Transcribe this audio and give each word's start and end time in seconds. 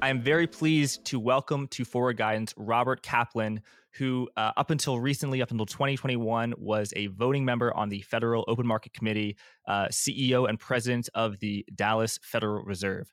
I 0.00 0.10
am 0.10 0.20
very 0.20 0.46
pleased 0.46 1.04
to 1.06 1.18
welcome 1.18 1.66
to 1.68 1.84
Forward 1.84 2.16
Guidance 2.16 2.54
Robert 2.56 3.02
Kaplan, 3.02 3.60
who, 3.94 4.28
uh, 4.36 4.52
up 4.56 4.70
until 4.70 5.00
recently, 5.00 5.42
up 5.42 5.50
until 5.50 5.66
2021, 5.66 6.54
was 6.56 6.92
a 6.94 7.08
voting 7.08 7.44
member 7.44 7.76
on 7.76 7.88
the 7.88 8.00
Federal 8.02 8.44
Open 8.46 8.64
Market 8.64 8.94
Committee, 8.94 9.36
uh, 9.66 9.86
CEO 9.86 10.48
and 10.48 10.60
president 10.60 11.08
of 11.14 11.40
the 11.40 11.66
Dallas 11.74 12.16
Federal 12.22 12.62
Reserve. 12.62 13.12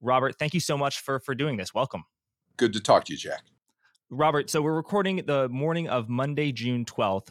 Robert, 0.00 0.38
thank 0.38 0.54
you 0.54 0.60
so 0.60 0.78
much 0.78 1.00
for 1.00 1.18
for 1.18 1.34
doing 1.34 1.56
this. 1.56 1.74
Welcome. 1.74 2.04
Good 2.56 2.72
to 2.74 2.80
talk 2.80 3.06
to 3.06 3.12
you, 3.12 3.18
Jack. 3.18 3.42
Robert, 4.08 4.50
so 4.50 4.62
we're 4.62 4.76
recording 4.76 5.24
the 5.26 5.48
morning 5.48 5.88
of 5.88 6.08
Monday, 6.08 6.52
June 6.52 6.84
12th. 6.84 7.30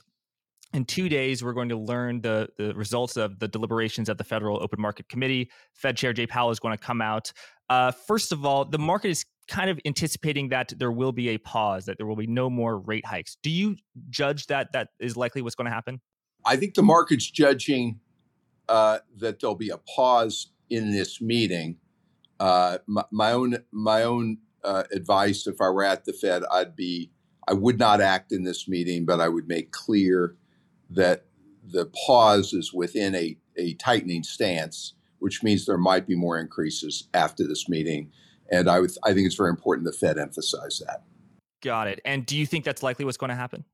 In 0.73 0.85
two 0.85 1.09
days, 1.09 1.43
we're 1.43 1.53
going 1.53 1.69
to 1.69 1.77
learn 1.77 2.21
the, 2.21 2.47
the 2.57 2.75
results 2.75 3.17
of 3.17 3.39
the 3.39 3.47
deliberations 3.47 4.07
at 4.07 4.19
the 4.19 4.23
Federal 4.23 4.61
Open 4.61 4.79
Market 4.79 5.09
Committee. 5.09 5.49
Fed 5.73 5.97
Chair 5.97 6.13
Jay 6.13 6.27
Powell 6.27 6.51
is 6.51 6.59
going 6.59 6.77
to 6.77 6.83
come 6.83 7.01
out. 7.01 7.33
Uh, 7.69 7.91
first 7.91 8.31
of 8.31 8.45
all, 8.45 8.65
the 8.65 8.79
market 8.79 9.09
is 9.09 9.25
kind 9.47 9.69
of 9.69 9.79
anticipating 9.85 10.49
that 10.49 10.73
there 10.77 10.91
will 10.91 11.11
be 11.11 11.29
a 11.29 11.37
pause, 11.37 11.85
that 11.85 11.97
there 11.97 12.05
will 12.05 12.15
be 12.15 12.27
no 12.27 12.49
more 12.49 12.77
rate 12.77 13.05
hikes. 13.05 13.37
Do 13.41 13.49
you 13.49 13.75
judge 14.09 14.47
that 14.47 14.71
that 14.73 14.89
is 14.99 15.17
likely 15.17 15.41
what's 15.41 15.55
going 15.55 15.65
to 15.65 15.71
happen? 15.71 16.01
I 16.45 16.55
think 16.55 16.75
the 16.75 16.83
market's 16.83 17.29
judging 17.29 17.99
uh, 18.67 18.99
that 19.17 19.39
there'll 19.39 19.55
be 19.55 19.69
a 19.69 19.77
pause 19.77 20.51
in 20.69 20.91
this 20.91 21.19
meeting. 21.19 21.77
Uh, 22.39 22.77
my, 22.87 23.03
my, 23.11 23.31
own 23.31 23.57
my 23.71 24.03
own 24.03 24.37
uh, 24.63 24.83
advice 24.93 25.47
if 25.47 25.59
I 25.59 25.69
were 25.69 25.83
at 25.83 26.05
the 26.05 26.13
Fed, 26.13 26.43
I'd 26.51 26.75
be 26.75 27.11
I 27.47 27.53
would 27.53 27.79
not 27.79 27.99
act 27.99 28.31
in 28.31 28.43
this 28.43 28.67
meeting, 28.67 29.05
but 29.05 29.19
I 29.19 29.27
would 29.27 29.47
make 29.47 29.71
clear 29.71 30.35
that 30.91 31.25
the 31.65 31.87
pause 32.05 32.53
is 32.53 32.71
within 32.73 33.15
a, 33.15 33.37
a 33.57 33.73
tightening 33.73 34.23
stance, 34.23 34.93
which 35.19 35.43
means 35.43 35.65
there 35.65 35.77
might 35.77 36.07
be 36.07 36.15
more 36.15 36.39
increases 36.39 37.07
after 37.13 37.47
this 37.47 37.69
meeting. 37.69 38.11
And 38.51 38.69
I 38.69 38.79
would 38.79 38.91
I 39.03 39.13
think 39.13 39.27
it's 39.27 39.35
very 39.35 39.49
important 39.49 39.85
the 39.85 39.91
Fed 39.93 40.17
emphasize 40.17 40.81
that. 40.85 41.03
Got 41.61 41.87
it. 41.87 42.01
And 42.05 42.25
do 42.25 42.37
you 42.37 42.45
think 42.45 42.65
that's 42.65 42.83
likely 42.83 43.05
what's 43.05 43.17
going 43.17 43.29
to 43.29 43.35
happen? 43.35 43.65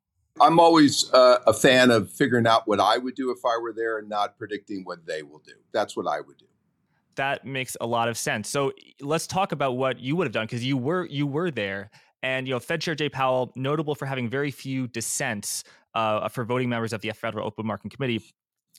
I'm 0.41 0.59
always 0.59 1.09
uh, 1.13 1.37
a 1.47 1.53
fan 1.53 1.91
of 1.91 2.11
figuring 2.11 2.45
out 2.45 2.67
what 2.67 2.81
I 2.81 2.97
would 2.97 3.15
do 3.15 3.31
if 3.31 3.45
I 3.45 3.57
were 3.57 3.71
there 3.71 3.99
and 3.99 4.09
not 4.09 4.37
predicting 4.37 4.83
what 4.83 5.05
they 5.05 5.23
will 5.23 5.39
do. 5.39 5.53
That's 5.71 5.95
what 5.95 6.07
I 6.07 6.19
would 6.19 6.37
do 6.37 6.45
that 7.15 7.45
makes 7.45 7.75
a 7.81 7.85
lot 7.85 8.07
of 8.07 8.17
sense. 8.17 8.49
So 8.49 8.73
let's 9.02 9.27
talk 9.27 9.52
about 9.52 9.77
what 9.77 9.99
you 9.99 10.15
would 10.15 10.27
have 10.27 10.33
done 10.33 10.45
because 10.45 10.63
you 10.63 10.77
were 10.77 11.05
you 11.05 11.27
were 11.27 11.52
there, 11.52 11.89
and 12.23 12.47
you 12.47 12.53
know 12.53 12.59
Fed 12.59 12.81
Chair 12.81 12.95
Jay 12.95 13.09
Powell, 13.09 13.52
notable 13.55 13.95
for 13.95 14.05
having 14.05 14.30
very 14.30 14.52
few 14.52 14.87
dissents 14.87 15.63
uh, 15.93 16.27
for 16.30 16.43
voting 16.43 16.69
members 16.69 16.93
of 16.93 17.02
the 17.02 17.11
Federal 17.11 17.47
Open 17.47 17.65
Market 17.65 17.91
Committee. 17.91 18.21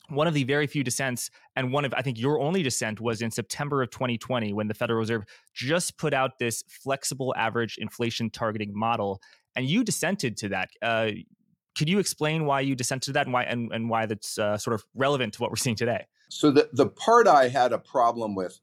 One 0.09 0.27
of 0.27 0.35
the 0.35 0.45
very 0.45 0.67
few 0.67 0.85
dissents, 0.85 1.31
and 1.57 1.73
one 1.73 1.85
of 1.85 1.95
I 1.95 2.03
think 2.03 2.19
your 2.19 2.41
only 2.41 2.63
dissent 2.63 3.01
was 3.01 3.23
in 3.23 3.31
September 3.31 3.83
of 3.83 3.91
2020 3.91 4.53
when 4.53 4.69
the 4.69 4.75
Federal 4.75 4.99
Reserve 4.99 5.25
just 5.55 5.99
put 5.99 6.15
out 6.15 6.39
this 6.39 6.63
flexible 6.69 7.35
average 7.37 7.77
inflation 7.79 8.31
targeting 8.31 8.73
model, 8.73 9.21
and 9.55 9.67
you 9.67 9.85
dissented 9.85 10.37
to 10.39 10.49
that. 10.51 10.71
Uh, 10.83 11.11
could 11.77 11.89
you 11.89 11.99
explain 11.99 12.47
why 12.47 12.61
you 12.61 12.75
dissented 12.75 13.07
to 13.07 13.13
that 13.13 13.27
and 13.27 13.33
why 13.33 13.45
and, 13.45 13.73
and 13.73 13.91
why 13.91 14.07
that's 14.07 14.39
uh, 14.39 14.57
sort 14.57 14.75
of 14.75 14.85
relevant 14.95 15.35
to 15.35 15.43
what 15.43 15.51
we're 15.51 15.57
seeing 15.57 15.77
today? 15.77 16.07
So 16.29 16.51
the, 16.51 16.69
the 16.73 16.87
part 16.87 17.29
I 17.29 17.49
had 17.49 17.73
a 17.73 17.79
problem 17.79 18.35
with, 18.35 18.59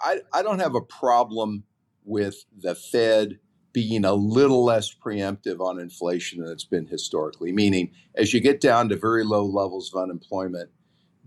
I, 0.00 0.20
I 0.32 0.42
don't 0.42 0.60
have 0.60 0.74
a 0.74 0.80
problem 0.80 1.64
with 2.04 2.44
the 2.56 2.74
Fed 2.74 3.38
being 3.72 4.04
a 4.04 4.12
little 4.12 4.64
less 4.64 4.94
preemptive 4.94 5.60
on 5.60 5.78
inflation 5.78 6.42
than 6.42 6.52
it's 6.52 6.64
been 6.64 6.86
historically, 6.86 7.52
meaning 7.52 7.92
as 8.16 8.34
you 8.34 8.40
get 8.40 8.60
down 8.60 8.88
to 8.88 8.96
very 8.96 9.24
low 9.24 9.44
levels 9.44 9.92
of 9.94 10.02
unemployment, 10.02 10.70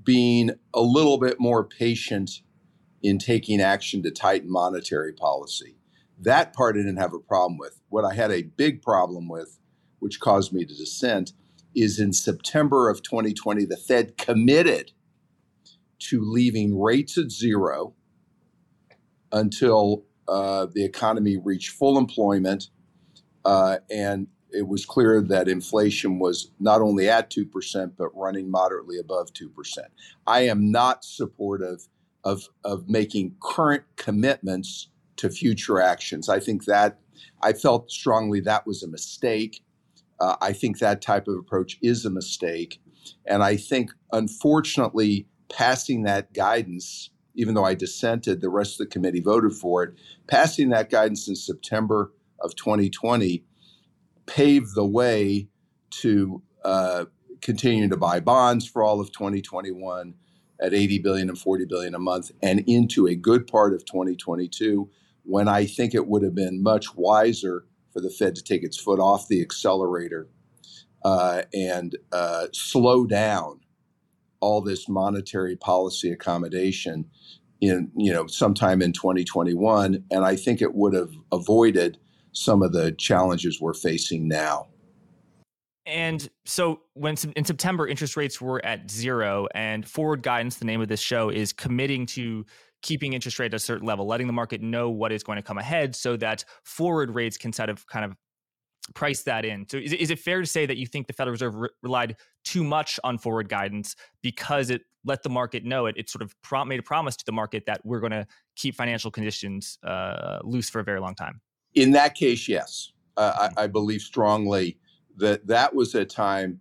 being 0.03 0.51
a 0.73 0.81
little 0.81 1.17
bit 1.17 1.39
more 1.39 1.63
patient 1.63 2.41
in 3.01 3.19
taking 3.19 3.61
action 3.61 4.01
to 4.03 4.11
tighten 4.11 4.51
monetary 4.51 5.13
policy. 5.13 5.77
That 6.19 6.53
part 6.53 6.75
I 6.75 6.79
didn't 6.79 6.97
have 6.97 7.13
a 7.13 7.19
problem 7.19 7.57
with. 7.57 7.81
What 7.89 8.05
I 8.05 8.13
had 8.13 8.31
a 8.31 8.43
big 8.43 8.81
problem 8.81 9.27
with, 9.27 9.59
which 9.99 10.19
caused 10.19 10.53
me 10.53 10.65
to 10.65 10.73
dissent, 10.73 11.33
is 11.75 11.99
in 11.99 12.13
September 12.13 12.89
of 12.89 13.02
2020, 13.02 13.65
the 13.65 13.77
Fed 13.77 14.17
committed 14.17 14.92
to 15.99 16.21
leaving 16.21 16.80
rates 16.80 17.17
at 17.17 17.31
zero 17.31 17.93
until 19.31 20.05
uh, 20.27 20.67
the 20.71 20.86
economy 20.86 21.37
reached 21.37 21.71
full 21.71 21.97
employment. 21.97 22.69
Uh, 23.43 23.77
and 23.89 24.27
it 24.53 24.67
was 24.67 24.86
clear 24.86 25.21
that 25.21 25.47
inflation 25.47 26.19
was 26.19 26.52
not 26.59 26.81
only 26.81 27.09
at 27.09 27.30
2%, 27.31 27.91
but 27.97 28.15
running 28.15 28.49
moderately 28.49 28.97
above 28.97 29.33
2%. 29.33 29.49
I 30.27 30.41
am 30.41 30.71
not 30.71 31.03
supportive 31.03 31.87
of, 32.23 32.49
of 32.63 32.87
making 32.87 33.36
current 33.42 33.83
commitments 33.95 34.89
to 35.17 35.30
future 35.30 35.81
actions. 35.81 36.30
I 36.30 36.39
think 36.39 36.65
that 36.65 36.99
I 37.42 37.53
felt 37.53 37.92
strongly 37.92 38.39
that 38.42 38.65
was 38.65 38.83
a 38.83 38.87
mistake. 38.87 39.63
Uh, 40.19 40.36
I 40.42 40.53
think 40.53 40.80
that 40.80 41.02
type 41.02 41.27
of 41.27 41.37
approach 41.37 41.77
is 41.81 42.05
a 42.05 42.09
mistake. 42.09 42.81
And 43.25 43.43
I 43.43 43.58
think, 43.58 43.92
unfortunately, 44.11 45.27
passing 45.49 46.03
that 46.03 46.33
guidance, 46.33 47.09
even 47.36 47.53
though 47.53 47.65
I 47.65 47.73
dissented, 47.73 48.42
the 48.42 48.49
rest 48.49 48.73
of 48.73 48.87
the 48.87 48.92
committee 48.92 49.19
voted 49.19 49.53
for 49.53 49.83
it. 49.83 49.95
Passing 50.27 50.69
that 50.69 50.89
guidance 50.89 51.27
in 51.27 51.36
September 51.36 52.13
of 52.39 52.55
2020 52.55 53.43
paved 54.26 54.76
the 54.76 54.86
way 54.86 55.48
to 55.89 56.42
uh, 56.64 57.06
continuing 57.42 57.89
to 57.89 57.98
buy 57.98 58.20
bonds 58.20 58.67
for 58.67 58.84
all 58.84 59.00
of 59.00 59.11
2021 59.11 60.14
at 60.61 60.73
80 60.73 61.00
billion 61.00 61.30
and 61.30 61.38
40 61.38 61.66
billion 61.66 61.94
a 61.94 62.00
month 62.00 62.32
and 62.42 62.64
into 62.67 63.08
a 63.08 63.16
good 63.16 63.48
part 63.48 63.73
of 63.73 63.86
2022 63.86 64.89
when 65.23 65.48
I 65.48 65.66
think 65.66 65.94
it 65.94 66.08
would 66.08 66.23
have 66.23 66.36
been 66.36 66.64
much 66.64 66.95
wiser 66.95 67.66
for 67.92 68.02
the 68.02 68.10
Fed 68.10 68.36
to 68.36 68.44
take 68.44 68.64
its 68.64 68.80
foot 68.80 69.00
off 69.00 69.28
the 69.28 69.42
accelerator 69.42 70.28
uh, 71.04 71.44
and 71.54 71.98
uh, 72.11 72.48
slow 72.54 73.05
down 73.05 73.60
all 74.40 74.61
this 74.61 74.90
monetary 74.90 75.55
policy 75.55 76.11
accommodation 76.11 77.05
in 77.61 77.90
you 77.95 78.11
know 78.11 78.28
sometime 78.28 78.82
in 78.82 78.92
2021 78.92 80.04
and 80.11 80.26
i 80.26 80.36
think 80.36 80.61
it 80.61 80.76
would 80.76 80.94
have 80.94 81.11
avoided 81.32 81.98
some 82.33 82.61
of 82.61 82.71
the 82.73 82.92
challenges 82.94 83.61
we're 83.61 83.73
facing 83.73 84.27
now 84.27 84.67
and 85.86 86.30
so 86.45 86.82
when 86.94 87.16
in 87.36 87.45
september 87.45 87.88
interest 87.88 88.17
rates 88.17 88.42
were 88.42 88.64
at 88.66 88.89
zero 88.89 89.48
and 89.55 89.88
forward 89.88 90.21
guidance 90.21 90.58
the 90.58 90.66
name 90.66 90.82
of 90.82 90.88
this 90.88 91.02
show 91.02 91.30
is 91.30 91.54
committing 91.54 92.05
to 92.05 92.45
keeping 92.82 93.14
interest 93.14 93.39
rate 93.39 93.54
at 93.54 93.54
a 93.54 93.60
certain 93.60 93.88
level 93.88 94.05
letting 94.05 94.27
the 94.27 94.33
market 94.33 94.61
know 94.61 94.89
what 94.89 95.11
is 95.11 95.23
going 95.23 95.38
to 95.38 95.42
come 95.42 95.58
ahead 95.58 95.95
so 95.95 96.17
that 96.17 96.43
forward 96.64 97.16
rates 97.16 97.38
can 97.38 97.54
sort 97.54 97.70
of 97.70 97.86
kind 97.88 98.04
of 98.04 98.16
price 98.93 99.23
that 99.23 99.45
in. 99.45 99.67
So 99.70 99.77
is, 99.77 99.93
is 99.93 100.11
it 100.11 100.20
fair 100.20 100.42
to 100.42 100.48
say 100.48 100.66
that 100.66 100.77
you 100.77 100.86
think 100.86 101.08
the 101.08 101.14
Federal 101.14 101.32
Reserve 101.32 101.55
re- 101.55 101.70
relied 101.82 102.17
too 102.43 102.64
much 102.64 102.99
on 103.04 103.17
forward 103.17 103.49
guidance 103.49 103.95
because 104.22 104.70
it 104.70 104.82
let 105.05 105.23
the 105.23 105.30
market 105.30 105.64
know 105.64 105.86
it, 105.86 105.95
it 105.98 106.10
sort 106.10 106.22
of 106.22 106.33
made 106.67 106.80
a 106.80 106.83
promise 106.83 107.16
to 107.17 107.26
the 107.26 107.32
market 107.32 107.66
that 107.66 107.82
we're 107.86 107.99
going 107.99 108.11
to 108.11 108.26
keep 108.55 108.76
financial 108.76 109.11
conditions 109.11 109.77
uh, 109.83 110.39
loose 110.43 110.70
for 110.70 110.80
a 110.80 110.83
very 110.83 110.99
long 110.99 111.16
time? 111.16 111.42
In 111.76 111.92
that 111.92 112.16
case, 112.16 112.48
yes. 112.48 112.92
Uh, 113.16 113.50
I, 113.58 113.64
I 113.64 113.67
believe 113.67 114.02
strongly 114.02 114.80
that 115.17 115.48
that 115.48 115.76
was 115.76 115.94
a 115.94 116.06
time 116.06 116.60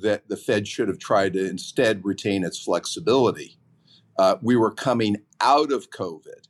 that 0.00 0.28
the 0.28 0.36
Fed 0.36 0.66
should 0.66 0.88
have 0.88 0.98
tried 0.98 1.34
to 1.34 1.48
instead 1.48 2.04
retain 2.04 2.44
its 2.44 2.58
flexibility. 2.58 3.58
Uh, 4.18 4.36
we 4.40 4.56
were 4.56 4.70
coming 4.70 5.16
out 5.40 5.70
of 5.70 5.90
COVID 5.90 6.46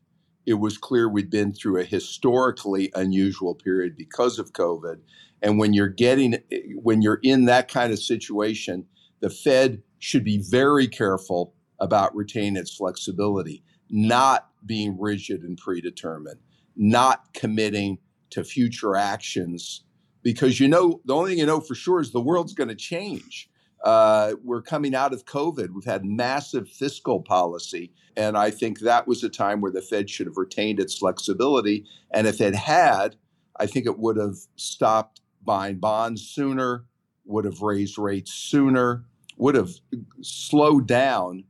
it 0.46 0.54
was 0.54 0.78
clear 0.78 1.08
we'd 1.08 1.30
been 1.30 1.52
through 1.52 1.78
a 1.78 1.84
historically 1.84 2.90
unusual 2.94 3.54
period 3.54 3.96
because 3.96 4.38
of 4.38 4.52
COVID. 4.52 4.98
And 5.40 5.58
when 5.58 5.72
you're 5.72 5.88
getting, 5.88 6.38
when 6.74 7.02
you're 7.02 7.20
in 7.22 7.44
that 7.46 7.68
kind 7.68 7.92
of 7.92 7.98
situation, 7.98 8.86
the 9.20 9.30
Fed 9.30 9.82
should 9.98 10.24
be 10.24 10.38
very 10.38 10.88
careful 10.88 11.54
about 11.78 12.14
retaining 12.14 12.56
its 12.56 12.74
flexibility, 12.74 13.62
not 13.88 14.48
being 14.64 14.98
rigid 15.00 15.42
and 15.42 15.56
predetermined, 15.56 16.40
not 16.76 17.32
committing 17.34 17.98
to 18.30 18.44
future 18.44 18.96
actions, 18.96 19.84
because 20.22 20.58
you 20.60 20.68
know, 20.68 21.00
the 21.04 21.14
only 21.14 21.32
thing 21.32 21.38
you 21.38 21.46
know 21.46 21.60
for 21.60 21.74
sure 21.74 22.00
is 22.00 22.12
the 22.12 22.20
world's 22.20 22.54
going 22.54 22.68
to 22.68 22.74
change. 22.74 23.48
Uh, 23.84 24.34
we're 24.44 24.62
coming 24.62 24.94
out 24.94 25.12
of 25.12 25.24
COVID. 25.24 25.70
We've 25.70 25.84
had 25.84 26.04
massive 26.04 26.68
fiscal 26.68 27.20
policy. 27.20 27.92
And 28.16 28.36
I 28.36 28.50
think 28.50 28.80
that 28.80 29.08
was 29.08 29.24
a 29.24 29.28
time 29.28 29.60
where 29.60 29.72
the 29.72 29.82
Fed 29.82 30.08
should 30.08 30.28
have 30.28 30.36
retained 30.36 30.78
its 30.78 30.96
flexibility. 30.96 31.84
And 32.12 32.26
if 32.28 32.40
it 32.40 32.54
had, 32.54 33.16
I 33.58 33.66
think 33.66 33.86
it 33.86 33.98
would 33.98 34.16
have 34.16 34.36
stopped 34.54 35.20
buying 35.44 35.78
bonds 35.78 36.22
sooner, 36.22 36.84
would 37.24 37.44
have 37.44 37.60
raised 37.60 37.98
rates 37.98 38.32
sooner, 38.32 39.04
would 39.36 39.56
have 39.56 39.72
slowed 40.20 40.86
down. 40.86 41.44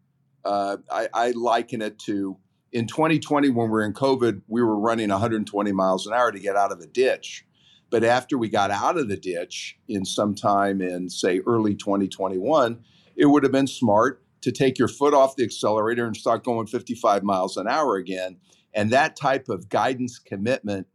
Uh, 0.44 0.78
I, 0.90 1.08
I 1.12 1.30
liken 1.32 1.82
it 1.82 1.98
to 2.00 2.38
in 2.72 2.86
2020 2.86 3.50
when 3.50 3.66
we 3.66 3.70
were 3.70 3.84
in 3.84 3.92
COVID, 3.92 4.42
we 4.48 4.62
were 4.62 4.78
running 4.78 5.10
120 5.10 5.72
miles 5.72 6.06
an 6.06 6.14
hour 6.14 6.32
to 6.32 6.38
get 6.38 6.56
out 6.56 6.72
of 6.72 6.80
a 6.80 6.86
ditch. 6.86 7.44
But 7.90 8.04
after 8.04 8.38
we 8.38 8.48
got 8.48 8.70
out 8.70 8.96
of 8.96 9.08
the 9.08 9.16
ditch 9.18 9.78
in 9.86 10.06
some 10.06 10.34
time 10.34 10.80
in, 10.80 11.10
say, 11.10 11.40
early 11.46 11.74
2021, 11.74 12.82
it 13.16 13.26
would 13.26 13.42
have 13.42 13.52
been 13.52 13.66
smart 13.66 14.24
to 14.40 14.50
take 14.50 14.78
your 14.78 14.88
foot 14.88 15.12
off 15.12 15.36
the 15.36 15.44
accelerator 15.44 16.06
and 16.06 16.16
start 16.16 16.42
going 16.42 16.66
55 16.66 17.22
miles 17.22 17.58
an 17.58 17.68
hour 17.68 17.96
again. 17.96 18.38
And 18.72 18.90
that 18.90 19.14
type 19.14 19.50
of 19.50 19.68
guidance 19.68 20.18
commitment, 20.18 20.86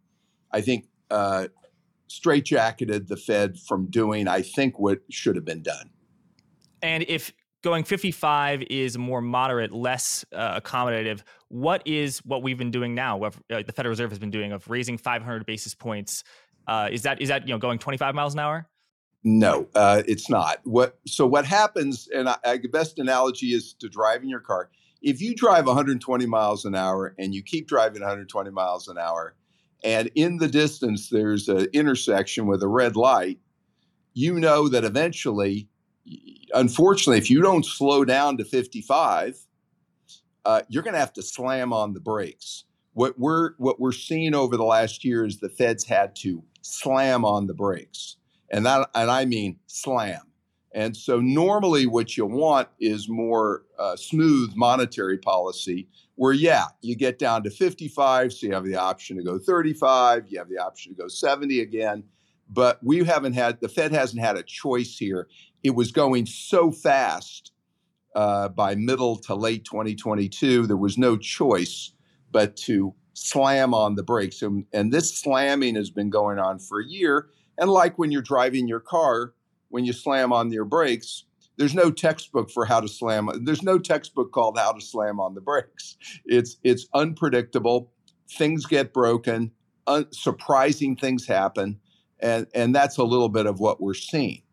I 0.52 0.62
think, 0.62 0.88
uh, 1.12 1.50
straitjacketed 2.10 3.08
the 3.08 3.18
Fed 3.18 3.60
from 3.60 3.92
doing, 3.92 4.28
I 4.28 4.42
think, 4.42 4.80
what 4.80 5.02
should 5.12 5.36
have 5.36 5.46
been 5.46 5.62
done. 5.62 5.92
And 6.82 7.06
if 7.08 7.32
going 7.64 7.84
55 7.84 8.64
is 8.70 8.98
more 8.98 9.22
moderate, 9.22 9.72
less 9.72 10.26
uh, 10.32 10.60
accommodative, 10.60 11.22
what 11.50 11.82
is 11.86 12.20
what 12.20 12.44
we've 12.44 12.58
been 12.58 12.72
doing 12.72 12.94
now? 12.94 13.18
What 13.18 13.36
uh, 13.52 13.64
the 13.66 13.72
Federal 13.72 13.92
Reserve 13.92 14.10
has 14.12 14.20
been 14.20 14.32
doing 14.32 14.52
of 14.52 14.70
raising 14.70 14.98
500 14.98 15.46
basis 15.46 15.74
points? 15.74 16.24
Uh, 16.68 16.90
is 16.92 17.04
that 17.04 17.22
is 17.22 17.30
that 17.30 17.48
you 17.48 17.54
know 17.54 17.58
going 17.58 17.80
25 17.80 18.16
miles 18.16 18.34
an 18.34 18.40
hour? 18.40 18.68
No, 19.24 19.68
uh, 19.76 20.04
it's 20.08 20.30
not. 20.30 20.60
What 20.64 21.00
so 21.06 21.26
what 21.26 21.46
happens? 21.46 22.08
And 22.14 22.30
I, 22.30 22.38
I, 22.46 22.58
the 22.58 22.70
best 22.70 23.00
analogy 23.00 23.48
is 23.48 23.74
to 23.76 23.90
driving 23.90 24.30
your 24.30 24.40
car. 24.40 24.70
If 25.02 25.22
you 25.22 25.36
drive 25.36 25.68
120 25.68 26.26
miles 26.26 26.66
an 26.66 26.76
hour 26.76 27.16
and 27.20 27.34
you 27.34 27.44
keep 27.44 27.68
driving 27.68 28.02
120 28.02 28.50
miles 28.52 28.88
an 28.88 28.98
hour, 28.98 29.36
and 29.84 30.10
in 30.16 30.38
the 30.38 30.48
distance 30.48 31.10
there's 31.10 31.48
an 31.50 31.68
intersection 31.74 32.48
with 32.48 32.64
a 32.64 32.68
red 32.68 32.96
light, 32.96 33.40
you 34.14 34.40
know 34.40 34.68
that 34.68 34.84
eventually, 34.84 35.70
unfortunately, 36.54 37.18
if 37.18 37.30
you 37.30 37.42
don't 37.42 37.66
slow 37.66 38.06
down 38.06 38.38
to 38.38 38.46
55, 38.46 39.38
uh, 40.46 40.62
you're 40.70 40.84
going 40.84 40.94
to 40.94 41.00
have 41.00 41.14
to 41.14 41.22
slam 41.22 41.74
on 41.74 41.94
the 41.94 42.00
brakes. 42.00 42.66
What 42.94 43.20
we're 43.20 43.52
what 43.58 43.80
we're 43.80 43.92
seeing 43.92 44.34
over 44.34 44.58
the 44.58 44.64
last 44.64 45.04
year 45.04 45.26
is 45.26 45.40
the 45.40 45.50
Fed's 45.50 45.84
had 45.84 46.16
to 46.18 46.44
slam 46.62 47.26
on 47.26 47.46
the 47.46 47.54
brakes, 47.54 48.18
and 48.52 48.66
that 48.66 48.90
and 48.96 49.12
I 49.12 49.26
mean 49.26 49.58
slam. 49.68 50.22
And 50.74 50.96
so 50.96 51.20
normally, 51.20 51.86
what 51.86 52.18
you 52.18 52.26
want 52.26 52.70
is 52.80 53.08
more 53.08 53.64
uh, 53.80 53.96
smooth 53.96 54.54
monetary 54.56 55.18
policy 55.18 55.88
where, 56.18 56.34
yeah, 56.34 56.66
you 56.82 56.96
get 56.96 57.20
down 57.20 57.44
to 57.44 57.50
55, 57.50 58.34
so 58.34 58.48
you 58.48 58.54
have 58.54 58.66
the 58.66 58.76
option 58.76 59.18
to 59.18 59.24
go 59.24 59.38
35, 59.40 60.26
you 60.28 60.40
have 60.40 60.50
the 60.50 60.58
option 60.58 60.94
to 60.94 61.02
go 61.02 61.08
70 61.08 61.62
again. 61.62 62.04
But 62.50 62.80
we 62.84 63.04
haven't 63.04 63.34
had, 63.34 63.60
the 63.60 63.70
Fed 63.70 63.92
hasn't 63.92 64.22
had 64.22 64.36
a 64.36 64.44
choice 64.44 64.98
here. 64.98 65.28
It 65.68 65.76
was 65.76 65.92
going 65.92 66.26
so 66.28 66.72
fast 66.72 67.52
uh, 68.16 68.48
by 68.48 68.74
middle 68.74 69.18
to 69.18 69.36
late 69.36 69.66
2022, 69.66 70.66
there 70.66 70.78
was 70.78 70.98
no 70.98 71.18
choice 71.18 71.92
but 72.32 72.56
to 72.56 72.96
slam 73.14 73.74
on 73.74 73.96
the 73.96 74.02
brakes. 74.02 74.42
And, 74.42 74.64
and 74.72 74.94
this 74.94 75.14
slamming 75.14 75.76
has 75.76 75.90
been 75.90 76.10
going 76.10 76.40
on 76.40 76.60
for 76.60 76.80
a 76.80 76.88
year. 76.88 77.28
And 77.58 77.70
like 77.70 78.00
when 78.00 78.12
you're 78.12 78.22
driving 78.22 78.66
your 78.66 78.80
car, 78.80 79.34
when 79.68 79.84
you 79.84 79.92
slam 79.92 80.32
on 80.32 80.54
your 80.54 80.64
brakes, 80.64 81.26
there's 81.58 81.76
no 81.76 81.92
textbook 81.92 82.50
for 82.50 82.64
how 82.64 82.80
to 82.80 82.88
slam. 82.88 83.30
There's 83.44 83.62
no 83.62 83.78
textbook 83.78 84.32
called 84.32 84.58
how 84.58 84.72
to 84.72 84.82
slam 84.82 85.20
on 85.20 85.36
the 85.36 85.42
brakes. 85.42 85.98
It's 86.24 86.56
it's 86.64 86.88
unpredictable. 86.94 87.92
Things 88.32 88.66
get 88.66 88.94
broken. 88.94 89.52
Un- 89.86 90.12
surprising 90.14 90.96
things 90.96 91.28
happen, 91.28 91.80
and 92.22 92.48
and 92.54 92.74
that's 92.74 92.98
a 92.98 93.04
little 93.04 93.30
bit 93.30 93.48
of 93.48 93.60
what 93.60 93.82
we're 93.82 93.96
seeing. 93.96 94.44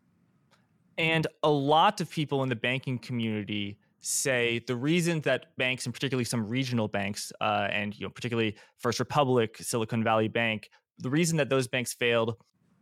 And 0.97 1.27
a 1.43 1.49
lot 1.49 2.01
of 2.01 2.09
people 2.09 2.43
in 2.43 2.49
the 2.49 2.55
banking 2.55 2.97
community 2.97 3.77
say 4.01 4.59
the 4.67 4.75
reason 4.75 5.19
that 5.21 5.47
banks 5.57 5.85
and 5.85 5.93
particularly 5.93 6.25
some 6.25 6.47
regional 6.47 6.87
banks 6.87 7.31
uh, 7.41 7.67
and 7.71 7.97
you 7.97 8.05
know 8.05 8.09
particularly 8.09 8.55
First 8.77 8.99
Republic, 8.99 9.57
Silicon 9.59 10.03
Valley 10.03 10.27
Bank, 10.27 10.69
the 10.99 11.09
reason 11.09 11.37
that 11.37 11.49
those 11.49 11.67
banks 11.67 11.93
failed 11.93 12.35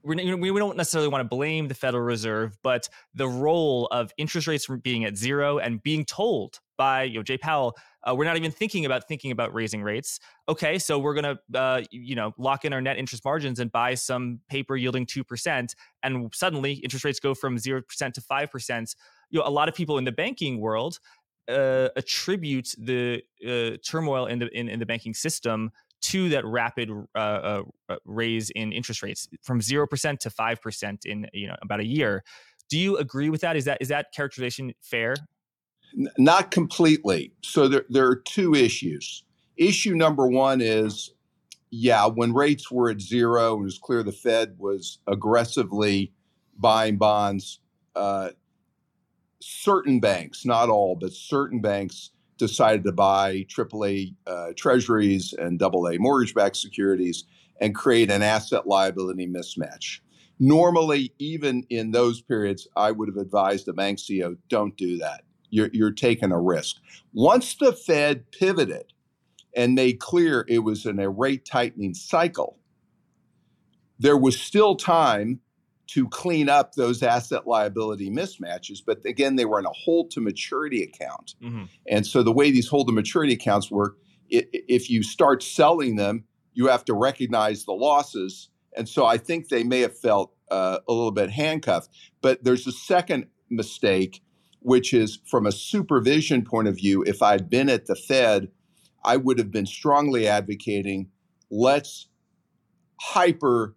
we, 0.03 0.51
we 0.51 0.59
don't 0.59 0.75
necessarily 0.75 1.07
want 1.07 1.21
to 1.21 1.35
blame 1.35 1.67
the 1.67 1.73
Federal 1.73 2.03
Reserve, 2.03 2.57
but 2.61 2.89
the 3.13 3.27
role 3.27 3.87
of 3.87 4.11
interest 4.17 4.47
rates 4.47 4.65
from 4.65 4.79
being 4.79 5.05
at 5.05 5.15
zero 5.15 5.59
and 5.59 5.81
being 5.81 6.03
told 6.03 6.59
by 6.77 7.03
you 7.03 7.19
know 7.19 7.23
Jay 7.23 7.37
Powell, 7.37 7.77
uh, 8.03 8.13
we're 8.13 8.25
not 8.25 8.35
even 8.35 8.51
thinking 8.51 8.85
about 8.85 9.07
thinking 9.07 9.31
about 9.31 9.53
raising 9.53 9.81
rates. 9.81 10.19
Okay, 10.49 10.77
so 10.77 10.99
we're 10.99 11.13
gonna 11.13 11.39
uh, 11.55 11.81
you 11.91 12.15
know 12.15 12.33
lock 12.37 12.65
in 12.65 12.73
our 12.73 12.81
net 12.81 12.97
interest 12.97 13.23
margins 13.23 13.59
and 13.59 13.71
buy 13.71 13.93
some 13.95 14.39
paper 14.49 14.75
yielding 14.75 15.05
two 15.05 15.23
percent, 15.23 15.75
and 16.03 16.33
suddenly 16.33 16.73
interest 16.73 17.05
rates 17.05 17.19
go 17.19 17.33
from 17.33 17.57
zero 17.57 17.81
percent 17.81 18.15
to 18.15 18.21
five 18.21 18.51
percent. 18.51 18.95
You 19.29 19.39
know, 19.39 19.47
a 19.47 19.51
lot 19.51 19.69
of 19.69 19.75
people 19.75 19.97
in 19.97 20.03
the 20.03 20.11
banking 20.11 20.59
world 20.59 20.99
uh, 21.47 21.89
attribute 21.95 22.73
the 22.77 23.21
uh, 23.47 23.77
turmoil 23.85 24.25
in 24.25 24.39
the 24.39 24.47
in, 24.57 24.67
in 24.67 24.79
the 24.79 24.85
banking 24.85 25.13
system 25.13 25.71
to 26.03 26.29
that 26.29 26.45
rapid 26.45 26.91
uh, 27.15 27.17
uh, 27.17 27.63
uh 27.89 27.95
raise 28.05 28.49
in 28.51 28.71
interest 28.71 29.01
rates 29.01 29.27
from 29.41 29.59
0% 29.59 30.19
to 30.19 30.29
5% 30.29 31.05
in 31.05 31.27
you 31.33 31.47
know 31.47 31.55
about 31.61 31.79
a 31.79 31.85
year. 31.85 32.23
Do 32.69 32.77
you 32.77 32.97
agree 32.97 33.29
with 33.29 33.41
that? 33.41 33.55
Is 33.55 33.65
that 33.65 33.79
is 33.81 33.87
that 33.89 34.07
characterization 34.15 34.73
fair? 34.81 35.15
Not 36.17 36.51
completely. 36.51 37.33
So 37.43 37.67
there, 37.67 37.85
there 37.89 38.07
are 38.07 38.15
two 38.15 38.55
issues. 38.55 39.23
Issue 39.57 39.95
number 39.95 40.27
one 40.27 40.59
is 40.59 41.13
yeah 41.75 42.05
when 42.05 42.33
rates 42.33 42.69
were 42.71 42.89
at 42.91 43.01
zero 43.01 43.57
it 43.57 43.63
was 43.63 43.79
clear 43.79 44.03
the 44.03 44.11
fed 44.11 44.53
was 44.59 44.99
aggressively 45.07 46.13
buying 46.55 46.97
bonds 46.97 47.59
uh, 47.95 48.29
certain 49.39 49.99
banks 49.99 50.45
not 50.45 50.69
all 50.69 50.95
but 50.95 51.11
certain 51.11 51.61
banks 51.61 52.11
decided 52.47 52.83
to 52.83 52.91
buy 52.91 53.45
AAA 53.49 54.15
uh, 54.27 54.51
treasuries 54.57 55.33
and 55.33 55.61
AA 55.61 55.93
mortgage 55.97 56.33
backed 56.33 56.57
securities 56.57 57.23
and 57.61 57.73
create 57.73 58.11
an 58.11 58.21
asset 58.21 58.67
liability 58.67 59.27
mismatch. 59.27 59.99
Normally, 60.39 61.13
even 61.19 61.63
in 61.69 61.91
those 61.91 62.21
periods, 62.21 62.67
I 62.75 62.91
would 62.91 63.07
have 63.07 63.17
advised 63.17 63.65
the 63.65 63.73
bank 63.73 63.99
CEO 63.99 64.35
don't 64.49 64.75
do 64.75 64.97
that. 64.97 65.21
You're, 65.51 65.69
you're 65.71 65.91
taking 65.91 66.31
a 66.31 66.41
risk. 66.41 66.77
Once 67.13 67.55
the 67.55 67.71
Fed 67.71 68.29
pivoted 68.31 68.91
and 69.55 69.75
made 69.75 69.99
clear 69.99 70.45
it 70.49 70.59
was 70.59 70.85
in 70.85 70.99
a 70.99 71.09
rate 71.09 71.45
tightening 71.45 71.93
cycle, 71.93 72.57
there 73.99 74.17
was 74.17 74.37
still 74.37 74.75
time 74.75 75.39
to 75.87 76.07
clean 76.09 76.49
up 76.49 76.73
those 76.73 77.03
asset 77.03 77.45
liability 77.45 78.09
mismatches. 78.09 78.79
But 78.85 79.05
again, 79.05 79.35
they 79.35 79.45
were 79.45 79.59
in 79.59 79.65
a 79.65 79.73
hold 79.73 80.11
to 80.11 80.21
maturity 80.21 80.83
account. 80.83 81.35
Mm-hmm. 81.41 81.63
And 81.87 82.07
so 82.07 82.23
the 82.23 82.31
way 82.31 82.51
these 82.51 82.67
hold 82.67 82.87
to 82.87 82.93
maturity 82.93 83.33
accounts 83.33 83.69
work, 83.69 83.97
if 84.29 84.89
you 84.89 85.03
start 85.03 85.43
selling 85.43 85.97
them, 85.97 86.23
you 86.53 86.67
have 86.67 86.85
to 86.85 86.93
recognize 86.93 87.65
the 87.65 87.73
losses. 87.73 88.49
And 88.77 88.87
so 88.87 89.05
I 89.05 89.17
think 89.17 89.49
they 89.49 89.63
may 89.63 89.81
have 89.81 89.97
felt 89.97 90.33
uh, 90.49 90.79
a 90.87 90.93
little 90.93 91.11
bit 91.11 91.29
handcuffed. 91.29 91.89
But 92.21 92.43
there's 92.43 92.65
a 92.65 92.71
second 92.71 93.27
mistake, 93.49 94.21
which 94.59 94.93
is 94.93 95.19
from 95.29 95.45
a 95.45 95.51
supervision 95.51 96.43
point 96.43 96.67
of 96.67 96.75
view, 96.75 97.03
if 97.03 97.21
I'd 97.21 97.49
been 97.49 97.69
at 97.69 97.87
the 97.87 97.95
Fed, 97.95 98.49
I 99.03 99.17
would 99.17 99.37
have 99.37 99.51
been 99.51 99.65
strongly 99.65 100.27
advocating 100.27 101.09
let's 101.53 102.07
hyper 102.99 103.75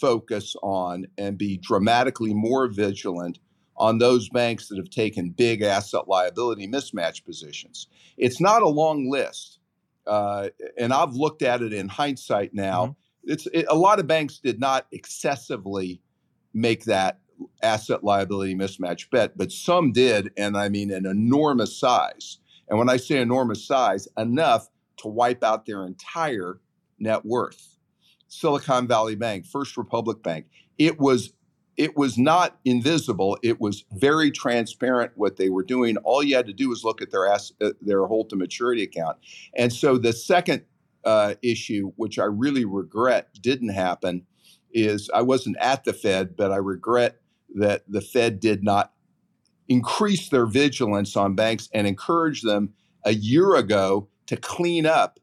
focus 0.00 0.56
on 0.62 1.06
and 1.18 1.38
be 1.38 1.58
dramatically 1.58 2.34
more 2.34 2.68
vigilant 2.68 3.38
on 3.76 3.98
those 3.98 4.28
banks 4.28 4.68
that 4.68 4.76
have 4.76 4.90
taken 4.90 5.30
big 5.30 5.62
asset 5.62 6.08
liability 6.08 6.68
mismatch 6.68 7.24
positions. 7.24 7.88
It's 8.16 8.40
not 8.40 8.62
a 8.62 8.68
long 8.68 9.10
list. 9.10 9.58
Uh, 10.06 10.48
and 10.78 10.92
I've 10.92 11.14
looked 11.14 11.42
at 11.42 11.62
it 11.62 11.72
in 11.72 11.88
hindsight 11.88 12.54
now. 12.54 12.86
Mm-hmm. 12.86 13.32
It's 13.32 13.46
it, 13.52 13.66
a 13.68 13.76
lot 13.76 14.00
of 14.00 14.06
banks 14.06 14.38
did 14.38 14.58
not 14.58 14.86
excessively 14.92 16.00
make 16.52 16.84
that 16.84 17.20
asset 17.62 18.04
liability 18.04 18.54
mismatch 18.54 19.10
bet, 19.10 19.36
but 19.36 19.52
some 19.52 19.92
did, 19.92 20.30
and 20.36 20.56
I 20.56 20.68
mean 20.68 20.90
an 20.90 21.06
enormous 21.06 21.76
size. 21.78 22.38
And 22.68 22.78
when 22.78 22.88
I 22.88 22.96
say 22.96 23.20
enormous 23.20 23.66
size, 23.66 24.08
enough 24.16 24.68
to 24.98 25.08
wipe 25.08 25.42
out 25.42 25.66
their 25.66 25.86
entire 25.86 26.60
net 26.98 27.24
worth. 27.24 27.71
Silicon 28.32 28.88
Valley 28.88 29.14
Bank, 29.14 29.44
First 29.44 29.76
Republic 29.76 30.22
Bank. 30.22 30.46
It 30.78 30.98
was 30.98 31.34
it 31.76 31.96
was 31.96 32.18
not 32.18 32.58
invisible. 32.64 33.38
It 33.42 33.60
was 33.60 33.84
very 33.92 34.30
transparent 34.30 35.12
what 35.14 35.36
they 35.36 35.48
were 35.48 35.62
doing. 35.62 35.96
All 35.98 36.22
you 36.22 36.36
had 36.36 36.46
to 36.46 36.52
do 36.52 36.68
was 36.68 36.84
look 36.84 37.00
at 37.00 37.10
their 37.10 37.26
ass, 37.26 37.50
uh, 37.62 37.70
their 37.80 38.04
hold 38.04 38.28
to 38.30 38.36
maturity 38.36 38.82
account. 38.82 39.16
And 39.56 39.72
so 39.72 39.96
the 39.96 40.12
second 40.12 40.64
uh, 41.04 41.34
issue, 41.42 41.92
which 41.96 42.18
I 42.18 42.24
really 42.24 42.66
regret 42.66 43.28
didn't 43.40 43.70
happen, 43.70 44.26
is 44.70 45.10
I 45.14 45.22
wasn't 45.22 45.56
at 45.58 45.84
the 45.84 45.94
Fed, 45.94 46.36
but 46.36 46.52
I 46.52 46.56
regret 46.56 47.20
that 47.54 47.84
the 47.88 48.02
Fed 48.02 48.38
did 48.38 48.62
not 48.62 48.92
increase 49.66 50.28
their 50.28 50.46
vigilance 50.46 51.16
on 51.16 51.34
banks 51.34 51.70
and 51.72 51.86
encourage 51.86 52.42
them 52.42 52.74
a 53.04 53.14
year 53.14 53.54
ago 53.54 54.08
to 54.26 54.36
clean 54.36 54.84
up 54.84 55.18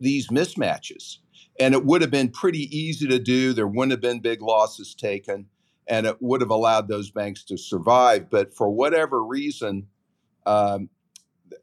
these 0.00 0.28
mismatches 0.28 1.18
and 1.60 1.74
it 1.74 1.84
would 1.84 2.02
have 2.02 2.10
been 2.10 2.30
pretty 2.30 2.76
easy 2.76 3.06
to 3.08 3.18
do. 3.18 3.52
There 3.52 3.66
wouldn't 3.66 3.92
have 3.92 4.00
been 4.00 4.20
big 4.20 4.42
losses 4.42 4.94
taken, 4.94 5.46
and 5.86 6.06
it 6.06 6.20
would 6.20 6.40
have 6.40 6.50
allowed 6.50 6.88
those 6.88 7.10
banks 7.10 7.44
to 7.44 7.56
survive. 7.56 8.30
But 8.30 8.54
for 8.54 8.68
whatever 8.68 9.22
reason, 9.24 9.86
um, 10.46 10.88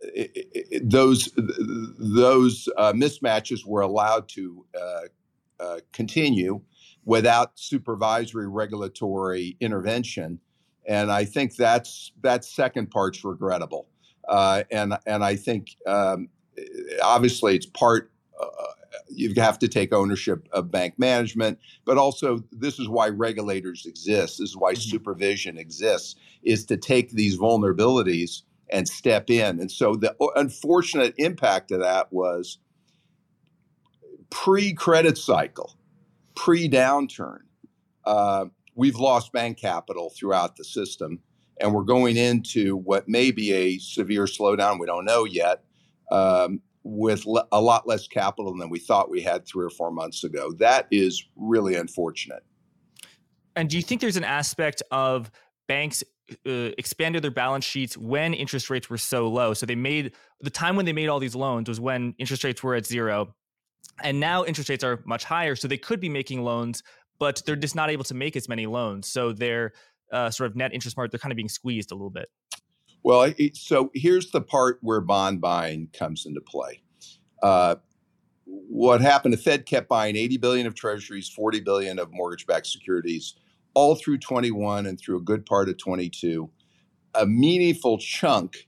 it, 0.01 0.31
it, 0.35 0.89
those 0.89 1.29
those 1.35 2.69
uh, 2.77 2.93
mismatches 2.93 3.65
were 3.65 3.81
allowed 3.81 4.29
to 4.29 4.65
uh, 4.79 5.01
uh, 5.59 5.79
continue 5.91 6.61
without 7.03 7.59
supervisory 7.59 8.47
regulatory 8.47 9.57
intervention, 9.59 10.39
and 10.87 11.11
I 11.11 11.25
think 11.25 11.55
that's 11.55 12.11
that 12.21 12.45
second 12.45 12.91
part's 12.91 13.23
regrettable. 13.23 13.87
Uh, 14.27 14.63
and 14.71 14.97
and 15.05 15.23
I 15.23 15.35
think 15.35 15.75
um, 15.85 16.29
obviously 17.03 17.55
it's 17.55 17.65
part 17.65 18.11
you 19.13 19.33
have 19.35 19.59
to 19.59 19.67
take 19.67 19.93
ownership 19.93 20.47
of 20.51 20.71
bank 20.71 20.97
management 20.97 21.59
but 21.85 21.97
also 21.97 22.43
this 22.51 22.79
is 22.79 22.87
why 22.87 23.07
regulators 23.07 23.85
exist 23.85 24.37
this 24.37 24.49
is 24.49 24.57
why 24.57 24.73
mm-hmm. 24.73 24.81
supervision 24.81 25.57
exists 25.57 26.15
is 26.43 26.65
to 26.65 26.77
take 26.77 27.11
these 27.11 27.37
vulnerabilities 27.37 28.43
and 28.69 28.87
step 28.87 29.29
in 29.29 29.59
and 29.59 29.71
so 29.71 29.95
the 29.95 30.15
unfortunate 30.35 31.13
impact 31.17 31.71
of 31.71 31.79
that 31.79 32.11
was 32.11 32.59
pre-credit 34.29 35.17
cycle 35.17 35.77
pre-downturn 36.35 37.39
uh, 38.05 38.45
we've 38.75 38.95
lost 38.95 39.31
bank 39.31 39.57
capital 39.57 40.09
throughout 40.09 40.55
the 40.55 40.63
system 40.63 41.19
and 41.59 41.73
we're 41.73 41.83
going 41.83 42.17
into 42.17 42.75
what 42.77 43.07
may 43.07 43.29
be 43.29 43.51
a 43.53 43.77
severe 43.77 44.25
slowdown 44.25 44.79
we 44.79 44.87
don't 44.87 45.05
know 45.05 45.25
yet 45.25 45.63
um, 46.11 46.61
with 46.83 47.25
le- 47.25 47.47
a 47.51 47.61
lot 47.61 47.87
less 47.87 48.07
capital 48.07 48.55
than 48.57 48.69
we 48.69 48.79
thought 48.79 49.09
we 49.09 49.21
had 49.21 49.45
three 49.45 49.65
or 49.65 49.69
four 49.69 49.91
months 49.91 50.23
ago. 50.23 50.51
That 50.53 50.87
is 50.91 51.23
really 51.35 51.75
unfortunate. 51.75 52.43
And 53.55 53.69
do 53.69 53.77
you 53.77 53.83
think 53.83 54.01
there's 54.01 54.17
an 54.17 54.23
aspect 54.23 54.81
of 54.91 55.29
banks 55.67 56.03
uh, 56.45 56.71
expanded 56.77 57.23
their 57.23 57.31
balance 57.31 57.65
sheets 57.65 57.97
when 57.97 58.33
interest 58.33 58.69
rates 58.69 58.89
were 58.89 58.97
so 58.97 59.27
low? 59.27 59.53
So 59.53 59.65
they 59.65 59.75
made 59.75 60.13
the 60.39 60.49
time 60.49 60.75
when 60.75 60.85
they 60.85 60.93
made 60.93 61.09
all 61.09 61.19
these 61.19 61.35
loans 61.35 61.67
was 61.67 61.79
when 61.79 62.15
interest 62.17 62.43
rates 62.43 62.63
were 62.63 62.75
at 62.75 62.85
zero. 62.85 63.35
And 64.01 64.19
now 64.19 64.45
interest 64.45 64.69
rates 64.69 64.83
are 64.83 65.01
much 65.05 65.23
higher. 65.23 65.55
So 65.55 65.67
they 65.67 65.77
could 65.77 65.99
be 65.99 66.09
making 66.09 66.41
loans, 66.43 66.81
but 67.19 67.43
they're 67.45 67.55
just 67.55 67.75
not 67.75 67.89
able 67.89 68.05
to 68.05 68.13
make 68.13 68.35
as 68.35 68.47
many 68.47 68.65
loans. 68.65 69.07
So 69.07 69.33
their 69.33 69.73
uh, 70.11 70.29
sort 70.31 70.49
of 70.49 70.55
net 70.55 70.73
interest 70.73 70.97
margin, 70.97 71.11
they're 71.11 71.19
kind 71.19 71.31
of 71.31 71.37
being 71.37 71.49
squeezed 71.49 71.91
a 71.91 71.95
little 71.95 72.09
bit. 72.09 72.29
Well, 73.03 73.33
so 73.53 73.91
here's 73.93 74.31
the 74.31 74.41
part 74.41 74.79
where 74.81 75.01
bond 75.01 75.41
buying 75.41 75.89
comes 75.93 76.25
into 76.25 76.41
play. 76.41 76.81
Uh, 77.41 77.75
what 78.45 79.01
happened? 79.01 79.33
The 79.33 79.37
Fed 79.37 79.65
kept 79.65 79.89
buying 79.89 80.15
80 80.15 80.37
billion 80.37 80.67
of 80.67 80.75
Treasuries, 80.75 81.27
40 81.29 81.61
billion 81.61 81.99
of 81.99 82.11
mortgage-backed 82.11 82.67
securities, 82.67 83.35
all 83.73 83.95
through 83.95 84.19
21 84.19 84.85
and 84.85 84.99
through 84.99 85.17
a 85.17 85.21
good 85.21 85.45
part 85.45 85.69
of 85.69 85.77
22. 85.77 86.49
A 87.15 87.25
meaningful 87.25 87.97
chunk 87.97 88.67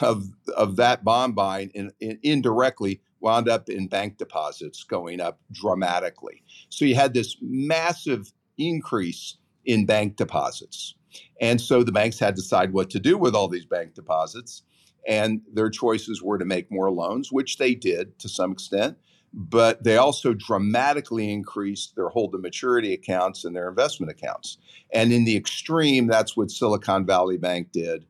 of 0.00 0.28
of 0.56 0.76
that 0.76 1.04
bond 1.04 1.34
buying 1.34 1.70
in, 1.74 1.92
in, 2.00 2.18
indirectly 2.22 3.00
wound 3.20 3.48
up 3.48 3.68
in 3.68 3.88
bank 3.88 4.18
deposits 4.18 4.84
going 4.84 5.20
up 5.20 5.40
dramatically. 5.52 6.42
So 6.68 6.84
you 6.84 6.94
had 6.94 7.14
this 7.14 7.36
massive 7.40 8.32
increase 8.58 9.36
in 9.64 9.86
bank 9.86 10.16
deposits. 10.16 10.94
And 11.40 11.60
so 11.60 11.82
the 11.82 11.92
banks 11.92 12.18
had 12.18 12.36
to 12.36 12.42
decide 12.42 12.72
what 12.72 12.90
to 12.90 13.00
do 13.00 13.18
with 13.18 13.34
all 13.34 13.48
these 13.48 13.64
bank 13.64 13.94
deposits. 13.94 14.62
And 15.06 15.40
their 15.52 15.70
choices 15.70 16.22
were 16.22 16.38
to 16.38 16.44
make 16.44 16.70
more 16.70 16.90
loans, 16.90 17.32
which 17.32 17.58
they 17.58 17.74
did 17.74 18.18
to 18.20 18.28
some 18.28 18.52
extent, 18.52 18.96
but 19.32 19.82
they 19.82 19.96
also 19.96 20.34
dramatically 20.34 21.32
increased 21.32 21.96
their 21.96 22.08
hold 22.08 22.32
to 22.32 22.38
maturity 22.38 22.92
accounts 22.92 23.44
and 23.44 23.56
their 23.56 23.68
investment 23.68 24.12
accounts. 24.12 24.58
And 24.92 25.12
in 25.12 25.24
the 25.24 25.36
extreme, 25.36 26.06
that's 26.06 26.36
what 26.36 26.50
Silicon 26.50 27.06
Valley 27.06 27.38
Bank 27.38 27.72
did. 27.72 28.04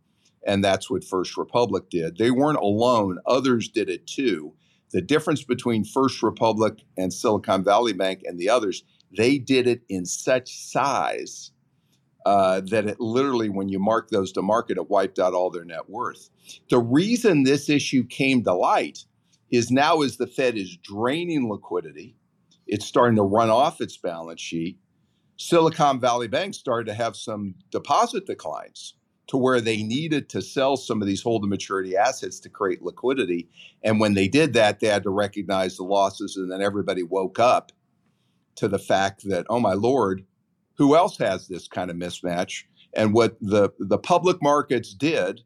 And 0.45 0.63
that's 0.63 0.91
what 0.91 1.05
First 1.05 1.37
Republic 1.37 1.89
did. 1.89 2.19
They 2.19 2.33
weren't 2.33 2.59
alone, 2.59 3.19
others 3.27 3.69
did 3.69 3.89
it 3.89 4.07
too. 4.07 4.53
The 4.91 5.01
difference 5.01 5.45
between 5.45 5.85
First 5.85 6.23
Republic 6.23 6.83
and 6.99 7.13
Silicon 7.13 7.65
Valley 7.65 7.93
Bank 7.95 8.23
and 8.25 8.39
the 8.39 8.51
others, 8.51 8.83
they 9.17 9.39
did 9.39 9.67
it 9.67 9.83
in 9.89 10.05
such 10.05 10.55
size 10.55 11.52
uh, 12.27 12.61
that 12.61 12.87
it 12.87 13.01
literally, 13.01 13.49
when 13.49 13.69
you 13.69 13.79
mark 13.79 14.11
those 14.11 14.33
to 14.33 14.43
market, 14.43 14.77
it 14.77 14.91
wiped 14.91 15.19
out 15.19 15.35
all 15.35 15.51
their 15.51 15.65
net 15.65 15.89
worth. 15.89 16.31
The 16.71 16.79
reason 16.79 17.43
this 17.43 17.69
issue 17.69 18.05
came 18.05 18.45
to 18.45 18.55
light 18.55 19.05
is 19.51 19.71
now 19.71 20.03
as 20.03 20.17
the 20.17 20.27
Fed 20.27 20.57
is 20.57 20.77
draining 20.77 21.49
liquidity, 21.49 22.17
it's 22.67 22.87
starting 22.87 23.17
to 23.17 23.23
run 23.23 23.51
off 23.51 23.81
its 23.81 23.97
balance 23.97 24.41
sheet. 24.41 24.79
Silicon 25.37 26.01
Valley 26.01 26.29
Bank 26.29 26.55
started 26.55 26.87
to 26.87 26.95
have 26.95 27.17
some 27.17 27.55
deposit 27.71 28.27
declines 28.27 28.95
to 29.27 29.37
where 29.37 29.61
they 29.61 29.83
needed 29.83 30.29
to 30.29 30.43
sell 30.43 30.77
some 30.77 31.01
of 31.01 31.09
these 31.09 31.23
hold 31.23 31.43
to 31.43 31.49
maturity 31.49 31.97
assets 31.97 32.39
to 32.41 32.49
create 32.49 32.83
liquidity. 32.83 33.49
And 33.83 33.99
when 33.99 34.15
they 34.15 34.29
did 34.29 34.53
that, 34.55 34.81
they 34.81 34.89
had 34.89 35.03
to 35.05 35.11
recognize 35.11 35.77
the 35.77 35.85
losses. 35.85 36.37
And 36.37 36.51
then 36.51 36.63
everybody 36.63 37.03
woke 37.03 37.39
up 37.39 37.73
to 38.57 38.69
the 38.69 38.79
fact 38.79 39.29
that, 39.29 39.47
oh 39.49 39.61
my 39.61 39.73
Lord, 39.73 40.25
who 40.75 40.97
else 40.97 41.19
has 41.19 41.49
this 41.49 41.69
kind 41.69 41.91
of 41.91 41.97
mismatch? 41.97 42.65
And 42.95 43.15
what 43.15 43.37
the, 43.41 43.71
the 43.79 43.99
public 43.99 44.43
markets 44.43 44.95
did 44.95 45.41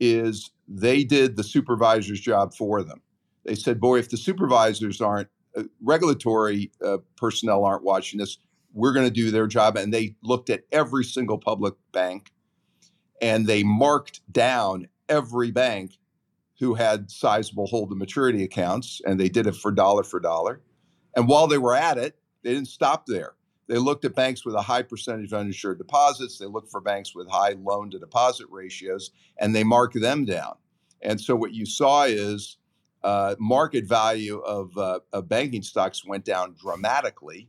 is 0.00 0.50
they 0.66 1.04
did 1.04 1.36
the 1.36 1.44
supervisor's 1.44 2.20
job 2.20 2.54
for 2.54 2.82
them. 2.82 3.00
They 3.44 3.54
said, 3.54 3.80
boy, 3.80 3.98
if 3.98 4.10
the 4.10 4.16
supervisors 4.16 5.00
aren't, 5.00 5.28
uh, 5.56 5.64
regulatory 5.82 6.70
uh, 6.84 6.98
personnel 7.16 7.64
aren't 7.64 7.84
watching 7.84 8.18
this, 8.18 8.38
we're 8.72 8.92
going 8.92 9.06
to 9.06 9.12
do 9.12 9.30
their 9.30 9.46
job. 9.46 9.76
And 9.76 9.92
they 9.92 10.16
looked 10.22 10.50
at 10.50 10.64
every 10.72 11.04
single 11.04 11.38
public 11.38 11.74
bank 11.92 12.32
and 13.20 13.46
they 13.46 13.62
marked 13.62 14.20
down 14.32 14.88
every 15.08 15.50
bank 15.50 15.92
who 16.58 16.74
had 16.74 17.10
sizable 17.10 17.66
hold 17.66 17.90
to 17.90 17.96
maturity 17.96 18.42
accounts. 18.42 19.00
And 19.04 19.20
they 19.20 19.28
did 19.28 19.46
it 19.46 19.56
for 19.56 19.70
dollar 19.70 20.02
for 20.02 20.20
dollar. 20.20 20.60
And 21.14 21.28
while 21.28 21.46
they 21.46 21.58
were 21.58 21.74
at 21.74 21.98
it, 21.98 22.16
they 22.42 22.54
didn't 22.54 22.68
stop 22.68 23.06
there. 23.06 23.34
They 23.72 23.78
looked 23.78 24.04
at 24.04 24.14
banks 24.14 24.44
with 24.44 24.54
a 24.54 24.60
high 24.60 24.82
percentage 24.82 25.32
of 25.32 25.40
uninsured 25.40 25.78
deposits. 25.78 26.36
They 26.36 26.44
looked 26.44 26.70
for 26.70 26.82
banks 26.82 27.14
with 27.14 27.26
high 27.30 27.54
loan 27.58 27.90
to 27.92 27.98
deposit 27.98 28.46
ratios, 28.50 29.12
and 29.38 29.54
they 29.54 29.64
marked 29.64 29.98
them 29.98 30.26
down. 30.26 30.56
And 31.00 31.18
so 31.18 31.34
what 31.34 31.54
you 31.54 31.64
saw 31.64 32.02
is 32.02 32.58
uh, 33.02 33.34
market 33.38 33.86
value 33.86 34.40
of, 34.40 34.76
uh, 34.76 35.00
of 35.14 35.26
banking 35.26 35.62
stocks 35.62 36.04
went 36.04 36.26
down 36.26 36.54
dramatically 36.60 37.48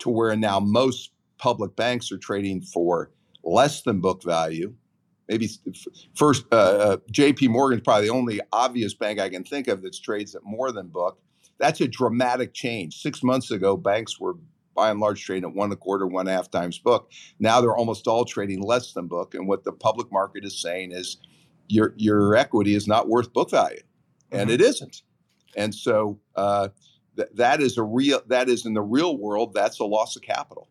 to 0.00 0.10
where 0.10 0.36
now 0.36 0.60
most 0.60 1.12
public 1.38 1.74
banks 1.76 2.12
are 2.12 2.18
trading 2.18 2.60
for 2.60 3.10
less 3.42 3.80
than 3.80 4.02
book 4.02 4.22
value. 4.22 4.74
Maybe 5.30 5.48
first, 6.14 6.44
uh, 6.52 6.56
uh 6.56 6.96
JP 7.10 7.48
Morgan 7.48 7.78
is 7.78 7.82
probably 7.82 8.08
the 8.08 8.12
only 8.12 8.38
obvious 8.52 8.92
bank 8.92 9.18
I 9.18 9.30
can 9.30 9.44
think 9.44 9.68
of 9.68 9.80
that 9.80 9.94
trades 9.94 10.34
at 10.34 10.44
more 10.44 10.72
than 10.72 10.88
book. 10.88 11.22
That's 11.58 11.80
a 11.80 11.88
dramatic 11.88 12.52
change. 12.52 13.00
Six 13.00 13.22
months 13.22 13.50
ago, 13.50 13.78
banks 13.78 14.20
were 14.20 14.34
by 14.74 14.90
and 14.90 15.00
large 15.00 15.24
trading 15.24 15.48
at 15.48 15.54
one 15.54 15.66
and 15.66 15.74
a 15.74 15.76
quarter, 15.76 16.06
one 16.06 16.26
and 16.26 16.30
a 16.30 16.36
half 16.36 16.50
times 16.50 16.78
book. 16.78 17.10
Now 17.38 17.60
they're 17.60 17.76
almost 17.76 18.06
all 18.06 18.24
trading 18.24 18.62
less 18.62 18.92
than 18.92 19.06
book. 19.06 19.34
And 19.34 19.46
what 19.48 19.64
the 19.64 19.72
public 19.72 20.10
market 20.12 20.44
is 20.44 20.60
saying 20.60 20.92
is 20.92 21.18
your 21.68 21.94
your 21.96 22.34
equity 22.36 22.74
is 22.74 22.86
not 22.86 23.08
worth 23.08 23.32
book 23.32 23.50
value, 23.50 23.80
and 24.30 24.48
mm-hmm. 24.48 24.54
it 24.54 24.60
isn't. 24.60 25.02
And 25.56 25.74
so 25.74 26.18
uh, 26.36 26.68
th- 27.16 27.28
that 27.34 27.60
is 27.60 27.78
a 27.78 27.82
real 27.82 28.20
that 28.28 28.48
is 28.48 28.66
in 28.66 28.74
the 28.74 28.82
real 28.82 29.16
world 29.16 29.54
that's 29.54 29.78
a 29.80 29.84
loss 29.84 30.16
of 30.16 30.22
capital. 30.22 30.68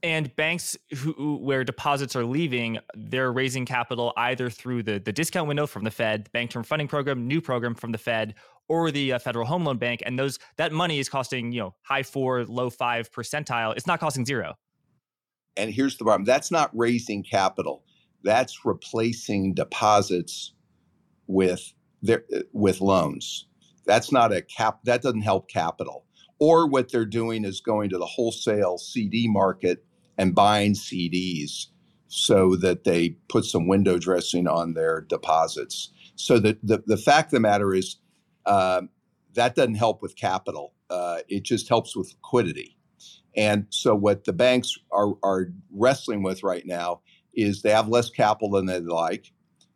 And 0.00 0.34
banks 0.36 0.76
who 0.96 1.38
where 1.38 1.64
deposits 1.64 2.14
are 2.14 2.24
leaving, 2.24 2.78
they're 2.94 3.32
raising 3.32 3.66
capital 3.66 4.12
either 4.16 4.48
through 4.48 4.84
the, 4.84 5.00
the 5.00 5.12
discount 5.12 5.48
window 5.48 5.66
from 5.66 5.82
the 5.82 5.90
Fed, 5.90 6.30
Bank 6.30 6.52
Term 6.52 6.62
Funding 6.62 6.86
Program, 6.86 7.26
new 7.26 7.40
program 7.40 7.74
from 7.74 7.90
the 7.90 7.98
Fed, 7.98 8.36
or 8.68 8.90
the 8.90 9.14
uh, 9.14 9.18
Federal 9.18 9.46
Home 9.46 9.64
Loan 9.64 9.78
Bank, 9.78 10.02
and 10.04 10.18
those 10.18 10.38
that 10.56 10.72
money 10.72 10.98
is 10.98 11.08
costing 11.08 11.52
you 11.52 11.60
know 11.60 11.74
high 11.82 12.02
four, 12.02 12.44
low 12.44 12.70
five 12.70 13.10
percentile. 13.10 13.76
It's 13.76 13.86
not 13.86 14.00
costing 14.00 14.24
zero. 14.24 14.54
And 15.56 15.72
here's 15.72 15.96
the 15.96 16.04
problem: 16.04 16.24
that's 16.24 16.50
not 16.50 16.70
raising 16.74 17.22
capital. 17.22 17.84
That's 18.22 18.64
replacing 18.64 19.54
deposits 19.54 20.52
with 21.26 21.72
their 22.02 22.24
with 22.52 22.80
loans. 22.80 23.46
That's 23.86 24.12
not 24.12 24.32
a 24.32 24.42
cap. 24.42 24.80
That 24.84 25.02
doesn't 25.02 25.22
help 25.22 25.48
capital. 25.48 26.04
Or 26.40 26.68
what 26.68 26.92
they're 26.92 27.04
doing 27.04 27.44
is 27.44 27.60
going 27.60 27.90
to 27.90 27.98
the 27.98 28.06
wholesale 28.06 28.78
CD 28.78 29.26
market 29.26 29.84
and 30.16 30.34
buying 30.34 30.74
CDs 30.74 31.66
so 32.08 32.56
that 32.56 32.84
they 32.84 33.10
put 33.28 33.44
some 33.44 33.66
window 33.66 33.98
dressing 33.98 34.46
on 34.46 34.74
their 34.74 35.00
deposits. 35.00 35.90
So 36.16 36.38
the, 36.38 36.58
the, 36.62 36.82
the 36.86 36.96
fact 36.96 37.28
of 37.28 37.32
the 37.32 37.40
matter 37.40 37.74
is 37.74 37.96
um, 38.48 38.88
that 39.34 39.54
doesn't 39.54 39.76
help 39.76 40.02
with 40.02 40.16
capital. 40.16 40.74
Uh, 40.90 41.18
it 41.28 41.44
just 41.44 41.68
helps 41.68 41.94
with 41.94 42.12
liquidity. 42.14 42.76
And 43.36 43.66
so, 43.70 43.94
what 43.94 44.24
the 44.24 44.32
banks 44.32 44.76
are, 44.90 45.12
are 45.22 45.52
wrestling 45.70 46.22
with 46.22 46.42
right 46.42 46.66
now 46.66 47.02
is 47.34 47.62
they 47.62 47.70
have 47.70 47.88
less 47.88 48.10
capital 48.10 48.50
than 48.50 48.66
they'd 48.66 48.84
like. 48.84 49.32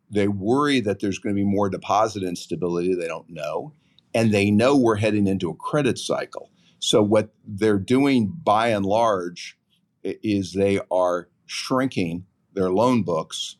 They 0.09 0.27
worry 0.27 0.81
that 0.81 0.99
there's 0.99 1.19
going 1.19 1.35
to 1.35 1.39
be 1.39 1.45
more 1.47 1.69
deposit 1.69 2.23
instability. 2.23 2.93
They 2.93 3.07
don't 3.07 3.29
know. 3.29 3.73
And 4.13 4.33
they 4.33 4.51
know 4.51 4.75
we're 4.75 4.97
heading 4.97 5.27
into 5.27 5.49
a 5.49 5.55
credit 5.55 5.97
cycle. 5.97 6.51
So, 6.79 7.01
what 7.01 7.29
they're 7.47 7.79
doing 7.79 8.33
by 8.43 8.69
and 8.69 8.85
large 8.85 9.57
is 10.03 10.53
they 10.53 10.81
are 10.91 11.29
shrinking 11.45 12.25
their 12.53 12.71
loan 12.71 13.03
books 13.03 13.57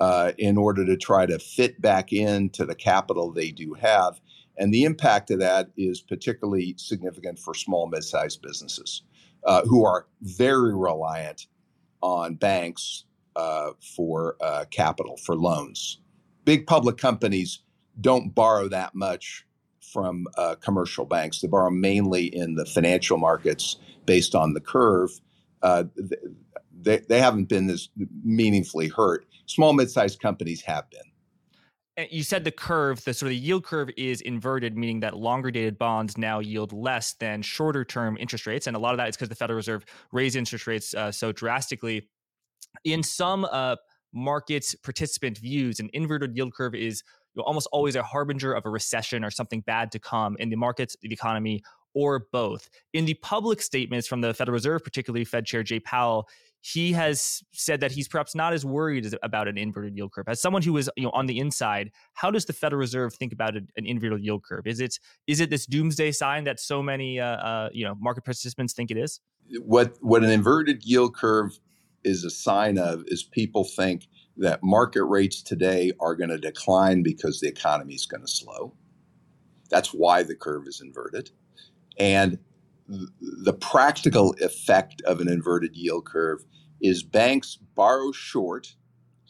uh, 0.00 0.32
in 0.38 0.56
order 0.56 0.84
to 0.86 0.96
try 0.96 1.26
to 1.26 1.38
fit 1.38 1.80
back 1.80 2.12
into 2.12 2.64
the 2.64 2.74
capital 2.74 3.32
they 3.32 3.50
do 3.50 3.74
have. 3.74 4.20
And 4.60 4.74
the 4.74 4.84
impact 4.84 5.30
of 5.30 5.40
that 5.40 5.70
is 5.78 6.02
particularly 6.02 6.74
significant 6.76 7.38
for 7.38 7.54
small, 7.54 7.88
mid 7.88 8.04
sized 8.04 8.42
businesses 8.42 9.02
uh, 9.44 9.62
who 9.64 9.84
are 9.86 10.06
very 10.20 10.76
reliant 10.76 11.46
on 12.02 12.34
banks 12.34 13.04
uh, 13.36 13.70
for 13.96 14.36
uh, 14.42 14.66
capital, 14.70 15.16
for 15.16 15.34
loans. 15.34 15.98
Big 16.44 16.66
public 16.66 16.98
companies 16.98 17.60
don't 18.02 18.34
borrow 18.34 18.68
that 18.68 18.94
much 18.94 19.46
from 19.80 20.26
uh, 20.36 20.56
commercial 20.56 21.06
banks. 21.06 21.40
They 21.40 21.48
borrow 21.48 21.70
mainly 21.70 22.26
in 22.26 22.54
the 22.54 22.66
financial 22.66 23.16
markets 23.16 23.76
based 24.04 24.34
on 24.34 24.52
the 24.52 24.60
curve. 24.60 25.10
Uh, 25.62 25.84
they, 26.82 26.98
they 27.08 27.18
haven't 27.18 27.48
been 27.48 27.70
as 27.70 27.88
meaningfully 28.22 28.88
hurt. 28.88 29.26
Small, 29.46 29.72
mid-sized 29.72 30.20
companies 30.20 30.60
have 30.62 30.88
been 30.90 31.09
you 32.10 32.22
said 32.22 32.44
the 32.44 32.50
curve, 32.50 33.04
the 33.04 33.12
sort 33.12 33.28
of 33.28 33.30
the 33.30 33.36
yield 33.36 33.64
curve 33.64 33.90
is 33.96 34.20
inverted, 34.20 34.76
meaning 34.76 35.00
that 35.00 35.16
longer 35.16 35.50
dated 35.50 35.78
bonds 35.78 36.16
now 36.16 36.38
yield 36.38 36.72
less 36.72 37.14
than 37.14 37.42
shorter 37.42 37.84
term 37.84 38.16
interest 38.18 38.46
rates. 38.46 38.66
And 38.66 38.76
a 38.76 38.78
lot 38.78 38.92
of 38.92 38.98
that 38.98 39.08
is 39.08 39.16
because 39.16 39.28
the 39.28 39.34
Federal 39.34 39.56
Reserve 39.56 39.84
raised 40.12 40.36
interest 40.36 40.66
rates 40.66 40.94
uh, 40.94 41.12
so 41.12 41.32
drastically. 41.32 42.08
In 42.84 43.02
some 43.02 43.44
uh, 43.50 43.76
market 44.12 44.74
participant 44.82 45.38
views, 45.38 45.80
an 45.80 45.90
inverted 45.92 46.36
yield 46.36 46.54
curve 46.54 46.74
is 46.74 47.02
almost 47.36 47.68
always 47.72 47.96
a 47.96 48.02
harbinger 48.02 48.52
of 48.52 48.66
a 48.66 48.70
recession 48.70 49.24
or 49.24 49.30
something 49.30 49.60
bad 49.62 49.92
to 49.92 49.98
come 49.98 50.36
in 50.38 50.50
the 50.50 50.56
markets, 50.56 50.96
the 51.02 51.12
economy, 51.12 51.62
or 51.94 52.26
both. 52.32 52.68
In 52.92 53.04
the 53.04 53.14
public 53.14 53.60
statements 53.60 54.06
from 54.06 54.20
the 54.20 54.32
Federal 54.32 54.54
Reserve, 54.54 54.84
particularly 54.84 55.24
Fed 55.24 55.44
Chair 55.44 55.62
Jay 55.62 55.80
Powell, 55.80 56.28
he 56.60 56.92
has 56.92 57.42
said 57.52 57.80
that 57.80 57.92
he's 57.92 58.06
perhaps 58.06 58.34
not 58.34 58.52
as 58.52 58.64
worried 58.64 59.14
about 59.22 59.48
an 59.48 59.56
inverted 59.56 59.96
yield 59.96 60.12
curve. 60.12 60.26
As 60.28 60.40
someone 60.40 60.62
who 60.62 60.76
is 60.76 60.90
you 60.96 61.04
know 61.04 61.10
on 61.10 61.26
the 61.26 61.38
inside, 61.38 61.90
how 62.14 62.30
does 62.30 62.44
the 62.44 62.52
Federal 62.52 62.78
Reserve 62.78 63.14
think 63.14 63.32
about 63.32 63.56
an 63.56 63.68
inverted 63.76 64.22
yield 64.22 64.44
curve? 64.44 64.66
Is 64.66 64.80
it 64.80 64.98
is 65.26 65.40
it 65.40 65.50
this 65.50 65.66
doomsday 65.66 66.12
sign 66.12 66.44
that 66.44 66.60
so 66.60 66.82
many 66.82 67.18
uh, 67.18 67.26
uh, 67.26 67.68
you 67.72 67.84
know 67.84 67.94
market 67.98 68.24
participants 68.24 68.74
think 68.74 68.90
it 68.90 68.96
is? 68.96 69.20
What 69.60 69.96
what 70.00 70.22
an 70.22 70.30
inverted 70.30 70.84
yield 70.84 71.16
curve 71.16 71.58
is 72.04 72.24
a 72.24 72.30
sign 72.30 72.78
of 72.78 73.04
is 73.06 73.22
people 73.22 73.64
think 73.64 74.06
that 74.36 74.62
market 74.62 75.04
rates 75.04 75.42
today 75.42 75.92
are 76.00 76.14
going 76.14 76.30
to 76.30 76.38
decline 76.38 77.02
because 77.02 77.40
the 77.40 77.48
economy 77.48 77.94
is 77.94 78.06
going 78.06 78.22
to 78.22 78.28
slow. 78.28 78.74
That's 79.70 79.92
why 79.92 80.22
the 80.22 80.34
curve 80.34 80.66
is 80.66 80.80
inverted. 80.80 81.30
And 81.98 82.38
the 83.20 83.52
practical 83.52 84.34
effect 84.40 85.00
of 85.02 85.20
an 85.20 85.28
inverted 85.28 85.76
yield 85.76 86.04
curve 86.04 86.44
is 86.80 87.02
banks 87.02 87.56
borrow 87.74 88.10
short 88.10 88.74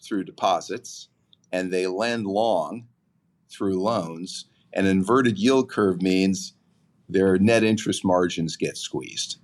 through 0.03 0.25
deposits 0.25 1.09
and 1.53 1.73
they 1.73 1.87
lend 1.87 2.27
long 2.27 2.87
through 3.51 3.81
loans. 3.81 4.47
An 4.73 4.87
inverted 4.87 5.39
yield 5.39 5.71
curve 5.71 6.01
means 6.01 6.55
their 7.09 7.39
net 7.39 7.65
interest 7.65 8.05
margins 8.05 8.57
get 8.57 8.77
squeezed. 8.77 9.39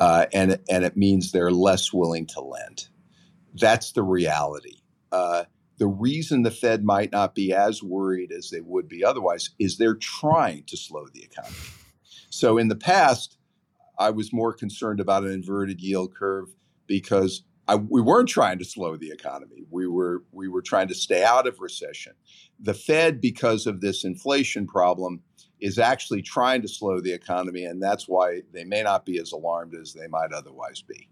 Uh, 0.00 0.26
and, 0.32 0.58
and 0.70 0.84
it 0.84 0.96
means 0.96 1.32
they're 1.32 1.50
less 1.50 1.92
willing 1.92 2.24
to 2.26 2.40
lend. 2.40 2.88
That's 3.54 3.92
the 3.92 4.04
reality. 4.04 4.76
Uh, 5.10 5.44
the 5.78 5.88
reason 5.88 6.42
the 6.42 6.50
Fed 6.50 6.84
might 6.84 7.12
not 7.12 7.34
be 7.34 7.52
as 7.52 7.82
worried 7.82 8.32
as 8.32 8.50
they 8.50 8.60
would 8.60 8.88
be 8.88 9.04
otherwise 9.04 9.50
is 9.58 9.76
they're 9.76 9.96
trying 9.96 10.64
to 10.64 10.76
slow 10.76 11.06
the 11.12 11.22
economy. 11.22 11.77
So 12.30 12.58
in 12.58 12.68
the 12.68 12.76
past, 12.76 13.38
I 13.98 14.10
was 14.10 14.32
more 14.32 14.52
concerned 14.52 15.00
about 15.00 15.24
an 15.24 15.32
inverted 15.32 15.80
yield 15.80 16.14
curve 16.14 16.48
because 16.86 17.42
I, 17.66 17.76
we 17.76 18.00
weren't 18.00 18.28
trying 18.28 18.58
to 18.58 18.64
slow 18.64 18.96
the 18.96 19.10
economy. 19.10 19.64
We 19.70 19.86
were 19.86 20.24
we 20.32 20.48
were 20.48 20.62
trying 20.62 20.88
to 20.88 20.94
stay 20.94 21.22
out 21.22 21.46
of 21.46 21.60
recession. 21.60 22.12
The 22.60 22.74
Fed, 22.74 23.20
because 23.20 23.66
of 23.66 23.80
this 23.80 24.04
inflation 24.04 24.66
problem, 24.66 25.22
is 25.60 25.78
actually 25.78 26.22
trying 26.22 26.62
to 26.62 26.68
slow 26.68 27.00
the 27.00 27.12
economy, 27.12 27.64
and 27.64 27.82
that's 27.82 28.08
why 28.08 28.42
they 28.52 28.64
may 28.64 28.82
not 28.82 29.04
be 29.04 29.18
as 29.18 29.32
alarmed 29.32 29.74
as 29.74 29.92
they 29.92 30.06
might 30.06 30.32
otherwise 30.32 30.82
be. 30.82 31.08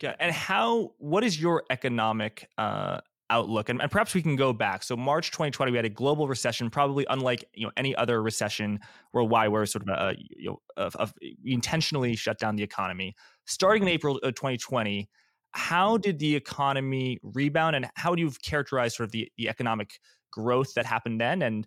Yeah, 0.00 0.16
and 0.18 0.32
how? 0.32 0.94
What 0.98 1.22
is 1.22 1.40
your 1.40 1.64
economic 1.68 2.48
uh, 2.56 3.00
outlook 3.32 3.68
and, 3.68 3.80
and, 3.80 3.90
perhaps 3.90 4.14
we 4.14 4.22
can 4.22 4.36
go 4.36 4.52
back. 4.52 4.82
So 4.82 4.96
march 4.96 5.30
2020 5.30 5.72
we 5.72 5.78
had 5.78 5.84
a 5.84 5.90
global 5.90 6.28
recession 6.28 6.70
probably 6.70 7.06
unlike 7.08 7.44
you 7.54 7.66
know 7.66 7.72
any 7.76 7.94
other 7.96 8.22
recession 8.22 8.78
worldwide 9.12 9.50
where 9.50 9.64
sort 9.66 9.88
of 9.88 9.88
a, 9.88 10.14
you 10.18 10.50
know 10.50 10.60
of, 10.76 10.94
of 10.96 11.12
intentionally 11.44 12.14
shut 12.16 12.38
down 12.38 12.56
the 12.56 12.62
economy. 12.62 13.14
Starting 13.46 13.82
in 13.82 13.88
april 13.88 14.18
of 14.18 14.34
2020 14.34 15.08
how 15.52 15.98
did 15.98 16.18
the 16.18 16.34
economy 16.34 17.18
rebound 17.22 17.76
and 17.76 17.88
how 17.94 18.14
do 18.14 18.22
you 18.22 18.30
characterize 18.42 18.96
sort 18.96 19.06
of 19.08 19.12
the, 19.12 19.30
the 19.36 19.48
economic 19.48 19.98
growth 20.30 20.72
that 20.74 20.86
happened 20.86 21.20
then? 21.20 21.42
And 21.42 21.66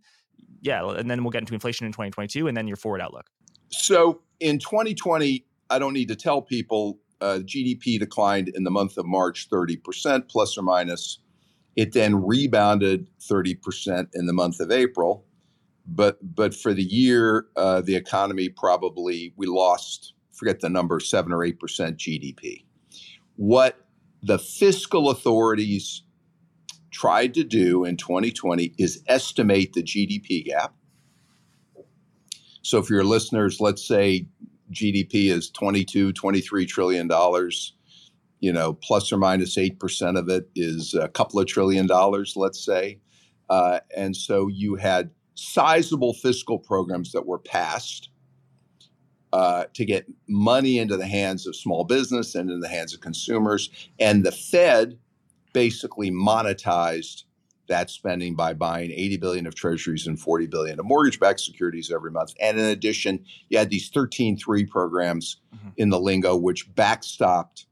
yeah 0.62 0.90
and 0.90 1.10
then 1.10 1.24
we'll 1.24 1.32
get 1.32 1.42
into 1.42 1.54
inflation 1.54 1.86
in 1.86 1.92
2022 1.92 2.48
and 2.48 2.56
then 2.56 2.68
your 2.68 2.78
forward 2.78 3.02
outlook. 3.02 3.28
So 3.70 4.22
in 4.40 4.60
2020 4.60 5.46
i 5.70 5.80
don't 5.80 5.94
need 5.94 6.08
to 6.08 6.16
tell 6.16 6.42
people 6.42 7.00
uh, 7.22 7.40
gdp 7.44 8.00
declined 8.00 8.50
in 8.54 8.64
the 8.64 8.72
month 8.72 8.98
of 8.98 9.06
march 9.06 9.50
30% 9.50 10.28
plus 10.28 10.58
or 10.58 10.62
minus 10.62 11.20
it 11.76 11.94
then 11.94 12.24
rebounded 12.26 13.08
30% 13.20 14.10
in 14.14 14.26
the 14.26 14.34
month 14.34 14.60
of 14.60 14.72
April. 14.72 15.26
But, 15.88 16.18
but 16.36 16.56
for 16.56 16.74
the 16.74 16.84
year, 16.84 17.48
uh, 17.56 17.82
the 17.82 17.96
economy 17.96 18.50
probably, 18.50 19.34
we 19.36 19.46
lost, 19.46 20.14
forget 20.32 20.62
the 20.62 20.70
number, 20.70 21.00
7 21.00 21.32
or 21.32 21.40
8% 21.40 21.54
GDP. 21.60 22.66
What 23.36 23.86
the 24.24 24.40
fiscal 24.40 25.10
authorities 25.10 26.02
tried 26.90 27.34
to 27.36 27.44
do 27.44 27.84
in 27.84 27.98
2020 27.98 28.74
is 28.78 29.04
estimate 29.08 29.74
the 29.74 29.84
GDP 29.84 30.46
gap. 30.46 30.74
So, 32.64 32.82
for 32.82 32.94
your 32.94 33.04
listeners, 33.04 33.60
let's 33.60 33.86
say 33.86 34.28
GDP 34.72 35.30
is 35.30 35.52
22, 35.52 36.14
23 36.14 36.66
trillion 36.66 37.08
dollars 37.08 37.75
you 38.46 38.54
know, 38.54 38.74
plus 38.74 39.12
or 39.12 39.18
minus 39.18 39.58
8% 39.58 40.20
of 40.20 40.30
it 40.30 40.48
is 40.56 40.94
a 40.94 41.08
couple 41.08 41.40
of 41.40 41.48
trillion 41.48 41.88
dollars, 41.88 42.34
let's 42.36 42.64
say. 42.64 43.00
Uh, 43.50 43.80
and 43.98 44.16
so 44.16 44.48
you 44.48 44.76
had 44.76 45.10
sizable 45.34 46.14
fiscal 46.14 46.60
programs 46.60 47.12
that 47.14 47.26
were 47.26 47.40
passed 47.40 48.10
uh, 49.34 49.64
to 49.74 49.84
get 49.84 50.06
money 50.28 50.78
into 50.78 50.96
the 50.96 51.08
hands 51.08 51.48
of 51.48 51.56
small 51.56 51.86
business 51.86 52.36
and 52.36 52.52
in 52.52 52.60
the 52.60 52.68
hands 52.68 52.94
of 52.94 53.02
consumers. 53.02 53.72
And 54.00 54.24
the 54.24 54.32
Fed 54.32 55.00
basically 55.52 56.12
monetized 56.12 57.24
that 57.68 57.90
spending 57.90 58.36
by 58.36 58.54
buying 58.54 58.92
80 58.92 59.18
billion 59.18 59.48
of 59.48 59.56
treasuries 59.56 60.06
and 60.06 60.20
40 60.20 60.46
billion 60.46 60.80
of 60.80 60.86
mortgage-backed 60.86 61.40
securities 61.40 61.92
every 61.92 62.12
month. 62.12 62.36
And 62.40 62.60
in 62.60 62.66
addition, 62.66 63.26
you 63.50 63.58
had 63.58 63.72
these 63.72 63.90
13-3 63.90 64.70
programs 64.70 65.38
mm-hmm. 65.52 65.70
in 65.78 65.90
the 65.90 66.00
lingo, 66.00 66.36
which 66.36 66.72
backstopped 66.76 67.66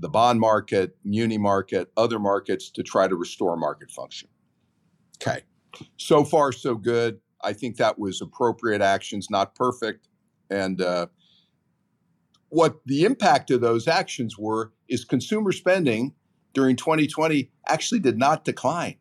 the 0.00 0.08
bond 0.08 0.40
market, 0.40 0.96
muni 1.04 1.38
market, 1.38 1.92
other 1.96 2.18
markets 2.18 2.70
to 2.70 2.82
try 2.82 3.06
to 3.06 3.14
restore 3.14 3.56
market 3.56 3.90
function. 3.90 4.28
Okay. 5.22 5.42
So 5.98 6.24
far, 6.24 6.52
so 6.52 6.74
good. 6.74 7.20
I 7.42 7.52
think 7.52 7.76
that 7.76 7.98
was 7.98 8.20
appropriate 8.20 8.80
actions, 8.80 9.28
not 9.30 9.54
perfect. 9.54 10.08
And 10.50 10.80
uh, 10.80 11.06
what 12.48 12.80
the 12.86 13.04
impact 13.04 13.50
of 13.50 13.60
those 13.60 13.86
actions 13.86 14.36
were 14.38 14.72
is 14.88 15.04
consumer 15.04 15.52
spending 15.52 16.14
during 16.54 16.76
2020 16.76 17.50
actually 17.68 18.00
did 18.00 18.18
not 18.18 18.44
decline. 18.44 18.96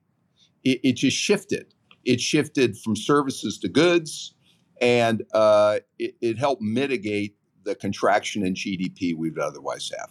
It, 0.63 0.79
it 0.83 0.93
just 0.93 1.17
shifted. 1.17 1.73
It 2.05 2.21
shifted 2.21 2.77
from 2.77 2.95
services 2.95 3.57
to 3.59 3.69
goods, 3.69 4.33
and 4.79 5.23
uh, 5.33 5.79
it, 5.97 6.15
it 6.21 6.37
helped 6.37 6.61
mitigate 6.61 7.35
the 7.63 7.75
contraction 7.75 8.45
in 8.45 8.53
GDP 8.53 9.15
we 9.15 9.29
would 9.29 9.39
otherwise 9.39 9.91
have 9.97 10.09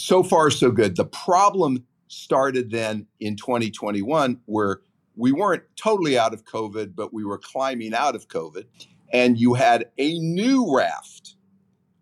so 0.00 0.22
far, 0.22 0.50
so 0.50 0.70
good. 0.70 0.96
The 0.96 1.04
problem 1.04 1.84
started 2.08 2.70
then 2.70 3.06
in 3.20 3.36
2021, 3.36 4.40
where 4.46 4.80
we 5.16 5.32
weren't 5.32 5.62
totally 5.76 6.18
out 6.18 6.34
of 6.34 6.44
COVID, 6.44 6.94
but 6.94 7.12
we 7.12 7.24
were 7.24 7.38
climbing 7.38 7.94
out 7.94 8.14
of 8.14 8.28
COVID. 8.28 8.64
And 9.12 9.38
you 9.38 9.54
had 9.54 9.90
a 9.98 10.18
new 10.18 10.74
raft 10.74 11.36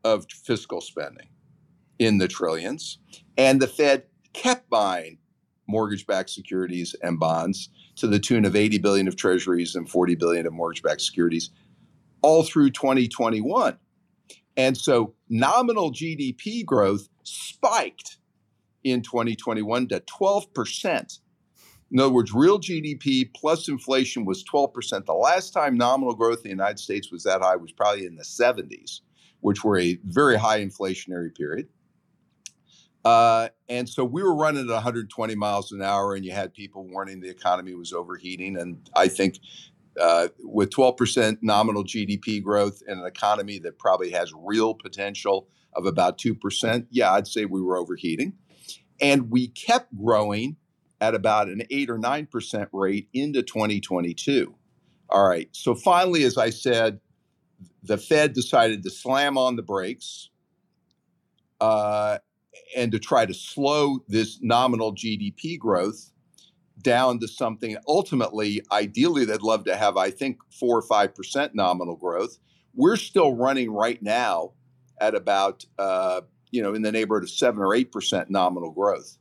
of 0.04 0.26
fiscal 0.30 0.80
spending 0.80 1.28
in 1.98 2.18
the 2.18 2.28
trillions. 2.28 2.98
And 3.36 3.60
the 3.60 3.66
Fed 3.66 4.04
kept 4.32 4.70
buying 4.70 5.18
mortgage 5.66 6.06
backed 6.06 6.30
securities 6.30 6.94
and 7.02 7.18
bonds 7.18 7.68
to 7.96 8.06
the 8.06 8.18
tune 8.18 8.44
of 8.44 8.56
80 8.56 8.78
billion 8.78 9.08
of 9.08 9.16
treasuries 9.16 9.74
and 9.74 9.88
40 9.88 10.14
billion 10.14 10.46
of 10.46 10.52
mortgage 10.52 10.82
backed 10.82 11.02
securities 11.02 11.50
all 12.22 12.42
through 12.42 12.70
2021. 12.70 13.78
And 14.56 14.76
so 14.76 15.14
nominal 15.28 15.92
GDP 15.92 16.64
growth 16.64 17.08
spiked 17.22 18.18
in 18.84 19.02
2021 19.02 19.88
to 19.88 20.00
12%. 20.00 21.18
In 21.90 22.00
other 22.00 22.12
words, 22.12 22.34
real 22.34 22.58
GDP 22.58 23.32
plus 23.34 23.68
inflation 23.68 24.24
was 24.24 24.44
12%. 24.44 25.06
The 25.06 25.12
last 25.14 25.52
time 25.52 25.76
nominal 25.76 26.14
growth 26.14 26.38
in 26.38 26.44
the 26.44 26.48
United 26.50 26.78
States 26.78 27.10
was 27.10 27.22
that 27.24 27.40
high 27.40 27.56
was 27.56 27.72
probably 27.72 28.04
in 28.04 28.16
the 28.16 28.24
70s, 28.24 29.00
which 29.40 29.64
were 29.64 29.78
a 29.78 29.98
very 30.04 30.36
high 30.36 30.60
inflationary 30.60 31.34
period. 31.34 31.68
Uh, 33.04 33.48
and 33.70 33.88
so 33.88 34.04
we 34.04 34.22
were 34.22 34.34
running 34.34 34.68
at 34.68 34.74
120 34.74 35.34
miles 35.34 35.72
an 35.72 35.80
hour, 35.80 36.14
and 36.14 36.26
you 36.26 36.32
had 36.32 36.52
people 36.52 36.86
warning 36.86 37.20
the 37.20 37.30
economy 37.30 37.74
was 37.74 37.92
overheating. 37.92 38.58
And 38.58 38.90
I 38.94 39.08
think 39.08 39.38
uh, 40.00 40.28
with 40.42 40.70
12% 40.70 41.38
nominal 41.42 41.84
GDP 41.84 42.42
growth 42.42 42.82
in 42.86 42.98
an 42.98 43.06
economy 43.06 43.58
that 43.60 43.78
probably 43.78 44.10
has 44.10 44.32
real 44.36 44.74
potential 44.74 45.48
of 45.74 45.86
about 45.86 46.18
2%, 46.18 46.86
yeah, 46.90 47.12
I'd 47.12 47.26
say 47.26 47.44
we 47.44 47.62
were 47.62 47.76
overheating. 47.76 48.34
And 49.00 49.30
we 49.30 49.48
kept 49.48 49.96
growing 49.96 50.56
at 51.00 51.14
about 51.14 51.48
an 51.48 51.62
8 51.70 51.90
or 51.90 51.98
9% 51.98 52.68
rate 52.72 53.08
into 53.12 53.42
2022. 53.42 54.54
All 55.10 55.28
right. 55.28 55.48
So 55.52 55.74
finally, 55.74 56.24
as 56.24 56.36
I 56.36 56.50
said, 56.50 57.00
the 57.82 57.96
Fed 57.96 58.32
decided 58.32 58.82
to 58.82 58.90
slam 58.90 59.38
on 59.38 59.56
the 59.56 59.62
brakes 59.62 60.30
uh, 61.60 62.18
and 62.76 62.92
to 62.92 62.98
try 62.98 63.24
to 63.24 63.34
slow 63.34 64.00
this 64.08 64.38
nominal 64.42 64.94
GDP 64.94 65.58
growth 65.58 66.10
down 66.82 67.18
to 67.20 67.28
something 67.28 67.76
ultimately, 67.86 68.62
ideally, 68.72 69.24
they'd 69.24 69.42
love 69.42 69.64
to 69.64 69.76
have, 69.76 69.96
I 69.96 70.10
think, 70.10 70.38
four 70.52 70.78
or 70.78 70.82
5% 70.82 71.50
nominal 71.54 71.96
growth. 71.96 72.38
We're 72.74 72.96
still 72.96 73.34
running 73.34 73.70
right 73.70 74.02
now 74.02 74.52
at 75.00 75.14
about, 75.14 75.64
uh, 75.78 76.22
you 76.50 76.62
know, 76.62 76.74
in 76.74 76.82
the 76.82 76.92
neighborhood 76.92 77.24
of 77.24 77.30
seven 77.30 77.60
or 77.60 77.74
8% 77.74 78.30
nominal 78.30 78.70
growth. 78.70 79.16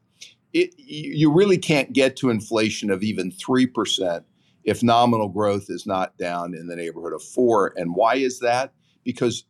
It, 0.53 0.73
you 0.77 1.31
really 1.31 1.57
can't 1.57 1.93
get 1.93 2.15
to 2.17 2.29
inflation 2.29 2.89
of 2.89 3.03
even 3.03 3.31
3% 3.31 4.23
if 4.63 4.83
nominal 4.83 5.29
growth 5.29 5.65
is 5.69 5.85
not 5.85 6.17
down 6.17 6.53
in 6.53 6.67
the 6.67 6.75
neighborhood 6.75 7.13
of 7.13 7.23
four. 7.23 7.73
And 7.75 7.95
why 7.95 8.15
is 8.15 8.39
that? 8.39 8.73
Because 9.03 9.43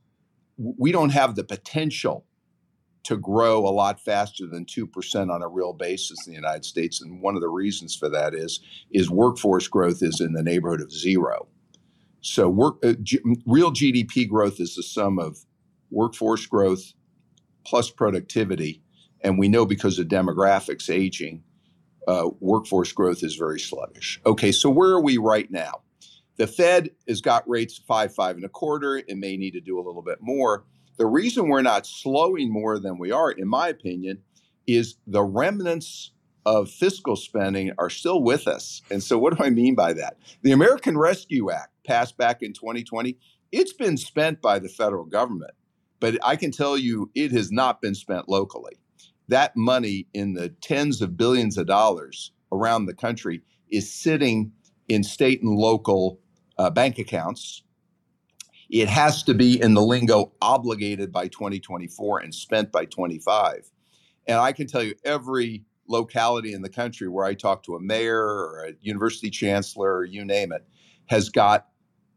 we 0.58 0.92
don't 0.92 1.10
have 1.10 1.36
the 1.36 1.44
potential 1.44 2.26
to 3.08 3.16
grow 3.16 3.66
a 3.66 3.72
lot 3.72 4.02
faster 4.02 4.46
than 4.46 4.66
2% 4.66 5.34
on 5.34 5.42
a 5.42 5.48
real 5.48 5.72
basis 5.72 6.28
in 6.28 6.34
the 6.34 6.36
United 6.36 6.66
States. 6.66 7.02
And 7.02 7.22
one 7.22 7.36
of 7.36 7.42
the 7.42 7.48
reasons 7.48 7.96
for 7.96 8.10
that 8.10 8.36
is, 8.36 8.60
is 8.92 9.10
workforce 9.10 9.70
growth 9.70 10.04
is 10.04 10.20
in 10.20 10.34
the 10.34 10.44
neighborhood 10.44 10.82
of 10.82 10.92
zero. 10.92 11.48
So 12.20 12.50
work, 12.50 12.76
uh, 12.84 12.96
G, 13.02 13.20
real 13.46 13.72
GDP 13.72 14.28
growth 14.28 14.60
is 14.60 14.76
the 14.76 14.84
sum 14.84 15.20
of 15.20 15.38
workforce 15.90 16.46
growth 16.46 16.92
plus 17.66 17.90
productivity. 17.90 18.82
And 19.22 19.40
we 19.40 19.48
know 19.48 19.66
because 19.66 19.98
of 20.00 20.08
demographics 20.08 20.94
aging, 20.94 21.44
uh, 22.10 22.32
workforce 22.42 22.92
growth 22.92 23.24
is 23.24 23.36
very 23.36 23.62
sluggish. 23.62 24.20
Okay, 24.26 24.52
so 24.52 24.70
where 24.70 24.90
are 24.90 25.02
we 25.02 25.16
right 25.16 25.50
now? 25.50 25.82
The 26.36 26.48
Fed 26.48 26.90
has 27.08 27.22
got 27.22 27.48
rates 27.48 27.78
five, 27.88 28.14
five 28.14 28.36
and 28.36 28.44
a 28.44 28.50
quarter. 28.50 28.98
It 28.98 29.18
may 29.18 29.38
need 29.38 29.52
to 29.52 29.62
do 29.62 29.80
a 29.80 29.82
little 29.82 30.02
bit 30.02 30.18
more. 30.20 30.66
The 30.98 31.06
reason 31.06 31.48
we're 31.48 31.62
not 31.62 31.86
slowing 31.86 32.52
more 32.52 32.80
than 32.80 32.98
we 32.98 33.12
are, 33.12 33.32
in 33.32 33.48
my 33.48 33.68
opinion, 33.68 34.20
is 34.66 34.96
the 35.06 35.24
remnants 35.24 36.12
of 36.46 36.70
fiscal 36.70 37.16
spending 37.16 37.72
are 37.78 37.90
still 37.90 38.24
with 38.24 38.48
us. 38.48 38.82
And 38.90 39.04
so, 39.04 39.18
what 39.18 39.38
do 39.38 39.44
I 39.44 39.50
mean 39.50 39.76
by 39.76 39.94
that? 39.94 40.18
The 40.42 40.52
American 40.52 40.98
Rescue 40.98 41.52
Act, 41.52 41.70
passed 41.86 42.18
back 42.18 42.42
in 42.42 42.54
2020, 42.54 43.18
it's 43.52 43.74
been 43.74 43.98
spent 43.98 44.42
by 44.42 44.60
the 44.60 44.70
federal 44.70 45.06
government, 45.06 45.52
but 46.00 46.18
I 46.24 46.36
can 46.36 46.52
tell 46.52 46.78
you 46.78 47.12
it 47.16 47.32
has 47.32 47.52
not 47.52 47.82
been 47.82 47.96
spent 47.96 48.28
locally. 48.28 48.78
That 49.28 49.56
money 49.56 50.08
in 50.14 50.34
the 50.34 50.50
tens 50.50 51.02
of 51.02 51.18
billions 51.18 51.58
of 51.58 51.68
dollars 51.68 52.32
around 52.52 52.86
the 52.86 52.94
country 52.94 53.42
is 53.70 53.94
sitting 53.94 54.52
in 54.88 55.04
state 55.04 55.42
and 55.42 55.54
local 55.54 56.20
uh, 56.58 56.70
bank 56.70 56.98
accounts 56.98 57.64
it 58.70 58.90
has 58.90 59.24
to 59.24 59.34
be 59.34 59.62
in 59.62 59.74
the 59.74 59.82
lingo 59.82 60.34
obligated 60.42 61.12
by 61.12 61.28
2024 61.28 62.20
and 62.20 62.34
spent 62.34 62.72
by 62.72 62.86
25. 62.86 63.72
And 64.28 64.40
I 64.40 64.52
can 64.52 64.68
tell 64.68 64.84
you 64.84 64.94
every 65.06 65.64
locality 65.88 66.54
in 66.54 66.62
the 66.62 66.70
country 66.70 67.08
where 67.08 67.26
I 67.26 67.34
talk 67.34 67.64
to 67.64 67.76
a 67.76 67.80
mayor 67.80 68.22
or 68.22 68.66
a 68.68 68.74
university 68.82 69.30
chancellor 69.30 69.98
or 69.98 70.06
you 70.06 70.26
name 70.26 70.52
it 70.52 70.66
has 71.06 71.30
got 71.30 71.68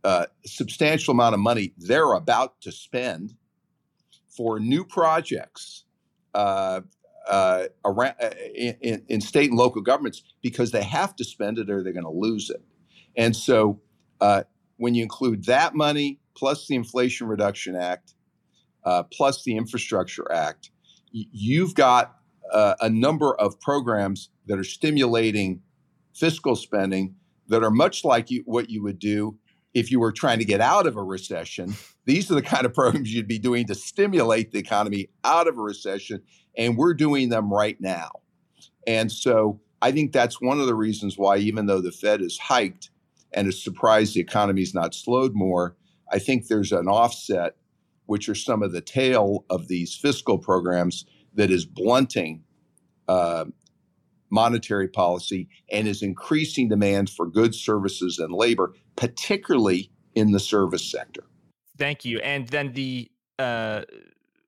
a 0.03 0.27
substantial 0.45 1.13
amount 1.13 1.35
of 1.35 1.41
money 1.41 1.73
they're 1.79 2.13
about 2.15 2.61
to 2.63 2.73
spend 2.73 3.35
for 4.29 4.59
new 4.59 4.85
projects 4.85 5.85
uh, 6.35 6.81
uh, 7.29 7.65
around, 7.85 8.15
uh, 8.21 8.31
in, 8.55 9.03
in, 9.09 9.21
state 9.21 9.51
and 9.51 9.59
local 9.59 9.83
governments 9.83 10.23
because 10.43 10.71
they 10.71 10.83
have 10.83 11.15
to 11.15 11.25
spend 11.25 11.59
it 11.59 11.69
or 11.69 11.83
they're 11.83 11.93
going 11.93 12.05
to 12.05 12.11
lose 12.11 12.51
it. 12.51 12.63
And 13.17 13.37
so 13.37 13.81
uh, 14.21 14.45
when 14.79 14.95
you 14.95 15.03
include 15.03 15.45
that 15.45 15.75
money 15.75 16.20
plus 16.40 16.66
the 16.66 16.74
Inflation 16.74 17.26
Reduction 17.26 17.76
Act, 17.76 18.14
uh, 18.85 19.03
plus 19.12 19.44
the 19.44 19.57
Infrastructure 19.57 20.26
Act, 20.33 20.70
you've 21.12 21.74
got 21.74 22.16
uh, 22.50 22.74
a 22.81 22.88
number 22.88 23.35
of 23.35 23.61
programs 23.61 24.31
that 24.46 24.59
are 24.59 24.64
stimulating 24.64 25.61
fiscal 26.14 26.57
spending 26.57 27.14
that 27.48 27.62
are 27.62 27.70
much 27.70 28.05
like 28.05 28.31
you, 28.31 28.42
what 28.46 28.70
you 28.70 28.83
would 28.83 28.98
do 28.98 29.37
if 29.74 29.90
you 29.90 30.00
were 30.00 30.12
trying 30.12 30.38
to 30.38 30.44
get 30.44 30.62
out 30.62 30.87
of 30.87 30.96
a 30.96 31.03
recession. 31.03 31.74
These 32.07 32.31
are 32.31 32.35
the 32.35 32.42
kind 32.42 32.64
of 32.64 32.72
programs 32.72 33.12
you'd 33.12 33.29
be 33.29 33.38
doing 33.38 33.66
to 33.66 33.74
stimulate 33.74 34.50
the 34.50 34.59
economy 34.59 35.11
out 35.22 35.46
of 35.46 35.59
a 35.59 35.62
recession, 35.62 36.22
and 36.57 36.76
we're 36.76 36.94
doing 36.94 37.29
them 37.29 37.53
right 37.53 37.79
now. 37.81 38.09
And 38.87 39.12
so 39.12 39.61
I 39.83 39.92
think 39.92 40.12
that's 40.12 40.40
one 40.40 40.59
of 40.59 40.66
the 40.66 40.74
reasons 40.74 41.18
why, 41.18 41.37
even 41.37 41.66
though 41.66 41.83
the 41.83 41.92
Fed 41.92 42.20
has 42.20 42.38
hiked 42.38 42.90
and 43.33 43.46
is 43.46 43.62
surprised 43.62 44.14
the 44.14 44.20
economy's 44.20 44.74
not 44.74 44.94
slowed 44.94 45.35
more, 45.35 45.76
I 46.11 46.18
think 46.18 46.46
there's 46.46 46.73
an 46.73 46.88
offset, 46.88 47.57
which 48.07 48.29
are 48.29 48.35
some 48.35 48.62
of 48.62 48.73
the 48.73 48.81
tail 48.81 49.44
of 49.51 49.68
these 49.68 49.94
fiscal 49.94 50.38
programs 50.38 51.05
that 51.35 51.51
is 51.51 51.64
blunting 51.64 52.42
uh, 53.09 53.44
monetary 54.31 54.88
policy 54.88 55.49
and 55.70 55.88
is 55.88 56.03
increasing 56.03 56.68
demand 56.68 57.11
for 57.11 57.27
goods, 57.27 57.59
services, 57.59 58.18
and 58.18 58.33
labor, 58.33 58.75
particularly 58.96 59.90
in 60.14 60.33
the 60.33 60.40
service 60.40 60.90
sector. 60.90 61.25
Thank 61.79 62.05
you. 62.05 62.18
And 62.20 62.49
then 62.49 62.73
the 62.73 63.11
uh, 63.38 63.83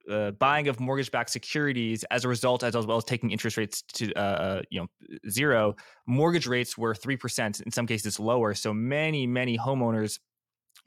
uh, 0.09 0.31
buying 0.31 0.67
of 0.67 0.79
mortgage-backed 0.79 1.29
securities 1.29 2.03
as 2.11 2.25
a 2.25 2.27
result, 2.27 2.63
as, 2.63 2.75
well 2.75 2.97
as 2.97 3.03
taking 3.03 3.31
interest 3.31 3.57
rates 3.57 3.81
to 3.93 4.13
uh, 4.13 4.19
uh 4.19 4.61
you 4.69 4.81
know 4.81 4.87
zero, 5.29 5.75
mortgage 6.05 6.47
rates 6.47 6.77
were 6.77 6.93
three 6.93 7.17
percent 7.17 7.61
in 7.61 7.71
some 7.71 7.87
cases 7.87 8.19
lower. 8.19 8.53
So 8.53 8.73
many 8.73 9.25
many 9.25 9.57
homeowners 9.57 10.19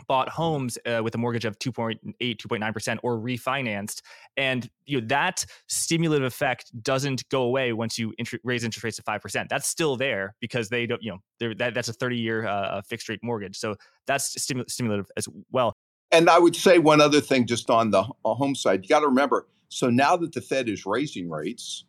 bought 0.07 0.29
homes 0.29 0.79
uh, 0.87 1.01
with 1.03 1.15
a 1.15 1.19
mortgage 1.19 1.45
of 1.45 1.59
2.8 1.59 1.99
2.9% 2.21 2.99
or 3.03 3.19
refinanced 3.19 4.03
and 4.37 4.71
you 4.85 5.01
know 5.01 5.07
that 5.07 5.45
stimulative 5.69 6.27
effect 6.27 6.71
doesn't 6.83 7.29
go 7.29 7.43
away 7.43 7.73
once 7.73 7.99
you 7.99 8.13
int- 8.19 8.41
raise 8.45 8.65
interest 8.65 8.85
rates 8.85 8.97
to 8.97 9.03
5% 9.03 9.49
that's 9.49 9.67
still 9.67 9.97
there 9.97 10.35
because 10.41 10.69
they 10.69 10.87
don't 10.87 11.03
you 11.03 11.13
know 11.41 11.55
that, 11.55 11.75
that's 11.75 11.89
a 11.89 11.93
30 11.93 12.17
year 12.17 12.47
uh, 12.47 12.81
fixed 12.83 13.09
rate 13.09 13.21
mortgage 13.23 13.57
so 13.57 13.75
that's 14.07 14.37
stimul- 14.37 14.69
stimulative 14.71 15.07
as 15.17 15.29
well. 15.51 15.73
And 16.13 16.31
i 16.31 16.39
would 16.39 16.57
say 16.57 16.79
one 16.79 17.01
other 17.01 17.21
thing 17.21 17.47
just 17.47 17.71
on 17.71 17.91
the 17.91 18.05
home 18.25 18.55
side. 18.55 18.85
You 18.85 18.89
got 18.89 19.01
to 19.01 19.09
remember 19.09 19.47
so 19.69 19.91
now 19.91 20.17
that 20.17 20.33
the 20.33 20.41
fed 20.41 20.69
is 20.69 20.87
raising 20.87 21.29
rates 21.29 21.85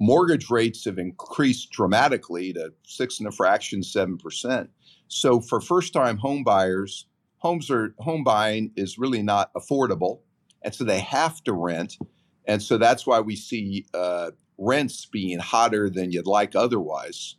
mortgage 0.00 0.50
rates 0.50 0.84
have 0.84 0.98
increased 0.98 1.70
dramatically 1.70 2.52
to 2.52 2.72
six 2.84 3.18
and 3.18 3.28
a 3.28 3.32
fraction 3.32 3.82
seven 3.82 4.18
percent. 4.18 4.70
So 5.08 5.40
for 5.40 5.60
first 5.60 5.92
time 5.92 6.18
home 6.18 6.44
buyers 6.44 7.06
homes 7.44 7.70
are 7.70 7.94
home 7.98 8.24
buying 8.24 8.72
is 8.74 8.98
really 8.98 9.22
not 9.22 9.52
affordable, 9.52 10.20
and 10.62 10.74
so 10.74 10.82
they 10.82 11.00
have 11.00 11.44
to 11.44 11.52
rent, 11.52 11.98
and 12.46 12.62
so 12.62 12.78
that's 12.78 13.06
why 13.06 13.20
we 13.20 13.36
see 13.36 13.84
uh, 13.92 14.30
rents 14.56 15.04
being 15.04 15.38
hotter 15.38 15.90
than 15.90 16.10
you'd 16.10 16.26
like 16.26 16.56
otherwise. 16.56 17.36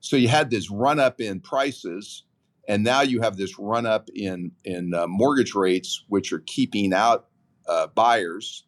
So 0.00 0.16
you 0.16 0.28
had 0.28 0.50
this 0.50 0.70
run 0.70 0.98
up 0.98 1.20
in 1.20 1.40
prices, 1.40 2.24
and 2.66 2.82
now 2.82 3.02
you 3.02 3.20
have 3.20 3.36
this 3.36 3.58
run 3.58 3.84
up 3.84 4.08
in 4.14 4.52
in 4.64 4.94
uh, 4.94 5.06
mortgage 5.06 5.54
rates, 5.54 6.04
which 6.08 6.32
are 6.32 6.42
keeping 6.46 6.94
out 6.94 7.26
uh, 7.68 7.88
buyers 7.88 8.64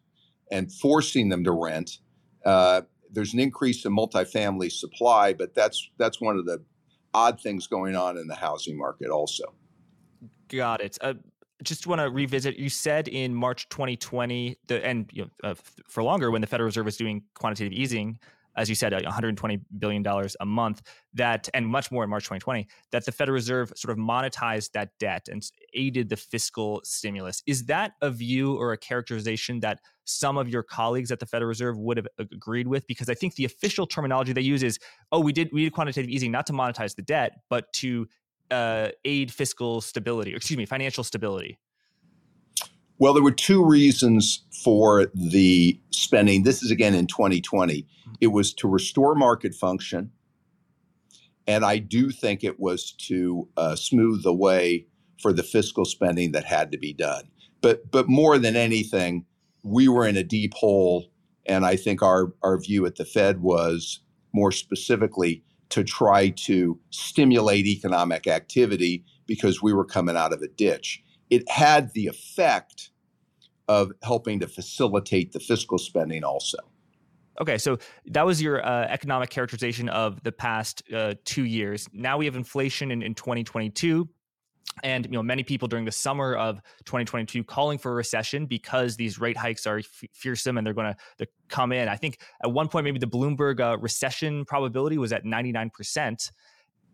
and 0.51 0.71
forcing 0.71 1.29
them 1.29 1.43
to 1.43 1.51
rent. 1.51 1.97
Uh, 2.45 2.81
there's 3.11 3.33
an 3.33 3.39
increase 3.39 3.83
in 3.83 3.95
multifamily 3.95 4.71
supply, 4.71 5.33
but 5.33 5.55
that's 5.55 5.89
that's 5.97 6.21
one 6.21 6.37
of 6.37 6.45
the 6.45 6.63
odd 7.15 7.41
things 7.41 7.65
going 7.65 7.95
on 7.95 8.15
in 8.15 8.27
the 8.27 8.35
housing 8.35 8.77
market 8.77 9.09
also. 9.09 9.56
Got 10.49 10.81
it. 10.81 10.97
Uh, 11.01 11.15
just 11.63 11.87
want 11.87 11.99
to 12.01 12.09
revisit. 12.09 12.57
You 12.57 12.69
said 12.69 13.07
in 13.07 13.33
March 13.33 13.67
2020, 13.69 14.57
the 14.67 14.85
and 14.85 15.09
you 15.11 15.23
know, 15.23 15.51
uh, 15.51 15.55
for 15.87 16.03
longer 16.03 16.31
when 16.31 16.41
the 16.41 16.47
Federal 16.47 16.67
Reserve 16.67 16.85
was 16.85 16.97
doing 16.97 17.23
quantitative 17.33 17.73
easing, 17.73 18.19
as 18.55 18.69
you 18.69 18.75
said, 18.75 18.93
120 18.93 19.59
billion 19.79 20.03
dollars 20.03 20.35
a 20.39 20.45
month. 20.45 20.81
That 21.13 21.49
and 21.53 21.65
much 21.65 21.91
more 21.91 22.03
in 22.03 22.09
March 22.09 22.25
2020. 22.25 22.67
That 22.91 23.05
the 23.05 23.11
Federal 23.11 23.33
Reserve 23.33 23.71
sort 23.75 23.91
of 23.91 23.97
monetized 23.97 24.71
that 24.73 24.89
debt 24.99 25.27
and 25.31 25.43
aided 25.73 26.09
the 26.09 26.17
fiscal 26.17 26.81
stimulus. 26.83 27.41
Is 27.47 27.65
that 27.65 27.93
a 28.01 28.11
view 28.11 28.55
or 28.55 28.73
a 28.73 28.77
characterization 28.77 29.59
that 29.61 29.79
some 30.05 30.37
of 30.37 30.47
your 30.47 30.63
colleagues 30.63 31.11
at 31.11 31.19
the 31.19 31.25
Federal 31.25 31.49
Reserve 31.49 31.77
would 31.79 31.97
have 31.97 32.07
agreed 32.19 32.67
with? 32.67 32.85
Because 32.87 33.09
I 33.09 33.15
think 33.15 33.35
the 33.35 33.45
official 33.45 33.87
terminology 33.87 34.31
they 34.31 34.41
use 34.41 34.61
is, 34.61 34.79
"Oh, 35.11 35.19
we 35.19 35.33
did 35.33 35.49
we 35.51 35.63
did 35.63 35.73
quantitative 35.73 36.09
easing 36.09 36.31
not 36.31 36.45
to 36.47 36.53
monetize 36.53 36.95
the 36.95 37.01
debt, 37.01 37.39
but 37.49 37.71
to 37.73 38.07
uh, 38.51 38.89
aid 39.05 39.31
fiscal 39.31 39.81
stability, 39.81 40.33
or 40.33 40.37
excuse 40.37 40.57
me, 40.57 40.65
financial 40.65 41.03
stability? 41.03 41.57
Well, 42.99 43.13
there 43.13 43.23
were 43.23 43.31
two 43.31 43.63
reasons 43.63 44.43
for 44.63 45.07
the 45.13 45.79
spending. 45.91 46.43
This 46.43 46.63
is 46.63 46.71
again 46.71 46.95
in 46.95 47.07
2020. 47.07 47.83
Mm-hmm. 47.83 48.13
It 48.21 48.27
was 48.27 48.53
to 48.55 48.67
restore 48.67 49.13
market 49.13 49.53
function. 49.53 50.11
And 51.45 51.63
I 51.63 51.77
do 51.77 52.11
think 52.11 52.43
it 52.43 52.59
was 52.59 52.91
to 52.91 53.47
uh, 53.55 53.75
smooth 53.75 54.23
the 54.23 54.33
way 54.33 54.87
for 55.21 55.31
the 55.31 55.43
fiscal 55.43 55.85
spending 55.85 56.31
that 56.33 56.43
had 56.43 56.71
to 56.71 56.77
be 56.77 56.93
done. 56.93 57.29
But, 57.61 57.89
but 57.89 58.09
more 58.09 58.37
than 58.37 58.55
anything, 58.55 59.25
we 59.63 59.87
were 59.87 60.05
in 60.05 60.17
a 60.17 60.23
deep 60.23 60.53
hole. 60.53 61.05
And 61.45 61.65
I 61.65 61.75
think 61.75 62.01
our, 62.01 62.33
our 62.43 62.59
view 62.59 62.85
at 62.85 62.95
the 62.95 63.05
Fed 63.05 63.41
was 63.41 64.01
more 64.33 64.51
specifically 64.51 65.43
to 65.69 65.83
try 65.83 66.29
to 66.29 66.79
stimulate 66.89 67.65
economic 67.65 68.27
activity 68.27 69.03
because 69.25 69.61
we 69.61 69.73
were 69.73 69.85
coming 69.85 70.15
out 70.15 70.33
of 70.33 70.41
a 70.41 70.47
ditch. 70.47 71.03
It 71.29 71.49
had 71.49 71.93
the 71.93 72.07
effect 72.07 72.91
of 73.67 73.91
helping 74.01 74.39
to 74.39 74.47
facilitate 74.47 75.33
the 75.33 75.39
fiscal 75.39 75.77
spending 75.77 76.23
also. 76.23 76.57
Okay, 77.39 77.57
so 77.57 77.77
that 78.07 78.25
was 78.25 78.41
your 78.41 78.65
uh, 78.65 78.87
economic 78.87 79.29
characterization 79.29 79.89
of 79.89 80.23
the 80.23 80.31
past 80.31 80.81
uh, 80.91 81.13
two 81.23 81.45
years. 81.45 81.87
Now 81.93 82.17
we 82.17 82.25
have 82.25 82.35
inflation 82.35 82.89
in, 82.89 83.03
in 83.03 83.13
2022 83.13 84.09
and 84.83 85.05
you 85.05 85.11
know 85.11 85.23
many 85.23 85.43
people 85.43 85.67
during 85.67 85.85
the 85.85 85.91
summer 85.91 86.35
of 86.35 86.57
2022 86.85 87.43
calling 87.43 87.77
for 87.77 87.91
a 87.91 87.95
recession 87.95 88.45
because 88.45 88.95
these 88.95 89.19
rate 89.19 89.37
hikes 89.37 89.65
are 89.65 89.79
f- 89.79 90.03
fearsome 90.13 90.57
and 90.57 90.65
they're 90.65 90.73
going 90.73 90.93
to 91.17 91.27
come 91.49 91.71
in. 91.71 91.87
I 91.87 91.95
think 91.95 92.19
at 92.43 92.51
one 92.51 92.67
point 92.67 92.83
maybe 92.83 92.99
the 92.99 93.07
bloomberg 93.07 93.59
uh, 93.59 93.77
recession 93.77 94.45
probability 94.45 94.97
was 94.97 95.11
at 95.13 95.23
99% 95.23 96.31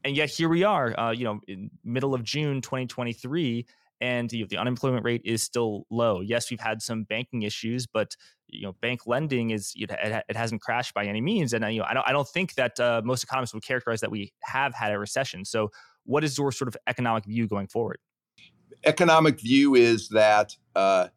and 0.06 0.16
yet 0.16 0.30
here 0.30 0.50
we 0.50 0.64
are 0.64 0.98
uh, 1.00 1.12
you 1.12 1.26
know 1.26 1.40
middle 1.84 2.14
of 2.14 2.24
june 2.24 2.62
2023 2.62 3.66
and 4.02 4.32
you 4.34 4.42
know, 4.42 4.48
the 4.50 4.58
unemployment 4.58 5.06
rate 5.06 5.22
is 5.24 5.44
still 5.44 5.86
low. 5.90 6.22
Yes 6.22 6.50
we've 6.50 6.60
had 6.60 6.82
some 6.82 7.04
banking 7.04 7.42
issues 7.42 7.86
but 7.88 8.16
you 8.48 8.62
know 8.62 8.74
bank 8.82 9.08
lending 9.08 9.50
is 9.50 9.74
it, 9.76 9.92
it 9.92 10.36
hasn't 10.38 10.62
crashed 10.62 10.94
by 10.94 11.06
any 11.06 11.22
means. 11.22 11.54
And 11.54 11.66
uh, 11.66 11.68
you 11.68 11.80
know 11.80 11.86
I 11.90 11.94
don't, 11.94 12.08
I 12.08 12.12
don't 12.12 12.28
think 12.28 12.54
that 12.56 12.80
uh, 12.80 13.02
most 13.04 13.24
economists 13.24 13.54
would 13.54 13.64
characterize 13.64 14.02
that 14.02 14.12
we 14.12 14.32
have 14.44 14.74
had 14.74 14.92
a 14.94 15.00
recession. 15.00 15.44
So 15.44 15.72
what 16.06 16.24
is 16.24 16.38
your 16.38 16.52
sort 16.52 16.68
of 16.68 16.78
economic 16.88 17.26
view 17.26 17.48
going 17.48 17.68
forward? 17.68 18.00
Economic 18.86 19.40
view 19.40 19.76
is 19.76 20.10
that 20.10 20.56
uh, 20.76 21.08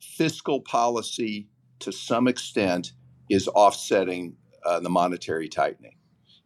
fiscal 0.00 0.60
policy, 0.60 1.48
to 1.80 1.92
some 1.92 2.28
extent, 2.28 2.92
is 3.28 3.48
offsetting 3.48 4.36
uh, 4.64 4.80
the 4.80 4.90
monetary 4.90 5.48
tightening. 5.48 5.96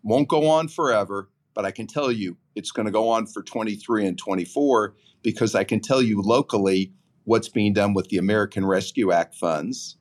Won't 0.03 0.29
go 0.29 0.49
on 0.49 0.69
forever, 0.69 1.31
but 1.55 1.65
I 1.65 1.71
can 1.71 1.87
tell 1.87 2.11
you 2.11 2.37
it's 2.55 2.71
going 2.71 2.87
to 2.87 2.93
go 2.93 3.09
on 3.09 3.27
for 3.27 3.43
23 3.43 4.07
and 4.07 4.19
24 4.19 4.95
because 5.23 5.55
I 5.55 5.65
can 5.65 5.81
tell 5.81 6.03
you 6.03 6.21
locally 6.21 6.93
what's 7.25 7.49
being 7.49 7.73
done 7.73 7.95
with 7.95 8.09
the 8.09 8.19
American 8.19 8.67
Rescue 8.67 9.13
Act 9.13 9.35
funds 9.35 9.97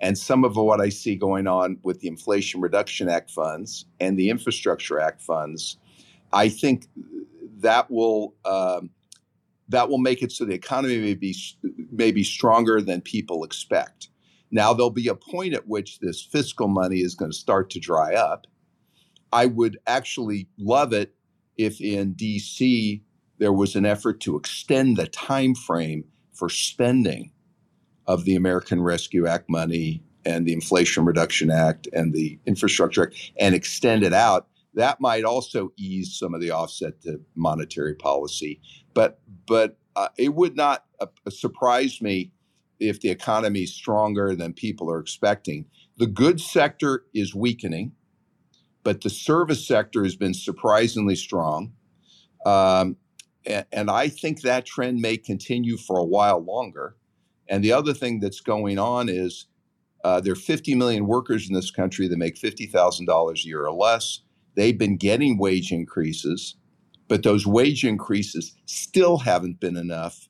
and 0.00 0.16
some 0.16 0.44
of 0.44 0.56
what 0.56 0.80
I 0.80 0.88
see 0.88 1.16
going 1.16 1.46
on 1.46 1.78
with 1.82 2.00
the 2.00 2.08
Inflation 2.08 2.60
Reduction 2.60 3.08
Act 3.08 3.30
funds 3.30 3.86
and 4.00 4.18
the 4.18 4.30
Infrastructure 4.30 4.98
Act 4.98 5.20
funds 5.20 5.78
I 6.34 6.48
think 6.48 6.88
that 7.60 7.90
will 7.90 8.34
um, 8.44 8.90
that 9.68 9.88
will 9.88 9.98
make 9.98 10.22
it 10.22 10.32
so 10.32 10.44
the 10.44 10.52
economy 10.52 10.98
may 10.98 11.14
be 11.14 11.34
may 11.90 12.10
be 12.10 12.24
stronger 12.24 12.82
than 12.82 13.00
people 13.00 13.44
expect. 13.44 14.08
Now 14.50 14.74
there'll 14.74 14.90
be 14.90 15.08
a 15.08 15.14
point 15.14 15.54
at 15.54 15.68
which 15.68 16.00
this 16.00 16.20
fiscal 16.20 16.68
money 16.68 16.98
is 16.98 17.14
going 17.14 17.30
to 17.30 17.36
start 17.36 17.70
to 17.70 17.80
dry 17.80 18.14
up. 18.14 18.46
I 19.32 19.46
would 19.46 19.78
actually 19.86 20.48
love 20.58 20.92
it 20.92 21.14
if 21.56 21.80
in 21.80 22.14
DC 22.14 23.00
there 23.38 23.52
was 23.52 23.76
an 23.76 23.86
effort 23.86 24.20
to 24.20 24.36
extend 24.36 24.96
the 24.96 25.06
time 25.06 25.54
frame 25.54 26.04
for 26.32 26.48
spending 26.48 27.32
of 28.06 28.24
the 28.24 28.34
American 28.34 28.82
Rescue 28.82 29.26
Act 29.26 29.48
money 29.48 30.02
and 30.24 30.46
the 30.46 30.52
Inflation 30.52 31.04
Reduction 31.04 31.50
Act 31.50 31.88
and 31.92 32.12
the 32.12 32.38
Infrastructure 32.46 33.04
Act 33.04 33.32
and 33.38 33.54
extend 33.54 34.02
it 34.02 34.12
out 34.12 34.48
that 34.74 35.00
might 35.00 35.24
also 35.24 35.72
ease 35.76 36.16
some 36.16 36.34
of 36.34 36.40
the 36.40 36.50
offset 36.50 37.00
to 37.02 37.20
monetary 37.34 37.94
policy. 37.94 38.60
But 38.92 39.20
but 39.46 39.78
uh, 39.96 40.08
it 40.18 40.34
would 40.34 40.56
not 40.56 40.84
uh, 41.00 41.06
surprise 41.30 42.00
me 42.02 42.32
if 42.80 43.00
the 43.00 43.10
economy 43.10 43.62
is 43.62 43.74
stronger 43.74 44.34
than 44.34 44.52
people 44.52 44.90
are 44.90 44.98
expecting. 44.98 45.66
The 45.96 46.06
goods 46.06 46.44
sector 46.44 47.04
is 47.14 47.34
weakening, 47.34 47.92
but 48.82 49.02
the 49.02 49.10
service 49.10 49.66
sector 49.66 50.02
has 50.02 50.16
been 50.16 50.34
surprisingly 50.34 51.14
strong. 51.14 51.72
Um, 52.44 52.96
and, 53.46 53.90
I 53.90 54.08
think 54.08 54.40
that 54.40 54.64
trend 54.66 55.00
may 55.00 55.16
continue 55.18 55.76
for 55.76 55.98
a 55.98 56.04
while 56.04 56.42
longer. 56.42 56.96
And 57.48 57.62
the 57.62 57.72
other 57.72 57.92
thing 57.92 58.20
that's 58.20 58.40
going 58.40 58.78
on 58.78 59.08
is 59.08 59.46
uh, 60.02 60.20
there 60.20 60.32
are 60.32 60.36
50 60.36 60.74
million 60.74 61.06
workers 61.06 61.48
in 61.48 61.54
this 61.54 61.70
country 61.70 62.08
that 62.08 62.16
make 62.16 62.36
$50,000 62.36 63.32
a 63.32 63.46
year 63.46 63.64
or 63.64 63.72
less. 63.72 64.20
They've 64.54 64.78
been 64.78 64.96
getting 64.96 65.38
wage 65.38 65.72
increases, 65.72 66.56
but 67.08 67.22
those 67.22 67.46
wage 67.46 67.84
increases 67.84 68.54
still 68.66 69.18
haven't 69.18 69.60
been 69.60 69.76
enough 69.76 70.28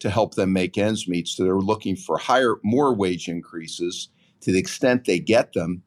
to 0.00 0.10
help 0.10 0.34
them 0.34 0.52
make 0.52 0.78
ends 0.78 1.08
meet. 1.08 1.28
So 1.28 1.44
they're 1.44 1.54
looking 1.56 1.96
for 1.96 2.18
higher, 2.18 2.56
more 2.62 2.94
wage 2.94 3.28
increases. 3.28 4.08
To 4.42 4.52
the 4.52 4.58
extent 4.58 5.04
they 5.04 5.18
get 5.18 5.52
them, 5.52 5.82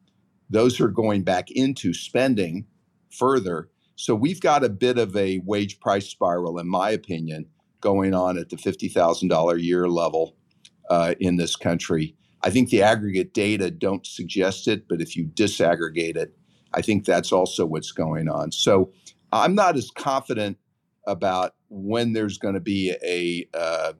those 0.50 0.80
are 0.80 0.88
going 0.88 1.22
back 1.22 1.50
into 1.50 1.94
spending 1.94 2.66
further. 3.10 3.70
So 3.96 4.14
we've 4.14 4.40
got 4.40 4.64
a 4.64 4.68
bit 4.68 4.98
of 4.98 5.16
a 5.16 5.40
wage 5.44 5.80
price 5.80 6.08
spiral, 6.08 6.58
in 6.58 6.68
my 6.68 6.90
opinion, 6.90 7.46
going 7.80 8.14
on 8.14 8.36
at 8.36 8.50
the 8.50 8.56
$50,000 8.56 9.54
a 9.54 9.62
year 9.62 9.88
level 9.88 10.36
uh, 10.90 11.14
in 11.20 11.36
this 11.36 11.56
country. 11.56 12.14
I 12.42 12.50
think 12.50 12.70
the 12.70 12.82
aggregate 12.82 13.32
data 13.32 13.70
don't 13.70 14.06
suggest 14.06 14.68
it, 14.68 14.88
but 14.88 15.00
if 15.00 15.16
you 15.16 15.26
disaggregate 15.26 16.16
it, 16.16 16.36
I 16.74 16.82
think 16.82 17.04
that's 17.04 17.32
also 17.32 17.66
what's 17.66 17.92
going 17.92 18.28
on. 18.28 18.52
So 18.52 18.92
I'm 19.32 19.54
not 19.54 19.76
as 19.76 19.90
confident 19.90 20.58
about 21.06 21.54
when 21.68 22.12
there's 22.12 22.38
going 22.38 22.54
to 22.54 22.60
be 22.60 22.94
a 23.02 23.48
uh, 23.58 23.92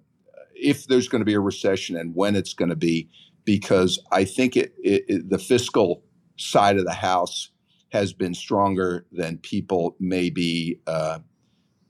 if 0.54 0.86
there's 0.86 1.08
going 1.08 1.20
to 1.20 1.26
be 1.26 1.34
a 1.34 1.40
recession 1.40 1.96
and 1.96 2.14
when 2.14 2.36
it's 2.36 2.54
going 2.54 2.68
to 2.68 2.76
be 2.76 3.08
because 3.44 4.00
I 4.12 4.24
think 4.24 4.56
it, 4.56 4.74
it, 4.82 5.04
it, 5.08 5.30
the 5.30 5.38
fiscal 5.38 6.04
side 6.36 6.76
of 6.76 6.84
the 6.84 6.92
house 6.92 7.50
has 7.90 8.12
been 8.12 8.34
stronger 8.34 9.06
than 9.12 9.38
people 9.38 9.96
maybe 9.98 10.80
uh, 10.86 11.18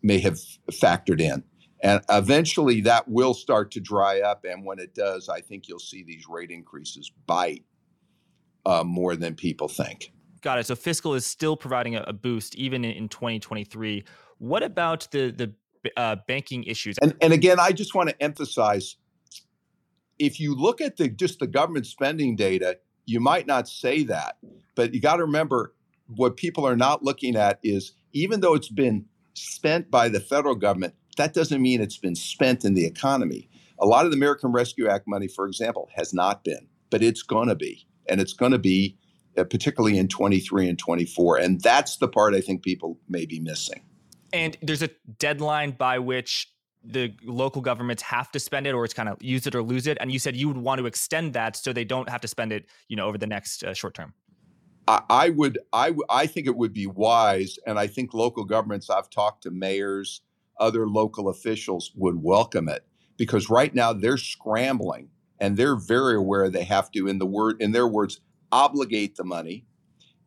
may 0.03 0.19
have 0.19 0.39
factored 0.71 1.21
in. 1.21 1.45
And 1.83 2.01
eventually 2.09 2.81
that 2.83 3.09
will 3.09 3.35
start 3.35 3.73
to 3.73 3.81
dry 3.81 4.21
up. 4.21 4.45
And 4.45 4.65
when 4.65 4.79
it 4.79 4.95
does, 4.95 5.29
I 5.29 5.41
think 5.41 5.69
you'll 5.69 5.79
see 5.79 6.03
these 6.03 6.25
rate 6.29 6.51
increases 6.51 7.11
bite 7.27 7.65
uh, 8.65 8.85
more 8.85 9.17
than 9.17 9.35
people 9.35 9.69
think. 9.69 10.13
Got 10.43 10.59
it. 10.59 10.67
So 10.67 10.75
fiscal 10.75 11.15
is 11.15 11.25
still 11.25 11.57
providing 11.57 11.95
a, 11.95 12.03
a 12.03 12.13
boost 12.13 12.57
even 12.57 12.85
in, 12.85 12.91
in 12.93 13.09
2023. 13.09 14.05
What 14.39 14.63
about 14.63 15.09
the 15.13 15.31
the 15.31 15.55
uh, 15.97 16.17
banking 16.27 16.65
issues? 16.65 16.99
And 17.01 17.15
and 17.21 17.33
again, 17.33 17.59
I 17.61 17.71
just 17.73 17.95
want 17.95 18.09
to 18.09 18.23
emphasize, 18.23 18.97
if 20.19 20.41
you 20.41 20.55
look 20.55 20.81
at 20.81 20.97
the 20.97 21.09
just 21.09 21.39
the 21.39 21.47
government 21.47 21.87
spending 21.87 22.35
data, 22.35 22.79
you 23.07 23.21
might 23.21 23.47
not 23.47 23.69
say 23.69 24.03
that, 24.05 24.37
but 24.75 24.93
you 24.93 25.01
got 25.01 25.17
to 25.17 25.25
remember 25.25 25.75
what 26.09 26.37
people 26.37 26.67
are 26.67 26.77
not 26.77 27.05
looking 27.05 27.37
at 27.37 27.61
is 27.63 27.93
even 28.13 28.41
though 28.41 28.55
it's 28.55 28.69
been 28.69 29.07
spent 29.35 29.91
by 29.91 30.09
the 30.09 30.21
federal 30.21 30.57
government, 30.57 30.95
that 31.17 31.35
doesn't 31.35 31.63
mean 31.63 31.81
it's 31.81 31.97
been 31.97 32.17
spent 32.17 32.65
in 32.65 32.75
the 32.75 32.85
economy. 32.85 33.49
A 33.79 33.87
lot 33.87 34.05
of 34.05 34.11
the 34.11 34.17
American 34.17 34.53
Rescue 34.53 34.89
Act 34.89 35.07
money, 35.07 35.29
for 35.29 35.47
example, 35.47 35.89
has 35.95 36.13
not 36.13 36.45
been, 36.45 36.69
but 36.91 37.03
it's 37.03 37.23
going 37.23 37.49
to 37.49 37.55
be, 37.55 37.87
and 38.09 38.21
it's 38.21 38.33
going 38.33 38.53
to 38.53 38.59
be 38.59 38.97
uh, 39.37 39.45
particularly 39.45 39.99
in 39.99 40.09
23 40.09 40.69
and 40.69 40.79
24. 40.79 41.39
And 41.39 41.61
that's 41.61 41.97
the 41.97 42.09
part 42.09 42.35
I 42.35 42.41
think 42.41 42.63
people 42.63 42.99
may 43.09 43.27
be 43.27 43.41
missing. 43.41 43.83
And 44.33 44.57
there's 44.63 44.83
a 44.83 44.91
deadline 45.19 45.73
by 45.73 45.99
which 45.99 46.49
the 46.85 47.15
local 47.23 47.63
governments 47.63 48.03
have 48.03 48.31
to 48.33 48.41
spend 48.41 48.67
it 48.67 48.73
or 48.73 48.85
it's 48.85 48.95
kind 48.95 49.09
of 49.09 49.23
use 49.23 49.47
it 49.47 49.55
or 49.55 49.63
lose 49.63 49.87
it. 49.87 49.99
And 50.01 50.11
you 50.11 50.19
said 50.19 50.37
you 50.37 50.49
would 50.49 50.57
want 50.57 50.81
to 50.81 50.87
extend 50.87 51.33
that 51.35 51.57
so 51.57 51.73
they 51.73 51.85
don't 51.85 52.09
have 52.09 52.21
to 52.23 52.29
spend 52.29 52.53
it, 52.53 52.67
you 52.89 52.97
know, 52.97 53.07
over 53.07 53.19
the 53.19 53.27
next 53.27 53.63
uh, 53.63 53.75
short 53.75 53.95
term. 53.95 54.15
I, 54.89 55.03
I 55.09 55.29
would, 55.31 55.59
I, 55.73 55.95
I 56.11 56.27
think 56.27 56.47
it 56.47 56.57
would 56.57 56.73
be 56.73 56.87
wise. 56.87 57.59
And 57.67 57.79
I 57.79 57.87
think 57.87 58.15
local 58.15 58.45
governments, 58.45 58.91
I've 58.91 59.11
talked 59.11 59.45
to 59.45 59.51
mayors, 59.51 60.23
other 60.59 60.89
local 60.89 61.29
officials 61.29 61.93
would 61.95 62.23
welcome 62.23 62.69
it 62.69 62.85
because 63.17 63.49
right 63.49 63.75
now 63.75 63.93
they're 63.93 64.17
scrambling 64.17 65.09
and 65.39 65.57
they're 65.57 65.77
very 65.77 66.17
aware 66.17 66.49
they 66.49 66.65
have 66.65 66.91
to, 66.93 67.07
in 67.09 67.19
the 67.19 67.27
word, 67.27 67.57
in 67.61 67.73
their 67.73 67.87
words, 67.87 68.21
obligate 68.53 69.17
the 69.17 69.25
money. 69.25 69.67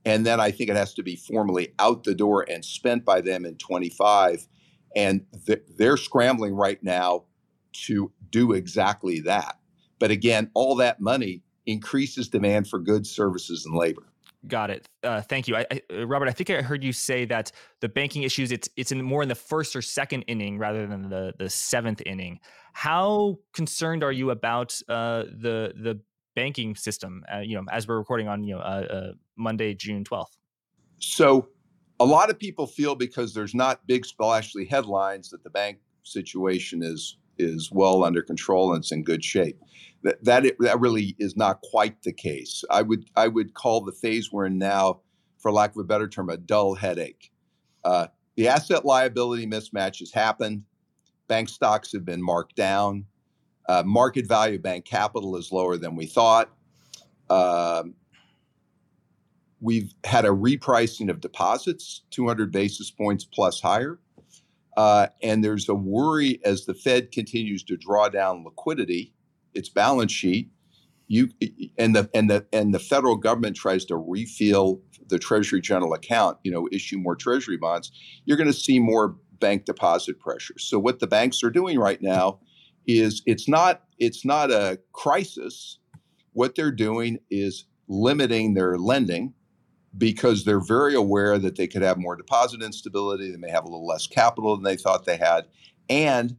And 0.04 0.26
then 0.26 0.40
I 0.40 0.52
think 0.52 0.70
it 0.70 0.76
has 0.76 0.94
to 0.96 1.04
be 1.04 1.16
formally 1.16 1.74
out 1.80 2.04
the 2.04 2.14
door 2.14 2.46
and 2.50 2.64
spent 2.64 3.06
by 3.06 3.22
them 3.22 3.46
in 3.46 3.56
25. 3.56 4.48
And 4.96 5.26
th- 5.46 5.64
they're 5.78 5.98
scrambling 5.98 6.54
right 6.54 6.82
now 6.84 7.24
to 7.86 8.12
do 8.30 8.54
exactly 8.54 9.20
that. 9.22 9.58
But 10.00 10.12
again, 10.12 10.52
all 10.54 10.76
that 10.76 11.00
money 11.00 11.44
increases 11.66 12.28
demand 12.28 12.68
for 12.68 12.80
goods, 12.80 13.10
services, 13.10 13.66
and 13.66 13.76
labor. 13.76 14.04
Got 14.48 14.70
it. 14.70 14.88
Uh, 15.04 15.22
thank 15.22 15.48
you, 15.48 15.56
I, 15.56 15.66
I, 15.72 15.82
uh, 15.92 16.06
Robert. 16.06 16.28
I 16.28 16.32
think 16.32 16.52
I 16.52 16.62
heard 16.62 16.84
you 16.84 16.94
say 16.94 17.26
that 17.26 17.52
the 17.80 17.90
banking 17.90 18.22
issues 18.22 18.52
it's 18.52 18.70
it's 18.78 18.92
in 18.92 19.02
more 19.02 19.24
in 19.24 19.30
the 19.30 19.34
first 19.34 19.76
or 19.76 19.82
second 19.82 20.22
inning 20.24 20.60
rather 20.60 20.86
than 20.86 21.10
the 21.10 21.34
the 21.40 21.50
seventh 21.50 22.02
inning. 22.06 22.40
How 22.74 23.40
concerned 23.54 24.04
are 24.04 24.12
you 24.12 24.30
about 24.30 24.80
uh, 24.88 25.24
the 25.24 25.74
the 25.76 26.00
banking 26.36 26.76
system, 26.76 27.24
uh, 27.34 27.40
you 27.40 27.56
know, 27.56 27.64
as 27.72 27.88
we're 27.88 27.98
recording 27.98 28.28
on, 28.28 28.44
you 28.44 28.56
know, 28.56 28.62
uh, 28.62 28.86
uh, 28.90 29.12
Monday, 29.36 29.74
June 29.74 30.04
12th? 30.04 30.38
So 31.00 31.50
a 32.00 32.06
lot 32.06 32.30
of 32.30 32.38
people 32.38 32.68
feel 32.68 32.96
because 32.96 33.34
there's 33.34 33.56
not 33.56 33.86
big 33.88 34.06
splashy 34.06 34.66
headlines 34.66 35.30
that 35.30 35.44
the 35.44 35.50
bank 35.50 35.80
situation 36.04 36.84
is 36.84 37.18
is 37.38 37.70
well 37.70 38.04
under 38.04 38.22
control 38.22 38.74
and 38.74 38.82
it's 38.82 38.92
in 38.92 39.04
good 39.04 39.24
shape. 39.24 39.60
That 40.04 40.24
that, 40.24 40.46
it, 40.46 40.56
that 40.60 40.80
really 40.80 41.16
is 41.20 41.36
not 41.36 41.62
quite 41.62 42.02
the 42.04 42.14
case. 42.14 42.64
I 42.70 42.82
would 42.82 43.06
I 43.16 43.28
would 43.28 43.54
call 43.54 43.82
the 43.82 43.92
phase 43.92 44.32
we're 44.32 44.46
in 44.46 44.58
now, 44.58 45.02
for 45.40 45.52
lack 45.52 45.72
of 45.72 45.78
a 45.78 45.84
better 45.84 46.08
term, 46.08 46.30
a 46.30 46.38
dull 46.38 46.76
headache. 46.76 47.32
Uh, 47.84 48.08
the 48.36 48.48
asset 48.48 48.86
liability 48.86 49.48
mismatch 49.48 50.00
has 50.00 50.12
happened. 50.12 50.64
Bank 51.28 51.50
stocks 51.50 51.92
have 51.94 52.06
been 52.06 52.22
marked 52.22 52.56
down. 52.56 53.06
Uh, 53.68 53.84
market 53.86 54.28
value 54.28 54.60
bank 54.60 54.86
capital 54.86 55.36
is 55.36 55.52
lower 55.52 55.78
than 55.78 55.96
we 55.96 56.06
thought. 56.06 56.52
Uh, 57.30 57.84
we've 59.60 59.94
had 60.04 60.26
a 60.26 60.30
repricing 60.30 61.10
of 61.10 61.20
deposits, 61.20 62.02
200 62.12 62.52
basis 62.52 62.92
points 62.92 63.26
plus 63.26 63.62
higher. 63.62 64.00
Uh, 64.78 65.08
and 65.24 65.44
there's 65.44 65.70
a 65.70 65.74
worry 65.74 66.40
as 66.44 66.66
the 66.66 66.74
Fed 66.74 67.12
continues 67.12 67.64
to 67.64 67.78
draw 67.78 68.10
down 68.10 68.44
liquidity, 68.44 69.14
its 69.54 69.70
balance 69.70 70.12
sheet, 70.12 70.50
you 71.08 71.30
and 71.78 71.96
the 71.96 72.10
and 72.14 72.30
the 72.30 72.46
and 72.52 72.74
the 72.74 72.80
federal 72.80 73.16
government 73.16 73.56
tries 73.56 73.86
to 73.86 73.96
refill 73.96 74.82
the 75.08 75.20
Treasury 75.20 75.62
General 75.62 75.94
account, 75.94 76.38
you 76.44 76.52
know, 76.52 76.68
issue 76.72 76.98
more 76.98 77.16
Treasury 77.16 77.58
bonds, 77.58 77.92
you're 78.26 78.38
going 78.38 78.48
to 78.48 78.54
see 78.54 78.80
more 78.80 79.16
bank 79.40 79.66
deposit 79.66 80.20
pressure. 80.20 80.58
So 80.58 80.80
what 80.80 81.00
the 81.00 81.08
banks 81.08 81.44
are 81.44 81.52
doing 81.52 81.78
right 81.78 82.02
now 82.02 82.40
is 82.88 83.22
it's 83.26 83.48
not 83.48 83.84
it's 84.00 84.26
not 84.26 84.52
a 84.52 84.80
crisis. 84.94 85.80
What 86.34 86.56
they're 86.56 86.72
doing 86.72 87.20
is 87.30 87.66
limiting 87.88 88.54
their 88.54 88.78
lending 88.78 89.34
because 89.98 90.44
they're 90.44 90.60
very 90.60 90.94
aware 90.94 91.38
that 91.38 91.56
they 91.56 91.68
could 91.68 91.82
have 91.82 91.98
more 91.98 92.16
deposit 92.16 92.62
instability. 92.62 93.32
They 93.32 93.38
may 93.38 93.50
have 93.50 93.64
a 93.64 93.70
little 93.70 93.88
less 93.88 94.08
capital 94.08 94.56
than 94.56 94.64
they 94.64 94.76
thought 94.76 95.06
they 95.06 95.18
had, 95.18 95.46
and 95.90 96.38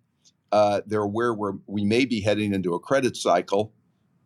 uh, 0.52 0.82
they're 0.86 1.02
aware 1.02 1.32
we 1.32 1.50
we 1.66 1.84
may 1.84 2.04
be 2.04 2.20
heading 2.20 2.52
into 2.54 2.74
a 2.74 2.80
credit 2.80 3.16
cycle 3.16 3.72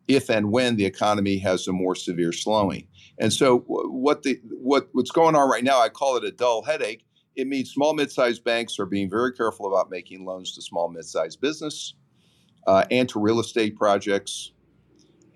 if 0.08 0.28
and 0.28 0.50
when 0.50 0.76
the 0.76 0.84
economy 0.84 1.38
has 1.38 1.68
a 1.68 1.72
more 1.72 1.94
severe 1.94 2.32
slowing. 2.32 2.86
And 3.18 3.32
so 3.32 3.60
what 3.66 4.22
the 4.24 4.40
what 4.50 4.88
what's 4.92 5.12
going 5.12 5.36
on 5.36 5.48
right 5.48 5.64
now, 5.64 5.80
I 5.80 5.88
call 5.88 6.16
it 6.16 6.24
a 6.24 6.32
dull 6.32 6.62
headache. 6.62 7.04
It 7.36 7.46
means 7.46 7.70
small 7.70 7.94
mid-sized 7.94 8.42
banks 8.42 8.78
are 8.80 8.86
being 8.86 9.08
very 9.08 9.32
careful 9.32 9.66
about 9.66 9.88
making 9.88 10.24
loans 10.24 10.52
to 10.56 10.62
small 10.62 10.88
mid-sized 10.88 11.40
business 11.40 11.94
uh, 12.66 12.84
and 12.90 13.08
to 13.08 13.20
real 13.20 13.40
estate 13.40 13.76
projects. 13.76 14.52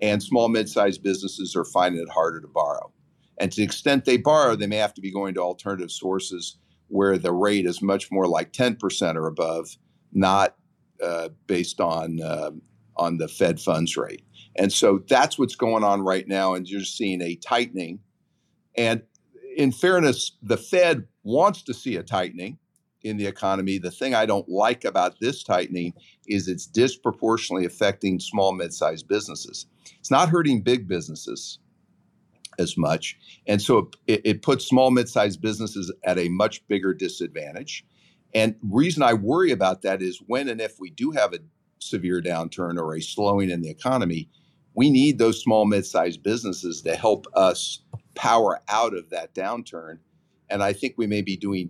And 0.01 0.21
small 0.21 0.49
mid-sized 0.49 1.01
businesses 1.01 1.55
are 1.55 1.65
finding 1.65 2.01
it 2.01 2.09
harder 2.09 2.41
to 2.41 2.47
borrow. 2.47 2.91
And 3.37 3.51
to 3.51 3.57
the 3.57 3.63
extent 3.63 4.05
they 4.05 4.17
borrow, 4.17 4.55
they 4.55 4.67
may 4.67 4.77
have 4.77 4.93
to 4.95 5.01
be 5.01 5.11
going 5.11 5.33
to 5.35 5.41
alternative 5.41 5.91
sources 5.91 6.57
where 6.87 7.17
the 7.17 7.33
rate 7.33 7.65
is 7.65 7.81
much 7.81 8.11
more 8.11 8.27
like 8.27 8.53
10% 8.53 9.15
or 9.15 9.27
above, 9.27 9.77
not 10.13 10.55
uh, 11.03 11.29
based 11.47 11.81
on 11.81 12.21
uh, 12.21 12.51
on 12.97 13.17
the 13.17 13.27
Fed 13.27 13.59
funds 13.59 13.97
rate. 13.97 14.23
And 14.55 14.71
so 14.71 15.03
that's 15.09 15.37
what's 15.37 15.55
going 15.55 15.83
on 15.83 16.01
right 16.01 16.27
now. 16.27 16.53
And 16.53 16.67
you're 16.67 16.81
seeing 16.81 17.21
a 17.21 17.35
tightening. 17.35 17.99
And 18.77 19.01
in 19.57 19.71
fairness, 19.71 20.31
the 20.41 20.57
Fed 20.57 21.07
wants 21.23 21.61
to 21.63 21.73
see 21.73 21.97
a 21.97 22.03
tightening 22.03 22.57
in 23.05 23.17
the 23.17 23.25
economy. 23.25 23.77
The 23.77 23.91
thing 23.91 24.15
I 24.15 24.25
don't 24.25 24.49
like 24.49 24.83
about 24.83 25.19
this 25.19 25.43
tightening 25.43 25.93
is 26.27 26.47
it's 26.47 26.65
disproportionately 26.65 27.65
affecting 27.65 28.19
small, 28.19 28.51
mid 28.51 28.73
sized 28.73 29.07
businesses. 29.07 29.67
It's 29.99 30.11
not 30.11 30.29
hurting 30.29 30.61
big 30.61 30.87
businesses 30.87 31.59
as 32.57 32.77
much. 32.77 33.17
And 33.47 33.61
so 33.61 33.91
it, 34.07 34.21
it 34.25 34.41
puts 34.41 34.65
small, 34.65 34.91
mid 34.91 35.07
sized 35.07 35.41
businesses 35.41 35.91
at 36.03 36.17
a 36.17 36.29
much 36.29 36.67
bigger 36.67 36.93
disadvantage. 36.93 37.85
And 38.33 38.55
reason 38.61 39.03
I 39.03 39.13
worry 39.13 39.51
about 39.51 39.83
that 39.83 40.01
is 40.01 40.21
when 40.27 40.49
and 40.49 40.59
if 40.59 40.79
we 40.79 40.89
do 40.89 41.11
have 41.11 41.33
a 41.33 41.39
severe 41.79 42.21
downturn 42.21 42.77
or 42.77 42.95
a 42.95 43.01
slowing 43.01 43.49
in 43.49 43.61
the 43.61 43.69
economy, 43.69 44.29
we 44.73 44.89
need 44.89 45.17
those 45.17 45.41
small, 45.41 45.65
mid 45.65 45.85
sized 45.85 46.23
businesses 46.23 46.81
to 46.81 46.95
help 46.95 47.27
us 47.33 47.81
power 48.15 48.61
out 48.67 48.93
of 48.93 49.09
that 49.11 49.33
downturn. 49.35 49.99
And 50.49 50.63
I 50.63 50.73
think 50.73 50.95
we 50.97 51.07
may 51.07 51.21
be 51.21 51.35
doing 51.37 51.69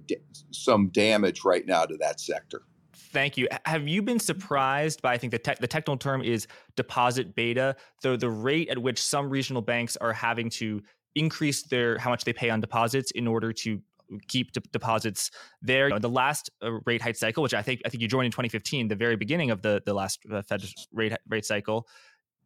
some 0.51 0.89
damage 0.89 1.43
right 1.43 1.65
now 1.65 1.85
to 1.85 1.97
that 1.97 2.19
sector. 2.19 2.63
Thank 2.93 3.38
you. 3.38 3.47
Have 3.65 3.88
you 3.88 4.01
been 4.01 4.19
surprised 4.19 5.01
by, 5.01 5.13
I 5.13 5.17
think 5.17 5.31
the, 5.31 5.39
te- 5.39 5.55
the 5.59 5.67
technical 5.67 5.97
term 5.97 6.21
is 6.21 6.47
deposit 6.75 7.35
beta, 7.35 7.75
the, 8.01 8.17
the 8.17 8.29
rate 8.29 8.69
at 8.69 8.77
which 8.77 9.01
some 9.01 9.29
regional 9.29 9.61
banks 9.61 9.95
are 9.97 10.13
having 10.13 10.49
to 10.51 10.81
increase 11.15 11.63
their 11.63 11.97
how 11.97 12.09
much 12.09 12.25
they 12.25 12.33
pay 12.33 12.49
on 12.49 12.59
deposits 12.59 13.11
in 13.11 13.27
order 13.27 13.53
to 13.53 13.81
keep 14.27 14.51
d- 14.51 14.61
deposits 14.71 15.31
there. 15.61 15.88
You 15.88 15.95
know, 15.95 15.99
the 15.99 16.09
last 16.09 16.49
uh, 16.61 16.73
rate 16.85 17.01
hike 17.01 17.15
cycle, 17.15 17.41
which 17.41 17.53
I 17.53 17.61
think 17.61 17.81
I 17.85 17.89
think 17.89 18.01
you 18.01 18.07
joined 18.07 18.25
in 18.25 18.31
2015, 18.31 18.88
the 18.88 18.95
very 18.95 19.15
beginning 19.15 19.51
of 19.51 19.61
the 19.61 19.81
the 19.85 19.93
last 19.93 20.19
uh, 20.31 20.41
Fed 20.41 20.63
rate 20.93 21.13
rate 21.27 21.45
cycle, 21.45 21.88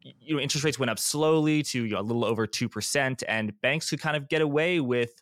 you 0.02 0.36
know, 0.36 0.40
interest 0.40 0.64
rates 0.64 0.78
went 0.78 0.90
up 0.90 0.98
slowly 0.98 1.62
to 1.64 1.84
you 1.84 1.94
know, 1.94 2.00
a 2.00 2.02
little 2.02 2.24
over 2.24 2.46
two 2.46 2.68
percent, 2.68 3.22
and 3.28 3.52
banks 3.60 3.90
could 3.90 4.00
kind 4.00 4.16
of 4.16 4.28
get 4.28 4.40
away 4.40 4.80
with 4.80 5.12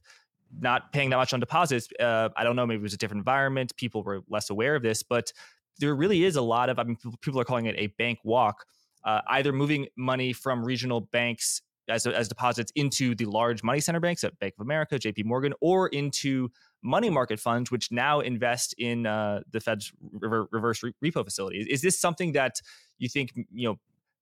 not 0.61 0.93
paying 0.93 1.11
that 1.11 1.17
much 1.17 1.33
on 1.33 1.41
deposits. 1.41 1.89
Uh, 1.99 2.29
I 2.37 2.45
don't 2.45 2.57
know, 2.57 2.67
maybe 2.67 2.81
it 2.81 2.83
was 2.83 2.95
a 2.95 2.99
different 2.99 3.21
environment. 3.21 3.77
People 3.77 4.03
were 4.03 4.23
less 4.29 4.51
aware 4.51 4.75
of 4.75 4.83
this, 4.83 5.03
but 5.03 5.33
there 5.79 5.95
really 5.95 6.25
is 6.25 6.37
a 6.37 6.43
lot 6.43 6.69
of. 6.69 6.79
I 6.79 6.85
mean, 6.85 6.97
people 7.21 7.41
are 7.41 7.45
calling 7.45 7.67
it 7.67 7.75
a 7.79 7.89
bank 7.99 8.19
walk. 8.25 8.65
Uh, 9.05 9.21
either 9.29 9.53
moving 9.53 9.87
money 9.97 10.33
from 10.33 10.65
regional 10.65 11.01
banks 11.01 11.63
as, 11.89 12.07
as 12.07 12.29
deposits 12.29 12.73
into 12.75 13.15
the 13.15 13.25
large 13.25 13.63
money 13.63 13.81
center 13.81 14.01
banks 14.01 14.25
at 14.25 14.39
Bank 14.39 14.55
of 14.59 14.63
America, 14.63 14.97
JP 14.97 15.25
Morgan, 15.25 15.55
or 15.61 15.89
into 15.89 16.51
money 16.83 17.11
market 17.11 17.41
funds, 17.41 17.71
which 17.71 17.91
now 17.91 18.21
invest 18.21 18.75
in 18.79 19.07
uh, 19.07 19.41
the 19.51 19.61
Fed's 19.61 19.93
reverse 20.13 20.83
repo 21.03 21.25
facility. 21.25 21.67
Is 21.71 21.81
this 21.81 21.99
something 21.99 22.33
that 22.33 22.61
you 22.99 23.09
think 23.09 23.33
you 23.53 23.69
know? 23.69 23.77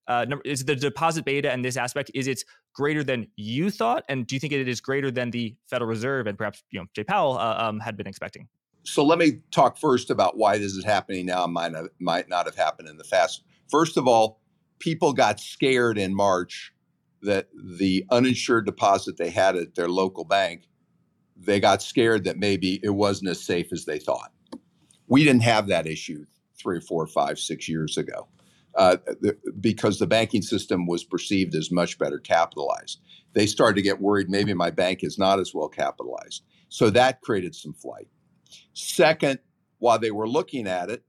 Uh, 0.07 0.25
is 0.45 0.63
the 0.63 0.75
deposit 0.75 1.25
beta 1.25 1.51
and 1.51 1.65
this 1.65 1.75
aspect 1.75 2.09
is 2.13 2.27
it 2.27 2.43
greater 2.73 3.03
than 3.03 3.27
you 3.35 3.69
thought, 3.69 4.03
and 4.07 4.25
do 4.25 4.35
you 4.35 4.39
think 4.39 4.53
it 4.53 4.67
is 4.67 4.79
greater 4.79 5.11
than 5.11 5.31
the 5.31 5.55
Federal 5.69 5.89
Reserve 5.89 6.27
and 6.27 6.37
perhaps 6.37 6.63
you 6.71 6.79
know 6.79 6.85
Jay 6.93 7.03
Powell 7.03 7.37
uh, 7.37 7.55
um, 7.57 7.79
had 7.79 7.97
been 7.97 8.07
expecting? 8.07 8.47
So 8.83 9.03
let 9.03 9.19
me 9.19 9.41
talk 9.51 9.77
first 9.77 10.09
about 10.09 10.37
why 10.37 10.57
this 10.57 10.71
is 10.73 10.85
happening 10.85 11.25
now. 11.25 11.45
Might 11.47 11.73
might 11.99 12.29
not 12.29 12.45
have 12.45 12.55
happened 12.55 12.87
in 12.87 12.97
the 12.97 13.03
past. 13.03 13.43
First 13.69 13.97
of 13.97 14.07
all, 14.07 14.39
people 14.79 15.11
got 15.11 15.41
scared 15.41 15.97
in 15.97 16.15
March 16.15 16.71
that 17.21 17.49
the 17.53 18.05
uninsured 18.09 18.65
deposit 18.65 19.17
they 19.17 19.29
had 19.29 19.55
at 19.55 19.75
their 19.75 19.89
local 19.89 20.23
bank, 20.23 20.69
they 21.35 21.59
got 21.59 21.81
scared 21.81 22.23
that 22.23 22.37
maybe 22.37 22.79
it 22.83 22.91
wasn't 22.91 23.29
as 23.29 23.43
safe 23.43 23.73
as 23.73 23.85
they 23.85 23.99
thought. 23.99 24.31
We 25.07 25.23
didn't 25.23 25.43
have 25.43 25.67
that 25.67 25.87
issue 25.87 26.25
three, 26.57 26.79
four, 26.79 27.07
five, 27.07 27.39
six 27.39 27.67
years 27.67 27.97
ago 27.97 28.27
uh, 28.77 28.97
the, 29.21 29.35
because 29.59 29.99
the 29.99 30.07
banking 30.07 30.41
system 30.41 30.85
was 30.85 31.03
perceived 31.03 31.55
as 31.55 31.71
much 31.71 31.97
better 31.97 32.19
capitalized. 32.19 33.01
They 33.33 33.47
started 33.47 33.75
to 33.75 33.81
get 33.81 34.01
worried 34.01 34.29
maybe 34.29 34.53
my 34.53 34.71
bank 34.71 35.03
is 35.03 35.17
not 35.17 35.39
as 35.39 35.53
well 35.53 35.67
capitalized. 35.67 36.43
So 36.69 36.89
that 36.91 37.21
created 37.21 37.55
some 37.55 37.73
flight. 37.73 38.07
Second, 38.73 39.39
while 39.79 39.99
they 39.99 40.11
were 40.11 40.27
looking 40.27 40.67
at 40.67 40.89
it, 40.89 41.03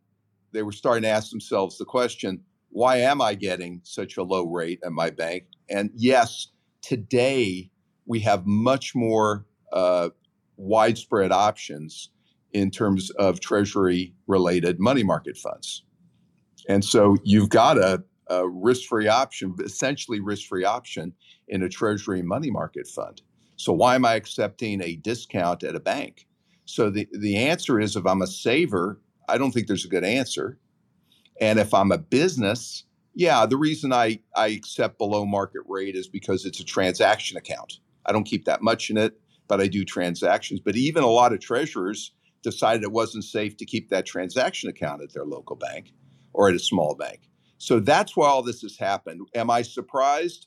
they 0.52 0.62
were 0.62 0.72
starting 0.72 1.02
to 1.02 1.09
ask 1.09 1.31
themselves 1.31 1.78
the 1.78 1.85
question 1.85 2.40
why 2.70 2.98
am 2.98 3.20
I 3.22 3.35
getting 3.35 3.81
such 3.83 4.18
a 4.18 4.22
low 4.22 4.46
rate 4.46 4.81
at 4.85 4.92
my 4.92 5.11
bank? 5.11 5.44
And 5.70 5.90
yes, 5.94 6.48
today 6.83 7.70
we 8.07 8.20
have 8.20 8.46
much 8.46 8.94
more 8.94 9.46
uh, 9.72 10.11
widespread 10.57 11.33
options 11.33 12.11
in 12.52 12.70
terms 12.70 13.11
of 13.11 13.40
treasury 13.40 14.14
related 14.26 14.81
money 14.81 15.02
market 15.02 15.37
funds. 15.37 15.83
And 16.68 16.85
so 16.85 17.16
you've 17.24 17.48
got 17.48 17.78
a, 17.78 18.04
a 18.28 18.46
risk 18.46 18.88
free 18.88 19.09
option, 19.09 19.54
essentially 19.64 20.20
risk 20.20 20.46
free 20.46 20.64
option 20.64 21.14
in 21.48 21.62
a 21.62 21.68
treasury 21.68 22.22
money 22.22 22.50
market 22.50 22.87
fund. 22.87 23.22
So 23.57 23.72
why 23.72 23.94
am 23.94 24.04
I 24.04 24.14
accepting 24.14 24.83
a 24.83 24.96
discount 24.96 25.64
at 25.64 25.74
a 25.74 25.81
bank? 25.81 26.26
So 26.66 26.90
the, 26.90 27.09
the 27.12 27.37
answer 27.37 27.81
is 27.81 27.96
if 27.96 28.07
I'm 28.07 28.22
a 28.22 28.26
saver, 28.26 29.00
I 29.28 29.38
don't 29.38 29.50
think 29.50 29.66
there's 29.66 29.87
a 29.87 29.88
good 29.88 30.04
answer. 30.04 30.59
And 31.40 31.59
if 31.59 31.72
I'm 31.72 31.90
a 31.90 31.98
business, 31.98 32.85
yeah, 33.14 33.46
the 33.46 33.57
reason 33.57 33.92
I, 33.92 34.20
I 34.37 34.48
accept 34.48 34.98
below 34.98 35.24
market 35.24 35.62
rate 35.66 35.96
is 35.96 36.07
because 36.07 36.45
it's 36.45 36.61
a 36.61 36.64
transaction 36.64 37.36
account. 37.38 37.80
I 38.05 38.12
don't 38.12 38.24
keep 38.24 38.45
that 38.45 38.62
much 38.62 38.90
in 38.90 38.99
it, 38.99 39.18
but 39.49 39.61
I 39.61 39.66
do 39.66 39.84
transactions. 39.84 40.61
But 40.61 40.76
even 40.76 41.03
a 41.03 41.09
lot 41.09 41.32
of 41.32 41.40
treasurers 41.40 42.12
decided 42.42 42.82
it 42.82 42.92
wasn't 42.92 43.24
safe 43.24 43.57
to 43.57 43.64
keep 43.64 43.88
that 43.88 44.07
transaction 44.07 44.68
account 44.68 45.03
at 45.03 45.12
their 45.12 45.24
local 45.24 45.57
bank 45.57 45.92
or 46.39 46.49
at 46.49 46.55
a 46.55 46.61
small 46.61 46.95
bank. 46.95 47.28
So 47.59 47.80
that's 47.80 48.16
why 48.16 48.28
all 48.28 48.43
this 48.43 48.62
has 48.62 48.78
happened. 48.78 49.26
Am 49.34 49.51
I 49.51 49.62
surprised? 49.62 50.47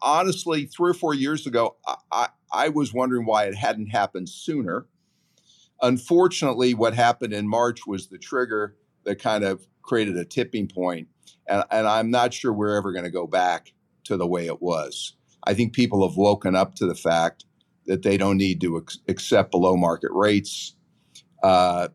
Honestly, 0.00 0.64
three 0.64 0.90
or 0.90 0.94
four 0.94 1.12
years 1.14 1.46
ago, 1.46 1.76
I, 2.10 2.28
I, 2.50 2.70
was 2.70 2.94
wondering 2.94 3.26
why 3.26 3.44
it 3.44 3.54
hadn't 3.54 3.88
happened 3.88 4.28
sooner. 4.28 4.86
Unfortunately, 5.82 6.74
what 6.74 6.94
happened 6.94 7.34
in 7.34 7.46
March 7.46 7.86
was 7.86 8.08
the 8.08 8.18
trigger 8.18 8.76
that 9.04 9.20
kind 9.20 9.44
of 9.44 9.66
created 9.82 10.16
a 10.16 10.24
tipping 10.24 10.68
point, 10.68 11.08
and, 11.48 11.64
and 11.70 11.86
I'm 11.86 12.10
not 12.10 12.32
sure 12.32 12.52
we're 12.52 12.76
ever 12.76 12.92
going 12.92 13.04
to 13.04 13.10
go 13.10 13.26
back 13.26 13.74
to 14.04 14.16
the 14.16 14.26
way 14.26 14.46
it 14.46 14.62
was. 14.62 15.16
I 15.44 15.54
think 15.54 15.74
people 15.74 16.08
have 16.08 16.16
woken 16.16 16.54
up 16.54 16.76
to 16.76 16.86
the 16.86 16.94
fact 16.94 17.44
that 17.86 18.02
they 18.02 18.16
don't 18.16 18.38
need 18.38 18.60
to 18.62 18.78
ex- 18.78 18.98
accept 19.08 19.50
below 19.50 19.76
market 19.76 20.12
rates. 20.12 20.76
Uh, 21.42 21.88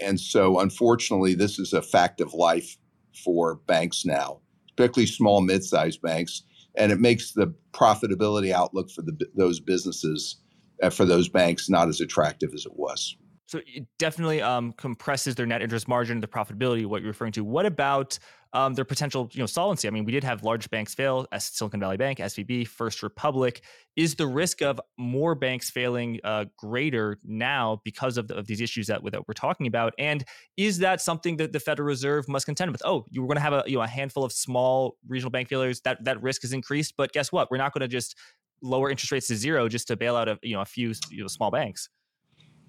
and 0.00 0.20
so, 0.20 0.60
unfortunately, 0.60 1.34
this 1.34 1.58
is 1.58 1.72
a 1.72 1.82
fact 1.82 2.20
of 2.20 2.34
life 2.34 2.76
for 3.24 3.56
banks 3.66 4.04
now, 4.04 4.40
particularly 4.76 5.06
small, 5.06 5.40
mid-sized 5.40 6.00
banks, 6.02 6.42
and 6.76 6.92
it 6.92 7.00
makes 7.00 7.32
the 7.32 7.52
profitability 7.72 8.52
outlook 8.52 8.90
for 8.90 9.02
the, 9.02 9.18
those 9.34 9.60
businesses, 9.60 10.36
uh, 10.82 10.90
for 10.90 11.04
those 11.04 11.28
banks, 11.28 11.68
not 11.68 11.88
as 11.88 12.00
attractive 12.00 12.50
as 12.54 12.66
it 12.66 12.76
was. 12.76 13.16
So 13.50 13.60
it 13.66 13.84
definitely 13.98 14.40
um, 14.40 14.72
compresses 14.74 15.34
their 15.34 15.44
net 15.44 15.60
interest 15.60 15.88
margin, 15.88 16.20
the 16.20 16.28
profitability, 16.28 16.86
what 16.86 17.02
you're 17.02 17.10
referring 17.10 17.32
to. 17.32 17.42
What 17.42 17.66
about 17.66 18.16
um, 18.52 18.74
their 18.74 18.84
potential, 18.84 19.28
you 19.32 19.40
know, 19.40 19.46
solvency? 19.46 19.88
I 19.88 19.90
mean, 19.90 20.04
we 20.04 20.12
did 20.12 20.22
have 20.22 20.44
large 20.44 20.70
banks 20.70 20.94
fail, 20.94 21.26
as 21.32 21.46
Silicon 21.46 21.80
Valley 21.80 21.96
Bank, 21.96 22.20
SVB, 22.20 22.68
First 22.68 23.02
Republic. 23.02 23.64
Is 23.96 24.14
the 24.14 24.28
risk 24.28 24.62
of 24.62 24.80
more 24.98 25.34
banks 25.34 25.68
failing 25.68 26.20
uh, 26.22 26.44
greater 26.56 27.18
now 27.24 27.80
because 27.84 28.18
of, 28.18 28.28
the, 28.28 28.36
of 28.36 28.46
these 28.46 28.60
issues 28.60 28.86
that, 28.86 29.02
that 29.10 29.26
we're 29.26 29.34
talking 29.34 29.66
about? 29.66 29.94
And 29.98 30.24
is 30.56 30.78
that 30.78 31.00
something 31.00 31.36
that 31.38 31.52
the 31.52 31.58
Federal 31.58 31.88
Reserve 31.88 32.28
must 32.28 32.46
contend 32.46 32.70
with? 32.70 32.82
Oh, 32.84 33.04
you 33.10 33.20
were 33.20 33.26
going 33.26 33.34
to 33.38 33.42
have 33.42 33.52
a 33.52 33.64
you 33.66 33.78
know 33.78 33.82
a 33.82 33.88
handful 33.88 34.22
of 34.22 34.30
small 34.30 34.96
regional 35.08 35.32
bank 35.32 35.48
failures. 35.48 35.80
That 35.80 36.04
that 36.04 36.22
risk 36.22 36.44
is 36.44 36.52
increased, 36.52 36.94
but 36.96 37.10
guess 37.10 37.32
what? 37.32 37.50
We're 37.50 37.58
not 37.58 37.74
going 37.74 37.82
to 37.82 37.88
just 37.88 38.16
lower 38.62 38.90
interest 38.90 39.10
rates 39.10 39.26
to 39.26 39.34
zero 39.34 39.68
just 39.68 39.88
to 39.88 39.96
bail 39.96 40.14
out 40.14 40.28
a 40.28 40.38
you 40.40 40.54
know 40.54 40.60
a 40.60 40.66
few 40.66 40.92
you 41.10 41.22
know, 41.22 41.26
small 41.26 41.50
banks 41.50 41.88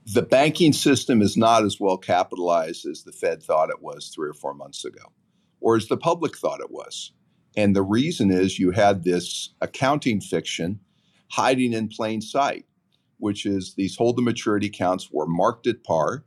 the 0.05 0.21
banking 0.21 0.73
system 0.73 1.21
is 1.21 1.37
not 1.37 1.63
as 1.63 1.79
well 1.79 1.97
capitalized 1.97 2.85
as 2.85 3.03
the 3.03 3.11
Fed 3.11 3.43
thought 3.43 3.69
it 3.69 3.81
was 3.81 4.11
three 4.13 4.29
or 4.29 4.33
four 4.33 4.53
months 4.53 4.83
ago, 4.83 5.11
or 5.59 5.75
as 5.75 5.87
the 5.87 5.97
public 5.97 6.37
thought 6.37 6.59
it 6.59 6.71
was. 6.71 7.11
And 7.55 7.75
the 7.75 7.83
reason 7.83 8.31
is 8.31 8.59
you 8.59 8.71
had 8.71 9.03
this 9.03 9.49
accounting 9.61 10.21
fiction 10.21 10.79
hiding 11.31 11.73
in 11.73 11.87
plain 11.87 12.21
sight, 12.21 12.65
which 13.17 13.45
is 13.45 13.75
these 13.75 13.95
hold 13.95 14.17
to 14.17 14.23
maturity 14.23 14.67
accounts 14.67 15.09
were 15.11 15.27
marked 15.27 15.67
at 15.67 15.83
par, 15.83 16.23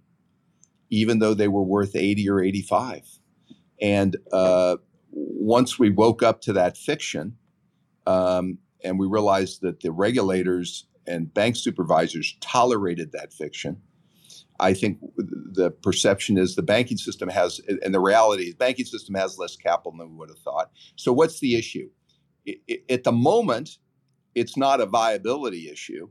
even 0.91 1.19
though 1.19 1.35
they 1.35 1.49
were 1.49 1.63
worth 1.63 1.97
80 1.97 2.29
or 2.29 2.41
85. 2.41 3.19
And 3.81 4.17
uh, 4.33 4.77
once 5.11 5.79
we 5.79 5.91
woke 5.91 6.23
up 6.23 6.41
to 6.43 6.53
that 6.53 6.77
fiction, 6.77 7.37
um, 8.07 8.59
and 8.85 8.99
we 8.99 9.07
realized 9.07 9.63
that 9.63 9.81
the 9.81 9.91
regulators 9.91 10.87
and 11.07 11.33
bank 11.33 11.57
supervisors 11.57 12.37
tolerated 12.41 13.13
that 13.13 13.33
fiction. 13.33 13.81
I 14.61 14.73
think 14.73 14.99
the 15.17 15.71
perception 15.71 16.39
is 16.39 16.55
the 16.55 16.63
banking 16.63 16.97
system 16.97 17.29
has, 17.29 17.61
and 17.83 17.93
the 17.93 18.01
reality 18.01 18.45
is, 18.45 18.55
banking 18.55 18.87
system 18.87 19.15
has 19.17 19.39
less 19.39 19.57
capital 19.57 19.97
than 19.97 20.11
we 20.11 20.17
would 20.17 20.29
have 20.29 20.39
thought. 20.39 20.71
So, 20.97 21.13
what's 21.13 21.41
the 21.41 21.57
issue? 21.57 21.91
At 22.89 23.05
the 23.05 23.13
moment, 23.13 23.79
it's 24.35 24.57
not 24.57 24.81
a 24.81 24.87
viability 24.87 25.69
issue. 25.71 26.09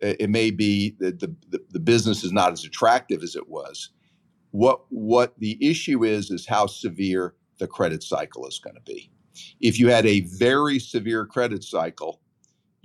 It, 0.00 0.16
it 0.20 0.30
may 0.30 0.50
be 0.50 0.96
that 0.98 1.20
the, 1.20 1.34
the, 1.48 1.60
the 1.70 1.80
business 1.80 2.24
is 2.24 2.32
not 2.32 2.52
as 2.52 2.64
attractive 2.64 3.22
as 3.22 3.36
it 3.36 3.48
was. 3.48 3.90
What 4.50 4.82
what 4.88 5.38
the 5.38 5.58
issue 5.60 6.04
is 6.04 6.30
is 6.30 6.46
how 6.46 6.66
severe 6.66 7.34
the 7.58 7.66
credit 7.66 8.02
cycle 8.02 8.46
is 8.46 8.58
going 8.58 8.76
to 8.76 8.82
be. 8.82 9.10
If 9.60 9.78
you 9.78 9.88
had 9.88 10.06
a 10.06 10.20
very 10.20 10.78
severe 10.78 11.26
credit 11.26 11.62
cycle, 11.62 12.20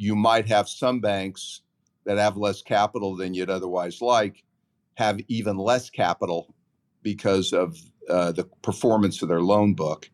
you 0.01 0.15
might 0.15 0.47
have 0.47 0.67
some 0.67 0.99
banks 0.99 1.61
that 2.05 2.17
have 2.17 2.35
less 2.35 2.63
capital 2.63 3.15
than 3.15 3.35
you'd 3.35 3.51
otherwise 3.51 4.01
like 4.01 4.43
have 4.95 5.19
even 5.27 5.57
less 5.57 5.91
capital 5.91 6.55
because 7.03 7.53
of 7.53 7.77
uh, 8.09 8.31
the 8.31 8.45
performance 8.63 9.21
of 9.21 9.29
their 9.29 9.41
loan 9.41 9.75
book. 9.75 10.09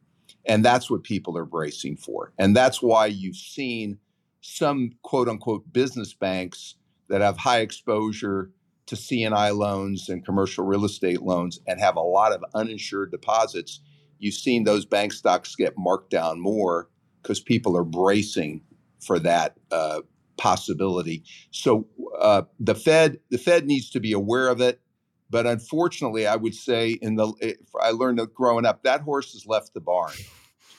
And 0.45 0.63
that's 0.63 0.91
what 0.91 1.03
people 1.03 1.37
are 1.37 1.45
bracing 1.45 1.95
for. 1.95 2.33
And 2.37 2.53
that's 2.53 2.81
why 2.81 3.05
you've 3.05 3.37
seen 3.37 3.97
some 4.41 4.91
quote 5.03 5.29
unquote 5.29 5.71
business 5.71 6.13
banks 6.13 6.75
that 7.07 7.21
have 7.21 7.37
high 7.37 7.61
exposure 7.61 8.51
to 8.87 8.97
C&I 8.97 9.51
loans 9.51 10.09
and 10.09 10.25
commercial 10.25 10.65
real 10.65 10.83
estate 10.83 11.21
loans 11.21 11.61
and 11.65 11.79
have 11.79 11.95
a 11.95 12.01
lot 12.01 12.33
of 12.33 12.43
uninsured 12.53 13.11
deposits. 13.11 13.79
You've 14.19 14.33
seen 14.33 14.65
those 14.65 14.85
bank 14.85 15.13
stocks 15.13 15.55
get 15.55 15.77
marked 15.77 16.09
down 16.09 16.41
more 16.41 16.89
because 17.21 17.39
people 17.39 17.77
are 17.77 17.85
bracing 17.85 18.63
for 18.99 19.19
that 19.19 19.55
uh, 19.71 20.01
possibility. 20.37 21.23
So 21.51 21.87
uh, 22.19 22.43
the 22.59 22.75
Fed 22.75 23.19
the 23.29 23.37
Fed 23.37 23.65
needs 23.65 23.89
to 23.91 23.99
be 23.99 24.11
aware 24.11 24.47
of 24.47 24.61
it. 24.61 24.81
But 25.29 25.45
unfortunately, 25.45 26.25
I 26.25 26.37
would 26.37 26.55
say 26.55 26.91
in 27.01 27.15
the 27.15 27.55
I 27.81 27.91
learned 27.91 28.19
that 28.19 28.33
growing 28.33 28.65
up 28.65 28.83
that 28.83 29.01
horse 29.01 29.33
has 29.33 29.45
left 29.45 29.73
the 29.73 29.81
barn. 29.81 30.13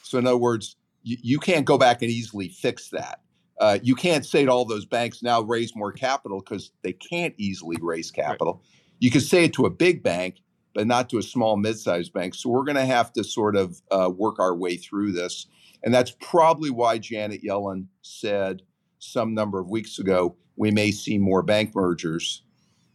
So 0.03 0.19
in 0.19 0.27
other 0.27 0.39
words, 0.39 0.77
you, 1.03 1.19
you 1.21 1.39
can't 1.39 1.66
go 1.66 1.77
back 1.77 2.01
and 2.03 2.11
easily 2.11 2.49
fix 2.49 2.89
that. 2.91 3.21
Uh, 3.61 3.79
you 3.83 3.95
can't 3.95 4.25
say 4.25 4.45
to 4.45 4.51
all 4.51 4.64
those 4.64 4.87
banks 4.87 5.23
now 5.23 5.43
raise 5.43 5.75
more 5.75 5.93
capital 5.93 6.41
because 6.41 6.71
they 6.83 6.93
can't 6.93 7.35
easily 7.37 7.77
raise 7.81 8.11
capital. 8.11 8.55
Right. 8.55 8.97
You 9.01 9.11
could 9.11 9.23
say 9.23 9.45
it 9.45 9.53
to 9.55 9.66
a 9.66 9.71
big 9.71 10.03
bank, 10.03 10.37
but 10.75 10.87
not 10.87 11.11
to 11.11 11.19
a 11.19 11.23
small 11.23 11.57
mid-sized 11.57 12.12
bank. 12.12 12.35
So 12.35 12.49
we're 12.51 12.64
going 12.64 12.77
to 12.77 12.87
have 12.87 13.12
to 13.14 13.25
sort 13.25 13.57
of 13.57 13.83
uh, 13.91 14.11
work 14.11 14.39
our 14.39 14.55
way 14.55 14.77
through 14.77 15.12
this. 15.12 15.47
And 15.83 15.95
that's 15.95 16.14
probably 16.20 16.70
why 16.70 16.99
Janet 16.99 17.43
Yellen 17.43 17.87
said 18.03 18.62
some 18.99 19.35
number 19.35 19.61
of 19.61 19.68
weeks 19.68 19.99
ago 19.99 20.37
we 20.57 20.70
may 20.70 20.91
see 20.91 21.18
more 21.18 21.43
bank 21.43 21.74
mergers 21.74 22.43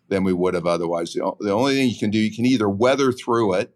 than 0.10 0.24
we 0.24 0.34
would 0.34 0.54
have 0.54 0.68
otherwise. 0.68 1.14
The, 1.14 1.52
only 1.52 1.76
thing 1.76 1.90
you 1.90 1.98
can 1.98 2.12
do, 2.12 2.20
you 2.20 2.36
can 2.36 2.46
either 2.46 2.70
weather 2.70 3.12
through 3.12 3.54
it 3.54 3.74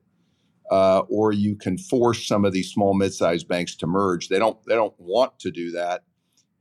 uh, 0.70 1.00
or 1.10 1.32
you 1.32 1.56
can 1.56 1.78
force 1.78 2.28
some 2.28 2.44
of 2.46 2.54
these 2.54 2.70
small 2.70 2.94
mid-sized 2.94 3.48
banks 3.48 3.76
to 3.78 3.88
merge. 3.88 4.28
They 4.28 4.38
don't 4.38 4.58
they 4.66 4.76
don't 4.76 4.94
want 4.98 5.40
to 5.40 5.52
do 5.52 5.72
that, 5.72 6.04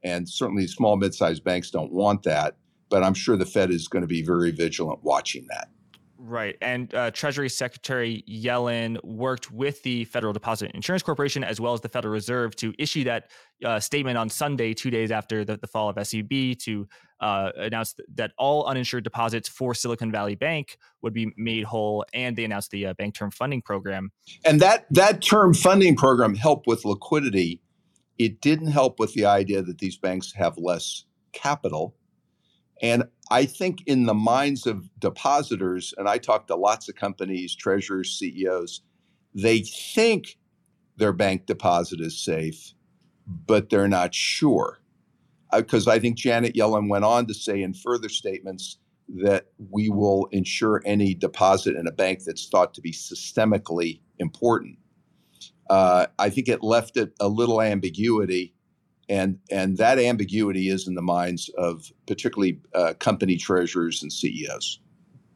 and 0.04 0.28
certainly 0.28 0.66
small 0.68 0.96
mid-sized 0.96 1.42
banks 1.42 1.70
don't 1.70 1.92
want 1.92 2.22
that. 2.22 2.56
But 2.88 3.02
I'm 3.02 3.14
sure 3.14 3.36
the 3.36 3.44
Fed 3.44 3.70
is 3.72 3.88
going 3.88 4.02
to 4.02 4.08
be 4.08 4.22
very 4.22 4.52
vigilant 4.52 5.00
watching 5.02 5.46
that. 5.50 5.68
Right. 6.28 6.56
And 6.60 6.92
uh, 6.92 7.12
Treasury 7.12 7.48
Secretary 7.48 8.24
Yellen 8.28 9.02
worked 9.04 9.52
with 9.52 9.80
the 9.84 10.06
Federal 10.06 10.32
Deposit 10.32 10.72
Insurance 10.74 11.04
Corporation 11.04 11.44
as 11.44 11.60
well 11.60 11.72
as 11.72 11.80
the 11.82 11.88
Federal 11.88 12.12
Reserve 12.12 12.56
to 12.56 12.74
issue 12.80 13.04
that 13.04 13.30
uh, 13.64 13.78
statement 13.78 14.18
on 14.18 14.28
Sunday, 14.28 14.74
two 14.74 14.90
days 14.90 15.12
after 15.12 15.44
the, 15.44 15.56
the 15.56 15.68
fall 15.68 15.88
of 15.88 15.94
SVB, 15.94 16.58
to 16.64 16.88
uh, 17.20 17.52
announce 17.56 17.94
that 18.16 18.32
all 18.38 18.66
uninsured 18.66 19.04
deposits 19.04 19.48
for 19.48 19.72
Silicon 19.72 20.10
Valley 20.10 20.34
Bank 20.34 20.78
would 21.00 21.14
be 21.14 21.32
made 21.36 21.62
whole. 21.62 22.04
And 22.12 22.34
they 22.34 22.42
announced 22.42 22.72
the 22.72 22.86
uh, 22.86 22.94
Bank 22.94 23.14
Term 23.14 23.30
Funding 23.30 23.62
Program. 23.62 24.10
And 24.44 24.60
that, 24.60 24.86
that 24.90 25.22
term 25.22 25.54
funding 25.54 25.94
program 25.94 26.34
helped 26.34 26.66
with 26.66 26.84
liquidity. 26.84 27.62
It 28.18 28.40
didn't 28.40 28.72
help 28.72 28.98
with 28.98 29.12
the 29.12 29.26
idea 29.26 29.62
that 29.62 29.78
these 29.78 29.96
banks 29.96 30.32
have 30.32 30.58
less 30.58 31.04
capital 31.32 31.94
and 32.82 33.04
I 33.30 33.44
think 33.44 33.82
in 33.86 34.06
the 34.06 34.14
minds 34.14 34.66
of 34.66 34.88
depositors, 34.98 35.92
and 35.96 36.08
I 36.08 36.18
talk 36.18 36.46
to 36.46 36.56
lots 36.56 36.88
of 36.88 36.94
companies, 36.94 37.54
treasurers, 37.54 38.16
CEOs, 38.18 38.82
they 39.34 39.60
think 39.60 40.38
their 40.96 41.12
bank 41.12 41.46
deposit 41.46 42.00
is 42.00 42.18
safe, 42.18 42.72
but 43.26 43.68
they're 43.68 43.88
not 43.88 44.14
sure. 44.14 44.80
Because 45.52 45.86
uh, 45.86 45.92
I 45.92 45.98
think 45.98 46.16
Janet 46.16 46.54
Yellen 46.54 46.88
went 46.88 47.04
on 47.04 47.26
to 47.26 47.34
say 47.34 47.62
in 47.62 47.74
further 47.74 48.08
statements 48.08 48.78
that 49.08 49.46
we 49.70 49.88
will 49.88 50.26
insure 50.32 50.82
any 50.84 51.14
deposit 51.14 51.76
in 51.76 51.86
a 51.86 51.92
bank 51.92 52.24
that's 52.24 52.48
thought 52.48 52.74
to 52.74 52.80
be 52.80 52.92
systemically 52.92 54.00
important. 54.18 54.78
Uh, 55.70 56.06
I 56.18 56.30
think 56.30 56.48
it 56.48 56.62
left 56.62 56.96
it 56.96 57.12
a 57.20 57.28
little 57.28 57.60
ambiguity 57.60 58.55
and 59.08 59.38
and 59.50 59.76
that 59.76 59.98
ambiguity 59.98 60.68
is 60.68 60.88
in 60.88 60.94
the 60.94 61.02
minds 61.02 61.48
of 61.56 61.90
particularly 62.06 62.60
uh, 62.74 62.94
company 62.98 63.36
treasurers 63.36 64.02
and 64.02 64.12
CEOs. 64.12 64.80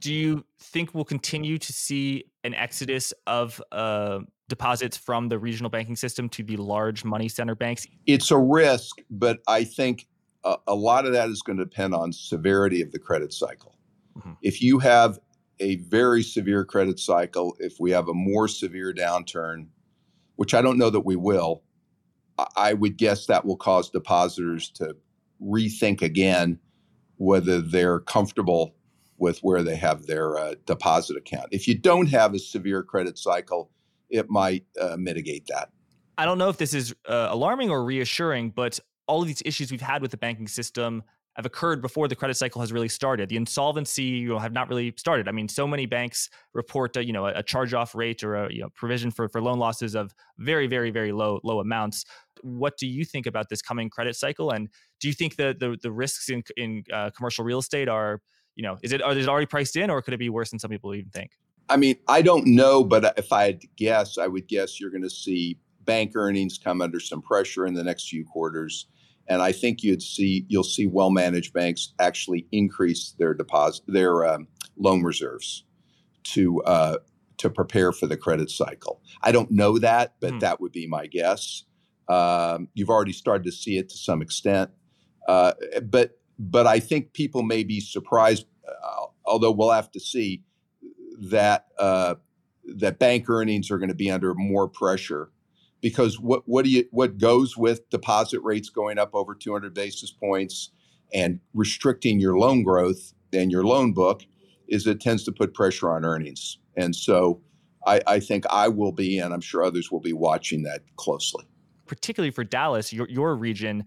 Do 0.00 0.12
you 0.12 0.44
think 0.58 0.94
we'll 0.94 1.04
continue 1.04 1.58
to 1.58 1.72
see 1.72 2.24
an 2.42 2.54
exodus 2.54 3.12
of 3.26 3.62
uh, 3.70 4.20
deposits 4.48 4.96
from 4.96 5.28
the 5.28 5.38
regional 5.38 5.70
banking 5.70 5.96
system 5.96 6.28
to 6.30 6.42
the 6.42 6.56
large 6.56 7.04
money 7.04 7.28
center 7.28 7.54
banks? 7.54 7.86
It's 8.06 8.30
a 8.30 8.38
risk, 8.38 9.00
but 9.10 9.40
I 9.46 9.64
think 9.64 10.06
a, 10.44 10.56
a 10.66 10.74
lot 10.74 11.06
of 11.06 11.12
that 11.12 11.28
is 11.28 11.42
going 11.42 11.58
to 11.58 11.64
depend 11.64 11.94
on 11.94 12.12
severity 12.12 12.80
of 12.80 12.92
the 12.92 12.98
credit 12.98 13.32
cycle. 13.32 13.76
Mm-hmm. 14.18 14.32
If 14.42 14.62
you 14.62 14.78
have 14.78 15.18
a 15.60 15.76
very 15.76 16.22
severe 16.22 16.64
credit 16.64 16.98
cycle, 16.98 17.54
if 17.58 17.78
we 17.78 17.90
have 17.90 18.08
a 18.08 18.14
more 18.14 18.48
severe 18.48 18.94
downturn, 18.94 19.66
which 20.36 20.54
I 20.54 20.62
don't 20.62 20.78
know 20.78 20.90
that 20.90 21.00
we 21.00 21.16
will, 21.16 21.62
I 22.56 22.72
would 22.74 22.96
guess 22.96 23.26
that 23.26 23.44
will 23.44 23.56
cause 23.56 23.90
depositors 23.90 24.70
to 24.70 24.96
rethink 25.42 26.02
again 26.02 26.58
whether 27.16 27.60
they're 27.60 28.00
comfortable 28.00 28.74
with 29.18 29.40
where 29.40 29.62
they 29.62 29.76
have 29.76 30.06
their 30.06 30.38
uh, 30.38 30.54
deposit 30.64 31.16
account. 31.16 31.48
If 31.50 31.68
you 31.68 31.76
don't 31.76 32.08
have 32.08 32.34
a 32.34 32.38
severe 32.38 32.82
credit 32.82 33.18
cycle, 33.18 33.70
it 34.08 34.30
might 34.30 34.64
uh, 34.80 34.96
mitigate 34.98 35.46
that. 35.48 35.70
I 36.16 36.24
don't 36.24 36.38
know 36.38 36.48
if 36.48 36.56
this 36.56 36.74
is 36.74 36.94
uh, 37.06 37.28
alarming 37.30 37.70
or 37.70 37.84
reassuring, 37.84 38.50
but 38.50 38.80
all 39.06 39.22
of 39.22 39.28
these 39.28 39.42
issues 39.44 39.70
we've 39.70 39.80
had 39.80 40.02
with 40.02 40.10
the 40.10 40.16
banking 40.16 40.48
system 40.48 41.02
have 41.36 41.46
occurred 41.46 41.80
before 41.80 42.08
the 42.08 42.16
credit 42.16 42.36
cycle 42.36 42.60
has 42.60 42.72
really 42.72 42.88
started. 42.88 43.28
The 43.28 43.36
insolvency, 43.36 44.02
you 44.02 44.28
know, 44.28 44.38
have 44.38 44.52
not 44.52 44.68
really 44.68 44.92
started. 44.96 45.28
I 45.28 45.32
mean, 45.32 45.48
so 45.48 45.66
many 45.66 45.86
banks 45.86 46.28
report, 46.54 46.96
a, 46.96 47.04
you 47.04 47.12
know, 47.12 47.26
a, 47.26 47.34
a 47.36 47.42
charge-off 47.42 47.94
rate 47.94 48.24
or 48.24 48.34
a 48.34 48.52
you 48.52 48.60
know, 48.60 48.68
provision 48.74 49.10
for 49.10 49.28
for 49.28 49.40
loan 49.40 49.58
losses 49.58 49.94
of 49.94 50.12
very, 50.38 50.66
very, 50.66 50.90
very 50.90 51.12
low 51.12 51.40
low 51.44 51.60
amounts. 51.60 52.04
What 52.42 52.76
do 52.78 52.86
you 52.86 53.04
think 53.04 53.26
about 53.26 53.48
this 53.48 53.62
coming 53.62 53.90
credit 53.90 54.16
cycle? 54.16 54.50
And 54.50 54.68
do 54.98 55.08
you 55.08 55.14
think 55.14 55.36
the 55.36 55.56
the, 55.58 55.76
the 55.80 55.92
risks 55.92 56.28
in 56.28 56.42
in 56.56 56.84
uh, 56.92 57.10
commercial 57.10 57.44
real 57.44 57.60
estate 57.60 57.88
are, 57.88 58.20
you 58.56 58.62
know, 58.62 58.78
is 58.82 58.92
it 58.92 59.00
is 59.00 59.26
it 59.26 59.28
already 59.28 59.46
priced 59.46 59.76
in, 59.76 59.88
or 59.88 60.02
could 60.02 60.14
it 60.14 60.18
be 60.18 60.30
worse 60.30 60.50
than 60.50 60.58
some 60.58 60.70
people 60.70 60.94
even 60.94 61.10
think? 61.10 61.32
I 61.68 61.76
mean, 61.76 61.96
I 62.08 62.22
don't 62.22 62.46
know, 62.46 62.82
but 62.82 63.14
if 63.16 63.32
I 63.32 63.44
had 63.44 63.60
to 63.60 63.68
guess, 63.76 64.18
I 64.18 64.26
would 64.26 64.48
guess 64.48 64.80
you're 64.80 64.90
going 64.90 65.04
to 65.04 65.10
see 65.10 65.58
bank 65.84 66.12
earnings 66.16 66.58
come 66.58 66.82
under 66.82 66.98
some 66.98 67.22
pressure 67.22 67.64
in 67.66 67.74
the 67.74 67.84
next 67.84 68.08
few 68.08 68.24
quarters 68.24 68.86
and 69.30 69.40
I 69.40 69.52
think 69.52 69.82
you'd 69.82 70.02
see 70.02 70.44
you'll 70.48 70.64
see 70.64 70.86
well 70.86 71.10
managed 71.10 71.54
banks 71.54 71.94
actually 71.98 72.46
increase 72.50 73.14
their 73.18 73.32
deposit 73.32 73.84
their 73.86 74.26
um, 74.26 74.48
loan 74.76 75.02
reserves 75.02 75.64
to 76.24 76.60
uh, 76.64 76.96
to 77.38 77.48
prepare 77.48 77.92
for 77.92 78.06
the 78.06 78.16
credit 78.16 78.50
cycle. 78.50 79.00
I 79.22 79.32
don't 79.32 79.50
know 79.50 79.78
that, 79.78 80.16
but 80.20 80.34
mm. 80.34 80.40
that 80.40 80.60
would 80.60 80.72
be 80.72 80.86
my 80.86 81.06
guess. 81.06 81.64
Um, 82.08 82.68
you've 82.74 82.90
already 82.90 83.12
started 83.12 83.44
to 83.44 83.52
see 83.52 83.78
it 83.78 83.88
to 83.90 83.96
some 83.96 84.20
extent, 84.20 84.70
uh, 85.28 85.52
but 85.84 86.18
but 86.38 86.66
I 86.66 86.80
think 86.80 87.12
people 87.12 87.42
may 87.42 87.62
be 87.62 87.80
surprised, 87.80 88.46
uh, 88.68 89.06
although 89.24 89.52
we'll 89.52 89.70
have 89.70 89.92
to 89.92 90.00
see 90.00 90.42
that 91.20 91.66
uh, 91.78 92.16
that 92.64 92.98
bank 92.98 93.30
earnings 93.30 93.70
are 93.70 93.78
going 93.78 93.90
to 93.90 93.94
be 93.94 94.10
under 94.10 94.34
more 94.34 94.66
pressure 94.66 95.30
because 95.80 96.18
what 96.18 96.42
what 96.46 96.64
do 96.64 96.70
you 96.70 96.84
what 96.90 97.18
goes 97.18 97.56
with 97.56 97.88
deposit 97.90 98.40
rates 98.42 98.68
going 98.68 98.98
up 98.98 99.10
over 99.14 99.34
200 99.34 99.74
basis 99.74 100.10
points 100.10 100.70
and 101.12 101.40
restricting 101.54 102.20
your 102.20 102.38
loan 102.38 102.62
growth 102.62 103.14
and 103.32 103.50
your 103.50 103.64
loan 103.64 103.92
book 103.92 104.22
is 104.68 104.86
it 104.86 105.00
tends 105.00 105.24
to 105.24 105.32
put 105.32 105.52
pressure 105.54 105.90
on 105.90 106.04
earnings. 106.04 106.58
And 106.76 106.94
so 106.94 107.40
I, 107.86 108.00
I 108.06 108.20
think 108.20 108.44
I 108.50 108.68
will 108.68 108.92
be 108.92 109.18
and 109.18 109.34
I'm 109.34 109.40
sure 109.40 109.64
others 109.64 109.90
will 109.90 110.00
be 110.00 110.12
watching 110.12 110.62
that 110.62 110.82
closely. 110.96 111.44
Particularly 111.86 112.30
for 112.30 112.44
Dallas 112.44 112.92
your 112.92 113.08
your 113.08 113.34
region 113.34 113.84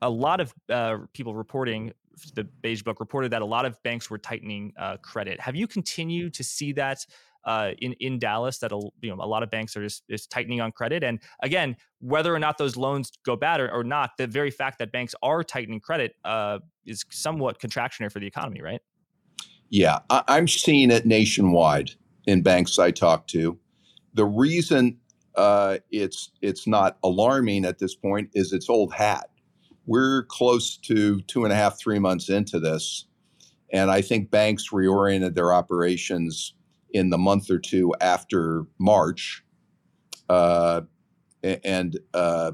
a 0.00 0.10
lot 0.10 0.40
of 0.40 0.52
uh, 0.68 0.98
people 1.12 1.34
reporting 1.34 1.92
the 2.34 2.44
beige 2.44 2.82
book 2.82 3.00
reported 3.00 3.30
that 3.30 3.42
a 3.42 3.46
lot 3.46 3.64
of 3.64 3.82
banks 3.82 4.10
were 4.10 4.18
tightening 4.18 4.72
uh, 4.76 4.96
credit. 4.98 5.40
Have 5.40 5.56
you 5.56 5.66
continued 5.66 6.34
to 6.34 6.44
see 6.44 6.72
that 6.72 7.06
uh, 7.44 7.72
in 7.78 7.92
in 7.94 8.18
Dallas 8.18 8.58
that 8.58 8.70
you 8.70 9.10
know 9.10 9.22
a 9.22 9.26
lot 9.26 9.42
of 9.42 9.50
banks 9.50 9.76
are 9.76 9.82
just, 9.82 10.04
just 10.08 10.30
tightening 10.30 10.60
on 10.60 10.72
credit. 10.72 11.02
And 11.02 11.20
again, 11.42 11.76
whether 12.00 12.34
or 12.34 12.38
not 12.38 12.58
those 12.58 12.76
loans 12.76 13.12
go 13.24 13.36
bad 13.36 13.60
or, 13.60 13.70
or 13.70 13.84
not, 13.84 14.10
the 14.18 14.26
very 14.26 14.50
fact 14.50 14.78
that 14.78 14.92
banks 14.92 15.14
are 15.22 15.42
tightening 15.42 15.80
credit 15.80 16.14
uh, 16.24 16.58
is 16.86 17.04
somewhat 17.10 17.60
contractionary 17.60 18.12
for 18.12 18.20
the 18.20 18.26
economy, 18.26 18.60
right? 18.62 18.80
Yeah, 19.70 20.00
I, 20.10 20.22
I'm 20.28 20.48
seeing 20.48 20.90
it 20.90 21.06
nationwide 21.06 21.92
in 22.26 22.42
banks 22.42 22.78
I 22.78 22.90
talk 22.90 23.26
to. 23.28 23.58
The 24.14 24.26
reason 24.26 24.98
uh, 25.34 25.78
it's 25.90 26.30
it's 26.42 26.66
not 26.66 26.98
alarming 27.02 27.64
at 27.64 27.78
this 27.78 27.94
point 27.94 28.30
is 28.34 28.52
it's 28.52 28.68
old 28.68 28.92
hat. 28.92 29.30
We're 29.86 30.24
close 30.24 30.76
to 30.78 31.20
two 31.22 31.44
and 31.44 31.52
a 31.52 31.56
half, 31.56 31.78
three 31.78 31.98
months 31.98 32.28
into 32.28 32.60
this, 32.60 33.06
and 33.72 33.90
I 33.90 34.02
think 34.02 34.30
banks 34.30 34.68
reoriented 34.70 35.34
their 35.34 35.52
operations 35.52 36.54
in 36.92 37.10
the 37.10 37.18
month 37.18 37.50
or 37.50 37.58
two 37.58 37.94
after 38.00 38.64
March, 38.78 39.44
uh, 40.28 40.82
and 41.42 41.98
uh, 42.14 42.52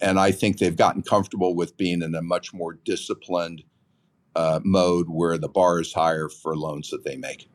and 0.00 0.18
I 0.18 0.32
think 0.32 0.58
they've 0.58 0.76
gotten 0.76 1.02
comfortable 1.02 1.54
with 1.54 1.76
being 1.76 2.02
in 2.02 2.14
a 2.14 2.22
much 2.22 2.52
more 2.52 2.74
disciplined 2.84 3.62
uh, 4.34 4.60
mode 4.64 5.06
where 5.08 5.38
the 5.38 5.48
bar 5.48 5.80
is 5.80 5.92
higher 5.92 6.28
for 6.28 6.56
loans 6.56 6.90
that 6.90 7.04
they 7.04 7.16
make. 7.16 7.48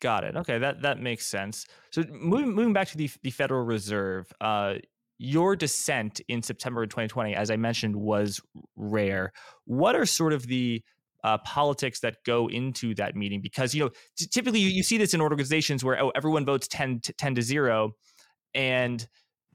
Got 0.00 0.24
it. 0.24 0.36
Okay, 0.36 0.58
that 0.58 0.82
that 0.82 1.00
makes 1.00 1.26
sense. 1.26 1.66
So 1.90 2.02
moving 2.10 2.52
moving 2.54 2.72
back 2.72 2.88
to 2.88 2.96
the 2.96 3.10
the 3.22 3.30
Federal 3.30 3.64
Reserve, 3.64 4.32
uh, 4.40 4.74
your 5.18 5.54
dissent 5.54 6.20
in 6.26 6.42
September 6.42 6.82
of 6.82 6.88
2020, 6.88 7.36
as 7.36 7.50
I 7.50 7.56
mentioned, 7.56 7.94
was 7.94 8.40
rare. 8.74 9.32
What 9.64 9.94
are 9.94 10.04
sort 10.04 10.32
of 10.32 10.48
the 10.48 10.82
uh, 11.24 11.38
politics 11.38 12.00
that 12.00 12.16
go 12.24 12.48
into 12.48 12.94
that 12.94 13.14
meeting 13.14 13.40
because 13.40 13.74
you 13.74 13.82
know 13.82 13.90
t- 14.16 14.26
typically 14.26 14.60
you, 14.60 14.68
you, 14.68 14.82
see 14.82 14.98
this 14.98 15.14
in 15.14 15.20
organizations 15.20 15.84
where 15.84 16.00
oh 16.02 16.10
everyone 16.16 16.44
votes 16.44 16.66
10 16.68 17.00
to, 17.00 17.12
10 17.12 17.36
to 17.36 17.42
0 17.42 17.92
and 18.54 19.06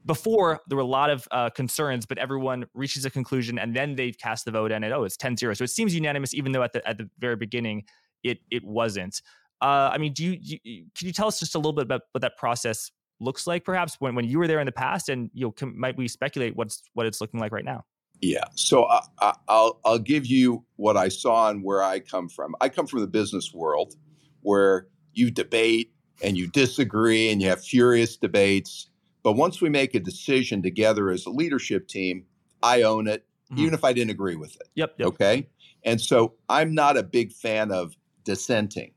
before 0.05 0.61
there 0.67 0.77
were 0.77 0.83
a 0.83 0.85
lot 0.85 1.09
of 1.09 1.27
uh, 1.31 1.49
concerns 1.49 2.05
but 2.05 2.17
everyone 2.17 2.65
reaches 2.73 3.03
a 3.05 3.09
conclusion 3.09 3.59
and 3.59 3.75
then 3.75 3.95
they 3.95 4.11
cast 4.11 4.45
the 4.45 4.51
vote 4.51 4.71
and 4.71 4.85
it 4.85 4.91
oh 4.91 5.03
it's 5.03 5.17
10-0 5.17 5.57
so 5.57 5.63
it 5.63 5.69
seems 5.69 5.93
unanimous 5.93 6.33
even 6.33 6.51
though 6.51 6.63
at 6.63 6.71
the 6.71 6.87
at 6.87 6.97
the 6.97 7.09
very 7.19 7.35
beginning 7.35 7.83
it 8.23 8.39
it 8.49 8.63
wasn't. 8.63 9.21
Uh, 9.61 9.89
i 9.91 9.97
mean 9.97 10.13
do 10.13 10.23
you, 10.23 10.59
you, 10.63 10.85
can 10.97 11.07
you 11.07 11.13
tell 11.13 11.27
us 11.27 11.39
just 11.39 11.55
a 11.55 11.57
little 11.57 11.73
bit 11.73 11.83
about 11.83 12.01
what 12.11 12.21
that 12.21 12.37
process 12.37 12.91
looks 13.19 13.47
like 13.47 13.65
perhaps 13.65 13.95
when, 13.99 14.15
when 14.15 14.25
you 14.25 14.37
were 14.37 14.47
there 14.47 14.59
in 14.59 14.65
the 14.65 14.71
past 14.71 15.09
and 15.09 15.29
you 15.33 15.45
know 15.45 15.51
can, 15.51 15.77
might 15.77 15.97
we 15.97 16.07
speculate 16.07 16.55
what's 16.55 16.83
what 16.93 17.05
it's 17.05 17.19
looking 17.19 17.39
like 17.39 17.51
right 17.51 17.65
now 17.65 17.83
yeah. 18.21 18.45
So 18.55 18.85
I, 18.85 19.01
I, 19.19 19.33
I'll 19.47 19.79
I'll 19.85 19.99
give 19.99 20.25
you 20.25 20.65
what 20.75 20.97
I 20.97 21.09
saw 21.09 21.49
and 21.49 21.63
where 21.63 21.83
I 21.83 21.99
come 21.99 22.29
from. 22.29 22.55
I 22.61 22.69
come 22.69 22.87
from 22.87 23.01
the 23.01 23.07
business 23.07 23.53
world, 23.53 23.95
where 24.41 24.87
you 25.13 25.31
debate 25.31 25.93
and 26.23 26.37
you 26.37 26.47
disagree 26.47 27.29
and 27.29 27.41
you 27.41 27.49
have 27.49 27.63
furious 27.63 28.17
debates. 28.17 28.89
But 29.23 29.33
once 29.33 29.61
we 29.61 29.69
make 29.69 29.93
a 29.93 29.99
decision 29.99 30.61
together 30.61 31.09
as 31.09 31.25
a 31.25 31.29
leadership 31.29 31.87
team, 31.87 32.25
I 32.63 32.83
own 32.83 33.07
it, 33.07 33.25
mm-hmm. 33.51 33.61
even 33.61 33.73
if 33.73 33.83
I 33.83 33.93
didn't 33.93 34.11
agree 34.11 34.35
with 34.35 34.55
it. 34.55 34.67
Yep, 34.75 34.95
yep. 34.97 35.07
Okay. 35.09 35.47
And 35.83 35.99
so 35.99 36.33
I'm 36.49 36.73
not 36.73 36.97
a 36.97 37.03
big 37.03 37.31
fan 37.31 37.71
of 37.71 37.95
dissenting. 38.23 38.93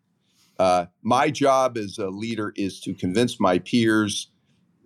Uh, 0.59 0.87
my 1.03 1.31
job 1.31 1.77
as 1.77 1.99
a 1.99 2.09
leader 2.09 2.53
is 2.57 2.81
to 2.81 2.95
convince 2.95 3.41
my 3.41 3.59
peers 3.59 4.31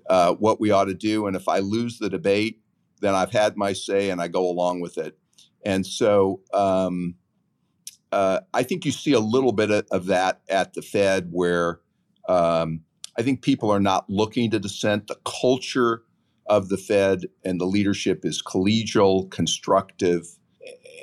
uh, 0.08 0.34
what 0.34 0.60
we 0.60 0.70
ought 0.70 0.84
to 0.84 0.94
do. 0.94 1.26
And 1.26 1.34
if 1.34 1.48
I 1.48 1.58
lose 1.58 1.98
the 1.98 2.08
debate, 2.08 2.60
then 3.00 3.14
I've 3.14 3.32
had 3.32 3.56
my 3.56 3.72
say 3.72 4.10
and 4.10 4.20
I 4.20 4.28
go 4.28 4.48
along 4.48 4.80
with 4.80 4.98
it. 4.98 5.18
And 5.64 5.86
so 5.86 6.40
um, 6.52 7.14
uh, 8.12 8.40
I 8.52 8.62
think 8.62 8.84
you 8.84 8.92
see 8.92 9.12
a 9.12 9.20
little 9.20 9.52
bit 9.52 9.70
of, 9.70 9.86
of 9.90 10.06
that 10.06 10.42
at 10.48 10.74
the 10.74 10.82
Fed 10.82 11.28
where 11.32 11.80
um, 12.28 12.80
I 13.18 13.22
think 13.22 13.42
people 13.42 13.70
are 13.70 13.80
not 13.80 14.08
looking 14.08 14.50
to 14.50 14.58
dissent. 14.58 15.06
The 15.06 15.18
culture 15.24 16.02
of 16.46 16.68
the 16.68 16.76
Fed 16.76 17.26
and 17.44 17.60
the 17.60 17.64
leadership 17.64 18.24
is 18.24 18.42
collegial, 18.42 19.30
constructive. 19.30 20.26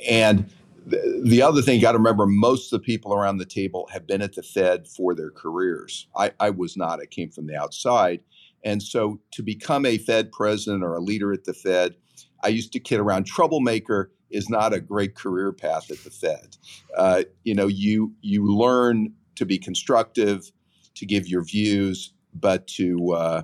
And 0.10 0.50
the, 0.86 1.22
the 1.26 1.42
other 1.42 1.62
thing 1.62 1.76
you 1.76 1.82
got 1.82 1.94
to 1.94 1.98
remember 1.98 2.26
most 2.26 2.72
of 2.72 2.80
the 2.80 2.86
people 2.86 3.14
around 3.14 3.38
the 3.38 3.46
table 3.46 3.90
have 3.92 4.08
been 4.08 4.22
at 4.22 4.34
the 4.34 4.44
Fed 4.44 4.88
for 4.88 5.14
their 5.16 5.32
careers. 5.32 6.08
I, 6.16 6.32
I 6.40 6.50
was 6.50 6.78
not, 6.78 7.00
I 7.00 7.06
came 7.06 7.30
from 7.30 7.48
the 7.48 7.56
outside. 7.56 8.22
And 8.64 8.82
so 8.82 9.20
to 9.32 9.44
become 9.44 9.86
a 9.86 9.98
Fed 9.98 10.32
president 10.32 10.84
or 10.84 10.96
a 10.96 11.02
leader 11.02 11.34
at 11.34 11.46
the 11.46 11.54
Fed, 11.54 11.96
I 12.44 12.50
used 12.50 12.74
to 12.74 12.80
kid 12.80 13.00
around 13.00 13.26
troublemaker 13.26 14.12
is 14.30 14.50
not 14.50 14.74
a 14.74 14.80
great 14.80 15.16
career 15.16 15.52
path 15.52 15.92
at 15.92 16.04
the 16.04 16.10
Fed. 16.10 16.58
Uh, 16.98 17.24
you 17.44 17.54
know, 17.54 17.68
you 17.68 18.14
you 18.22 18.46
learn 18.46 19.14
to 19.36 19.46
be 19.46 19.58
constructive, 19.58 20.52
to 20.96 21.06
give 21.06 21.28
your 21.28 21.44
views, 21.44 22.14
but 22.34 22.68
to 22.68 23.14
uh, 23.14 23.44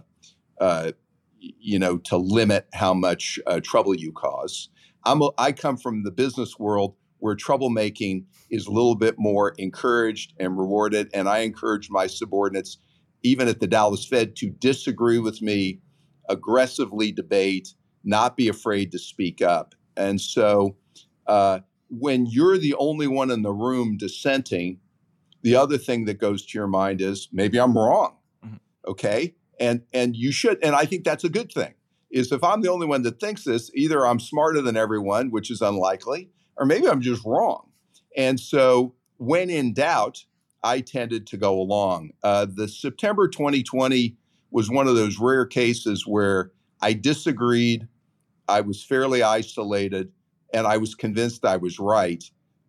uh, 0.59 0.91
you 1.39 1.79
know 1.79 1.97
to 1.97 2.17
limit 2.17 2.67
how 2.73 2.93
much 2.93 3.39
uh, 3.47 3.59
trouble 3.61 3.95
you 3.95 4.11
cause. 4.11 4.69
I'm 5.03 5.21
a, 5.21 5.29
I 5.37 5.51
come 5.51 5.77
from 5.77 6.03
the 6.03 6.11
business 6.11 6.57
world 6.57 6.95
where 7.19 7.35
troublemaking 7.35 8.25
is 8.49 8.67
a 8.67 8.71
little 8.71 8.95
bit 8.95 9.15
more 9.17 9.53
encouraged 9.57 10.33
and 10.39 10.57
rewarded, 10.57 11.09
and 11.13 11.27
I 11.27 11.39
encourage 11.39 11.89
my 11.89 12.07
subordinates 12.07 12.77
even 13.23 13.47
at 13.47 13.59
the 13.59 13.67
Dallas 13.67 14.05
Fed, 14.05 14.35
to 14.37 14.49
disagree 14.49 15.19
with 15.19 15.41
me, 15.41 15.81
aggressively 16.29 17.11
debate, 17.11 17.73
not 18.03 18.37
be 18.37 18.47
afraid 18.47 18.91
to 18.91 18.99
speak 18.99 19.41
up. 19.41 19.75
And 19.95 20.21
so 20.21 20.77
uh, 21.25 21.59
when 21.89 22.25
you're 22.25 22.57
the 22.57 22.75
only 22.75 23.07
one 23.07 23.31
in 23.31 23.41
the 23.41 23.53
room 23.53 23.97
dissenting, 23.97 24.79
the 25.41 25.55
other 25.55 25.77
thing 25.77 26.05
that 26.05 26.19
goes 26.19 26.45
to 26.45 26.57
your 26.57 26.67
mind 26.67 27.01
is 27.01 27.29
maybe 27.31 27.59
I'm 27.59 27.77
wrong. 27.77 28.17
Mm-hmm. 28.45 28.55
Okay. 28.87 29.35
And 29.59 29.81
and 29.91 30.15
you 30.15 30.31
should, 30.31 30.63
and 30.63 30.75
I 30.75 30.85
think 30.85 31.03
that's 31.03 31.23
a 31.23 31.29
good 31.29 31.51
thing. 31.51 31.73
Is 32.09 32.31
if 32.31 32.43
I'm 32.43 32.61
the 32.61 32.71
only 32.71 32.87
one 32.87 33.01
that 33.03 33.19
thinks 33.19 33.43
this, 33.43 33.69
either 33.75 34.05
I'm 34.05 34.19
smarter 34.19 34.61
than 34.61 34.77
everyone, 34.77 35.29
which 35.29 35.51
is 35.51 35.61
unlikely, 35.61 36.29
or 36.55 36.65
maybe 36.65 36.87
I'm 36.87 37.01
just 37.01 37.25
wrong. 37.25 37.69
And 38.15 38.39
so 38.39 38.95
when 39.17 39.49
in 39.49 39.73
doubt, 39.73 40.25
I 40.67 40.81
tended 40.81 41.25
to 41.27 41.37
go 41.37 41.59
along. 41.59 42.11
Uh, 42.23 42.45
the 42.45 42.67
September 42.67 43.29
2020 43.29 44.17
was 44.51 44.69
one 44.69 44.87
of 44.87 44.95
those 44.95 45.17
rare 45.17 45.45
cases 45.45 46.05
where 46.05 46.51
I 46.81 46.91
disagreed, 46.91 47.87
I 48.49 48.61
was 48.61 48.83
fairly 48.83 49.23
isolated, 49.23 50.11
and 50.53 50.67
I 50.67 50.75
was 50.75 50.93
convinced 50.93 51.45
I 51.45 51.55
was 51.55 51.79
right. 51.79 52.21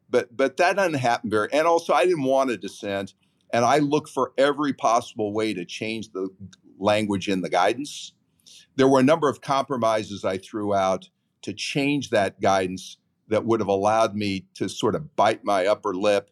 But 0.09 0.37
but 0.37 0.59
that 0.59 0.77
doesn't 0.77 0.95
happen 0.95 1.29
very. 1.29 1.49
And 1.53 1.67
also, 1.67 1.93
I 1.93 2.05
didn't 2.05 2.23
want 2.23 2.51
to 2.51 2.57
dissent, 2.57 3.15
and 3.53 3.65
I 3.65 3.79
looked 3.79 4.11
for 4.11 4.33
every 4.39 4.73
possible 4.73 5.33
way 5.33 5.53
to 5.53 5.65
change 5.65 6.13
the 6.13 6.29
language 6.79 7.29
in 7.29 7.41
the 7.41 7.51
guidance. 7.51 8.13
There 8.77 8.89
were 8.89 9.01
a 9.01 9.11
number 9.13 9.29
of 9.29 9.41
compromises 9.41 10.25
I 10.25 10.39
threw 10.39 10.73
out 10.73 11.11
to 11.43 11.53
change 11.53 12.11
that 12.11 12.41
guidance 12.41 12.97
that 13.27 13.45
would 13.45 13.59
have 13.59 13.69
allowed 13.69 14.15
me 14.15 14.47
to 14.55 14.69
sort 14.69 14.95
of 14.95 15.17
bite 15.17 15.45
my 15.45 15.67
upper 15.67 15.95
lip 15.95 16.31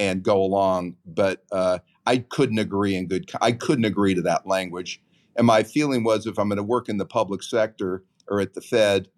and 0.00 0.22
go 0.22 0.42
along. 0.42 0.96
But 1.04 1.44
uh, 1.52 1.78
I 2.06 2.18
couldn't 2.18 2.58
agree 2.58 2.96
in 2.96 3.06
good. 3.06 3.30
I 3.40 3.52
couldn't 3.52 3.84
agree 3.84 4.14
to 4.14 4.22
that 4.22 4.46
language. 4.46 5.00
And 5.36 5.46
my 5.46 5.62
feeling 5.62 6.02
was, 6.02 6.26
if 6.26 6.38
I'm 6.38 6.48
going 6.48 6.56
to 6.56 6.62
work 6.62 6.88
in 6.88 6.96
the 6.96 7.04
public 7.04 7.42
sector 7.42 8.02
or 8.26 8.40
at 8.40 8.54
the 8.54 8.62
Fed, 8.62 9.08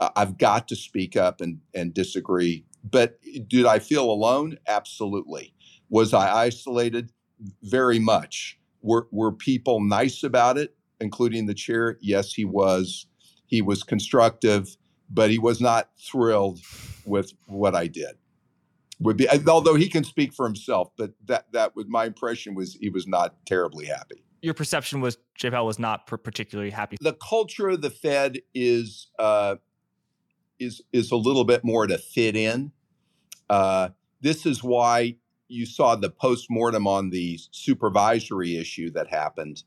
uh, 0.00 0.10
I've 0.16 0.36
got 0.36 0.66
to 0.68 0.76
speak 0.76 1.16
up 1.16 1.40
and 1.40 1.60
and 1.74 1.94
disagree. 1.94 2.66
But 2.84 3.20
did 3.46 3.66
I 3.66 3.78
feel 3.78 4.10
alone? 4.10 4.58
Absolutely. 4.66 5.54
Was 5.88 6.12
I 6.12 6.34
isolated? 6.34 7.12
Very 7.62 8.00
much. 8.00 8.58
Were 8.82 9.06
were 9.12 9.32
people 9.32 9.80
nice 9.80 10.24
about 10.24 10.58
it, 10.58 10.74
including 11.00 11.46
the 11.46 11.54
chair? 11.54 11.98
Yes, 12.00 12.32
he 12.32 12.44
was. 12.44 13.06
He 13.46 13.62
was 13.62 13.84
constructive, 13.84 14.76
but 15.08 15.30
he 15.30 15.38
was 15.38 15.60
not 15.60 15.90
thrilled 16.00 16.60
with 17.04 17.32
what 17.46 17.76
I 17.76 17.86
did 17.86 18.16
would 19.02 19.16
be 19.16 19.28
although 19.48 19.74
he 19.74 19.88
can 19.88 20.04
speak 20.04 20.32
for 20.32 20.46
himself 20.46 20.90
but 20.96 21.12
that 21.24 21.46
that 21.52 21.74
was 21.76 21.86
my 21.88 22.04
impression 22.04 22.54
was 22.54 22.76
he 22.80 22.88
was 22.88 23.06
not 23.06 23.34
terribly 23.46 23.86
happy 23.86 24.22
your 24.42 24.54
perception 24.54 25.00
was 25.00 25.18
Jay 25.36 25.50
Powell 25.50 25.66
was 25.66 25.78
not 25.78 26.06
particularly 26.06 26.70
happy. 26.70 26.96
The 27.00 27.14
culture 27.14 27.68
of 27.68 27.80
the 27.80 27.90
Fed 27.90 28.40
is 28.54 29.06
uh, 29.18 29.56
is 30.58 30.82
is 30.92 31.12
a 31.12 31.16
little 31.16 31.44
bit 31.44 31.64
more 31.64 31.86
to 31.86 31.96
fit 31.96 32.36
in. 32.36 32.72
Uh, 33.48 33.90
this 34.20 34.44
is 34.44 34.62
why 34.62 35.16
you 35.48 35.64
saw 35.64 35.94
the 35.94 36.10
postmortem 36.10 36.86
on 36.86 37.10
the 37.10 37.38
supervisory 37.52 38.56
issue 38.56 38.90
that 38.90 39.08
happened. 39.08 39.62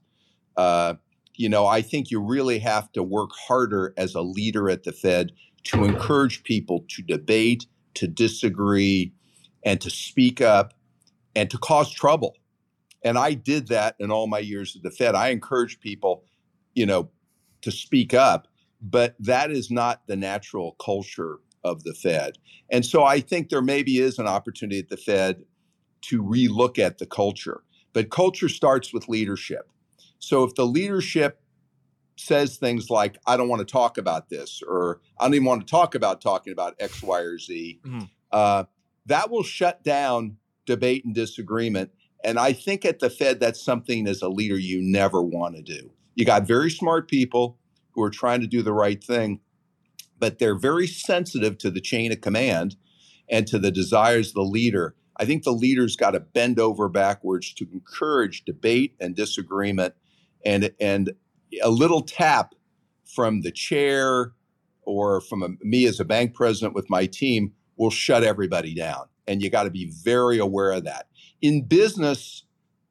Uh, 0.57 0.95
you 1.35 1.47
know, 1.49 1.65
I 1.65 1.81
think 1.81 2.11
you 2.11 2.19
really 2.19 2.59
have 2.59 2.91
to 2.93 3.03
work 3.03 3.31
harder 3.47 3.93
as 3.97 4.15
a 4.15 4.21
leader 4.21 4.69
at 4.69 4.83
the 4.83 4.91
Fed 4.91 5.31
to 5.65 5.83
encourage 5.83 6.43
people 6.43 6.85
to 6.89 7.01
debate, 7.01 7.65
to 7.95 8.07
disagree, 8.07 9.13
and 9.65 9.81
to 9.81 9.89
speak 9.89 10.39
up 10.39 10.73
and 11.35 11.49
to 11.49 11.57
cause 11.57 11.91
trouble. 11.91 12.37
And 13.03 13.17
I 13.17 13.33
did 13.33 13.67
that 13.67 13.95
in 13.99 14.11
all 14.11 14.27
my 14.27 14.39
years 14.39 14.75
at 14.75 14.83
the 14.83 14.91
Fed. 14.91 15.15
I 15.15 15.29
encourage 15.29 15.79
people, 15.79 16.23
you 16.73 16.85
know, 16.85 17.09
to 17.61 17.71
speak 17.71 18.13
up, 18.13 18.47
but 18.81 19.15
that 19.19 19.51
is 19.51 19.69
not 19.69 20.07
the 20.07 20.15
natural 20.15 20.73
culture 20.73 21.39
of 21.63 21.83
the 21.83 21.93
Fed. 21.93 22.37
And 22.69 22.85
so 22.85 23.03
I 23.03 23.19
think 23.19 23.49
there 23.49 23.61
maybe 23.61 23.99
is 23.99 24.19
an 24.19 24.27
opportunity 24.27 24.79
at 24.79 24.89
the 24.89 24.97
Fed 24.97 25.43
to 26.01 26.23
relook 26.23 26.79
at 26.79 26.99
the 26.99 27.05
culture. 27.05 27.63
But 27.93 28.11
culture 28.11 28.49
starts 28.49 28.93
with 28.93 29.09
leadership. 29.09 29.69
So 30.19 30.43
if 30.43 30.55
the 30.55 30.65
leadership 30.65 31.41
says 32.17 32.57
things 32.57 32.89
like, 32.89 33.17
I 33.25 33.37
don't 33.37 33.49
want 33.49 33.59
to 33.59 33.71
talk 33.71 33.97
about 33.97 34.29
this, 34.29 34.61
or 34.67 35.01
I 35.19 35.25
don't 35.25 35.33
even 35.33 35.45
want 35.45 35.65
to 35.65 35.71
talk 35.71 35.95
about 35.95 36.21
talking 36.21 36.53
about 36.53 36.75
X, 36.79 37.01
Y, 37.01 37.19
or 37.19 37.37
Z, 37.37 37.79
mm-hmm. 37.85 38.03
uh, 38.31 38.65
that 39.05 39.29
will 39.29 39.43
shut 39.43 39.83
down 39.83 40.37
debate 40.65 41.05
and 41.05 41.13
disagreement. 41.13 41.91
And 42.23 42.39
I 42.39 42.53
think 42.53 42.85
at 42.85 42.99
the 42.99 43.09
Fed, 43.09 43.39
that's 43.39 43.63
something 43.63 44.07
as 44.07 44.21
a 44.21 44.29
leader 44.29 44.57
you 44.57 44.81
never 44.81 45.21
want 45.21 45.55
to 45.55 45.61
do. 45.61 45.91
You 46.15 46.25
got 46.25 46.47
very 46.47 46.71
smart 46.71 47.07
people 47.07 47.59
who 47.91 48.01
are 48.01 48.09
trying 48.09 48.41
to 48.41 48.47
do 48.47 48.61
the 48.61 48.73
right 48.73 49.03
thing, 49.03 49.41
but 50.17 50.39
they're 50.39 50.57
very 50.57 50.87
sensitive 50.87 51.57
to 51.59 51.69
the 51.69 51.81
chain 51.81 52.11
of 52.11 52.21
command 52.21 52.77
and 53.29 53.45
to 53.47 53.59
the 53.59 53.71
desires 53.71 54.29
of 54.29 54.33
the 54.35 54.41
leader. 54.41 54.95
I 55.17 55.25
think 55.25 55.43
the 55.43 55.51
leader's 55.51 55.95
got 55.95 56.11
to 56.11 56.19
bend 56.19 56.59
over 56.59 56.89
backwards 56.89 57.53
to 57.53 57.67
encourage 57.71 58.43
debate 58.43 58.95
and 58.99 59.15
disagreement 59.15 59.93
and 60.45 60.71
and 60.79 61.13
a 61.63 61.69
little 61.69 62.01
tap 62.01 62.53
from 63.05 63.41
the 63.41 63.51
chair 63.51 64.33
or 64.81 65.21
from 65.21 65.41
a, 65.41 65.49
me 65.61 65.85
as 65.85 65.99
a 65.99 66.05
bank 66.05 66.33
president 66.33 66.73
with 66.73 66.89
my 66.89 67.05
team 67.05 67.53
will 67.77 67.89
shut 67.89 68.23
everybody 68.23 68.73
down. 68.73 69.05
And 69.27 69.41
you 69.41 69.49
got 69.49 69.63
to 69.63 69.71
be 69.71 69.91
very 70.03 70.37
aware 70.37 70.71
of 70.71 70.83
that. 70.85 71.07
In 71.41 71.63
business, 71.63 72.43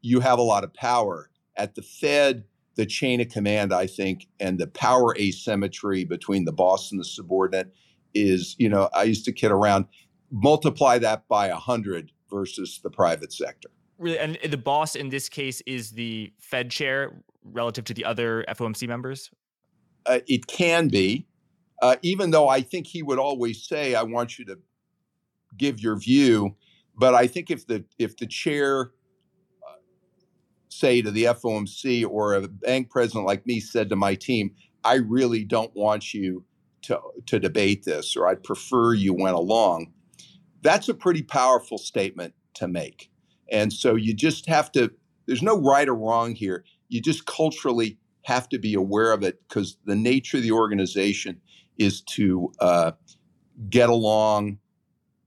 you 0.02 0.20
have 0.20 0.38
a 0.38 0.42
lot 0.42 0.64
of 0.64 0.74
power. 0.74 1.30
At 1.56 1.76
the 1.76 1.82
Fed, 1.82 2.44
the 2.74 2.86
chain 2.86 3.20
of 3.20 3.28
command, 3.28 3.72
I 3.72 3.86
think, 3.86 4.26
and 4.40 4.58
the 4.58 4.66
power 4.66 5.16
asymmetry 5.16 6.04
between 6.04 6.44
the 6.44 6.52
boss 6.52 6.90
and 6.90 7.00
the 7.00 7.04
subordinate 7.04 7.72
is, 8.14 8.56
you 8.58 8.68
know, 8.68 8.88
I 8.94 9.04
used 9.04 9.24
to 9.26 9.32
kid 9.32 9.50
around, 9.50 9.86
multiply 10.30 10.98
that 10.98 11.28
by 11.28 11.48
a 11.48 11.56
hundred 11.56 12.10
versus 12.30 12.80
the 12.82 12.90
private 12.90 13.32
sector. 13.32 13.70
Really, 13.98 14.18
and 14.18 14.38
the 14.48 14.58
boss 14.58 14.96
in 14.96 15.08
this 15.08 15.28
case 15.28 15.62
is 15.66 15.92
the 15.92 16.32
Fed 16.40 16.70
chair 16.70 17.22
relative 17.44 17.84
to 17.84 17.94
the 17.94 18.04
other 18.04 18.44
FOMC 18.48 18.88
members. 18.88 19.30
Uh, 20.06 20.18
it 20.26 20.46
can 20.46 20.88
be, 20.88 21.26
uh, 21.80 21.96
even 22.02 22.30
though 22.30 22.48
I 22.48 22.60
think 22.60 22.86
he 22.88 23.02
would 23.02 23.18
always 23.18 23.64
say, 23.64 23.94
"I 23.94 24.02
want 24.02 24.38
you 24.38 24.44
to 24.46 24.58
give 25.56 25.80
your 25.80 25.96
view." 25.96 26.56
But 26.96 27.14
I 27.14 27.26
think 27.26 27.50
if 27.50 27.66
the 27.66 27.84
if 27.98 28.16
the 28.16 28.26
chair, 28.26 28.92
uh, 29.66 29.76
say 30.68 31.02
to 31.02 31.10
the 31.10 31.24
FOMC 31.24 32.06
or 32.08 32.34
a 32.34 32.48
bank 32.48 32.90
president 32.90 33.26
like 33.26 33.46
me 33.46 33.60
said 33.60 33.88
to 33.90 33.96
my 33.96 34.14
team, 34.14 34.54
"I 34.84 34.94
really 34.94 35.44
don't 35.44 35.74
want 35.74 36.14
you 36.14 36.44
to 36.82 37.00
to 37.26 37.40
debate 37.40 37.84
this, 37.84 38.16
or 38.16 38.28
I'd 38.28 38.42
prefer 38.44 38.94
you 38.94 39.14
went 39.14 39.36
along," 39.36 39.92
that's 40.62 40.88
a 40.88 40.94
pretty 40.94 41.22
powerful 41.22 41.78
statement 41.78 42.34
to 42.54 42.66
make. 42.66 43.10
And 43.52 43.72
so 43.72 43.94
you 43.94 44.14
just 44.14 44.48
have 44.48 44.72
to, 44.72 44.90
there's 45.26 45.42
no 45.42 45.60
right 45.60 45.88
or 45.88 45.94
wrong 45.94 46.34
here. 46.34 46.64
You 46.88 47.00
just 47.00 47.26
culturally 47.26 47.98
have 48.22 48.48
to 48.48 48.58
be 48.58 48.74
aware 48.74 49.12
of 49.12 49.22
it 49.22 49.40
because 49.46 49.76
the 49.84 49.94
nature 49.94 50.38
of 50.38 50.42
the 50.42 50.52
organization 50.52 51.40
is 51.78 52.00
to 52.00 52.50
uh, 52.60 52.92
get 53.68 53.90
along, 53.90 54.58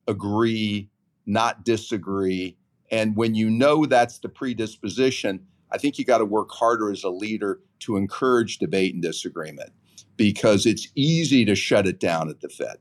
agree, 0.07 0.89
not 1.25 1.63
disagree. 1.65 2.57
And 2.91 3.15
when 3.15 3.35
you 3.35 3.49
know 3.49 3.85
that's 3.85 4.19
the 4.19 4.29
predisposition, 4.29 5.45
I 5.71 5.77
think 5.77 5.99
you 5.99 6.05
got 6.05 6.19
to 6.19 6.25
work 6.25 6.51
harder 6.51 6.91
as 6.91 7.03
a 7.03 7.09
leader 7.09 7.59
to 7.79 7.97
encourage 7.97 8.57
debate 8.57 8.93
and 8.93 9.03
disagreement 9.03 9.71
because 10.15 10.65
it's 10.65 10.87
easy 10.95 11.45
to 11.45 11.55
shut 11.55 11.85
it 11.85 11.99
down 11.99 12.29
at 12.29 12.39
the 12.39 12.49
Fed. 12.49 12.77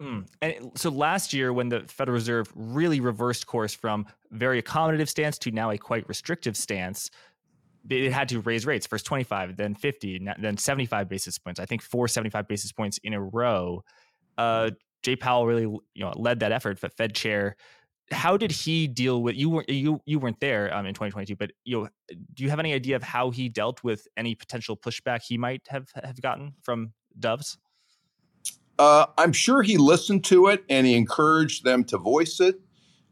Mm. 0.00 0.26
And 0.42 0.72
so 0.74 0.90
last 0.90 1.32
year, 1.32 1.52
when 1.52 1.70
the 1.70 1.80
Federal 1.88 2.14
Reserve 2.14 2.52
really 2.54 3.00
reversed 3.00 3.46
course 3.46 3.74
from 3.74 4.06
very 4.30 4.60
accommodative 4.62 5.08
stance 5.08 5.38
to 5.38 5.50
now 5.50 5.70
a 5.70 5.78
quite 5.78 6.06
restrictive 6.08 6.56
stance, 6.56 7.10
it 7.88 8.12
had 8.12 8.28
to 8.30 8.40
raise 8.40 8.66
rates 8.66 8.86
first 8.86 9.06
25, 9.06 9.56
then 9.56 9.74
50, 9.74 10.26
then 10.38 10.58
75 10.58 11.08
basis 11.08 11.38
points. 11.38 11.60
I 11.60 11.64
think 11.64 11.82
four 11.82 12.08
75 12.08 12.48
basis 12.48 12.72
points 12.72 12.98
in 13.02 13.14
a 13.14 13.20
row. 13.20 13.82
Uh, 14.36 14.70
Jay 15.06 15.14
Powell 15.14 15.46
really, 15.46 15.62
you 15.62 16.04
know, 16.04 16.12
led 16.16 16.40
that 16.40 16.50
effort. 16.50 16.80
But 16.80 16.92
Fed 16.92 17.14
chair, 17.14 17.54
how 18.10 18.36
did 18.36 18.50
he 18.50 18.88
deal 18.88 19.22
with 19.22 19.36
you? 19.36 19.48
weren't 19.48 19.68
you 19.68 20.00
you 20.04 20.18
weren't 20.18 20.40
there 20.40 20.74
um, 20.74 20.84
in 20.84 20.94
2022, 20.94 21.36
but 21.36 21.52
you 21.64 21.80
know, 21.80 21.88
do 22.34 22.42
you 22.42 22.50
have 22.50 22.58
any 22.58 22.72
idea 22.72 22.96
of 22.96 23.04
how 23.04 23.30
he 23.30 23.48
dealt 23.48 23.84
with 23.84 24.08
any 24.16 24.34
potential 24.34 24.76
pushback 24.76 25.22
he 25.22 25.38
might 25.38 25.62
have 25.68 25.86
have 25.94 26.20
gotten 26.20 26.54
from 26.60 26.92
Doves? 27.20 27.56
Uh, 28.80 29.06
I'm 29.16 29.32
sure 29.32 29.62
he 29.62 29.76
listened 29.76 30.24
to 30.24 30.48
it 30.48 30.64
and 30.68 30.88
he 30.88 30.96
encouraged 30.96 31.62
them 31.62 31.84
to 31.84 31.98
voice 31.98 32.40
it, 32.40 32.60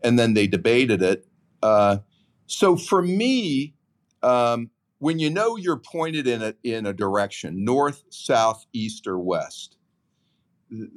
and 0.02 0.18
then 0.18 0.34
they 0.34 0.48
debated 0.48 1.00
it. 1.00 1.28
Uh, 1.62 1.98
so 2.46 2.76
for 2.76 3.02
me, 3.02 3.76
um, 4.24 4.68
when 4.98 5.20
you 5.20 5.30
know 5.30 5.54
you're 5.56 5.78
pointed 5.78 6.26
in 6.26 6.42
a 6.42 6.54
in 6.64 6.86
a 6.86 6.92
direction, 6.92 7.64
north, 7.64 8.02
south, 8.10 8.66
east, 8.72 9.06
or 9.06 9.20
west, 9.20 9.76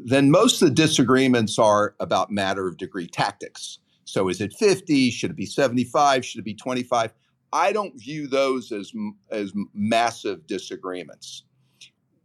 then 0.05 0.31
most 0.31 0.61
of 0.61 0.69
the 0.69 0.73
disagreements 0.73 1.59
are 1.59 1.95
about 1.99 2.31
matter 2.31 2.67
of 2.67 2.77
degree 2.77 3.07
tactics. 3.07 3.79
So 4.05 4.29
is 4.29 4.39
it 4.41 4.53
50? 4.53 5.11
Should 5.11 5.31
it 5.31 5.37
be 5.37 5.45
75? 5.45 6.25
Should 6.25 6.39
it 6.39 6.45
be 6.45 6.53
25? 6.53 7.13
I 7.53 7.71
don't 7.71 7.99
view 7.99 8.27
those 8.27 8.71
as 8.71 8.91
as 9.31 9.53
massive 9.73 10.47
disagreements 10.47 11.43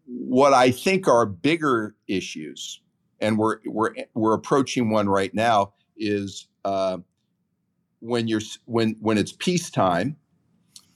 what 0.07 0.53
I 0.53 0.71
think 0.71 1.09
are 1.09 1.27
bigger 1.27 1.95
issues, 2.09 2.81
and 3.21 3.39
we're 3.39 3.59
we're 3.65 3.95
we're 4.15 4.35
approaching 4.35 4.91
one 4.91 5.09
right 5.09 5.33
now, 5.35 5.75
is 5.97 6.49
uh, 6.65 6.99
when 8.01 8.29
you're 8.29 8.41
when 8.65 8.97
when 9.01 9.19
it's 9.19 9.33
peacetime, 9.33 10.17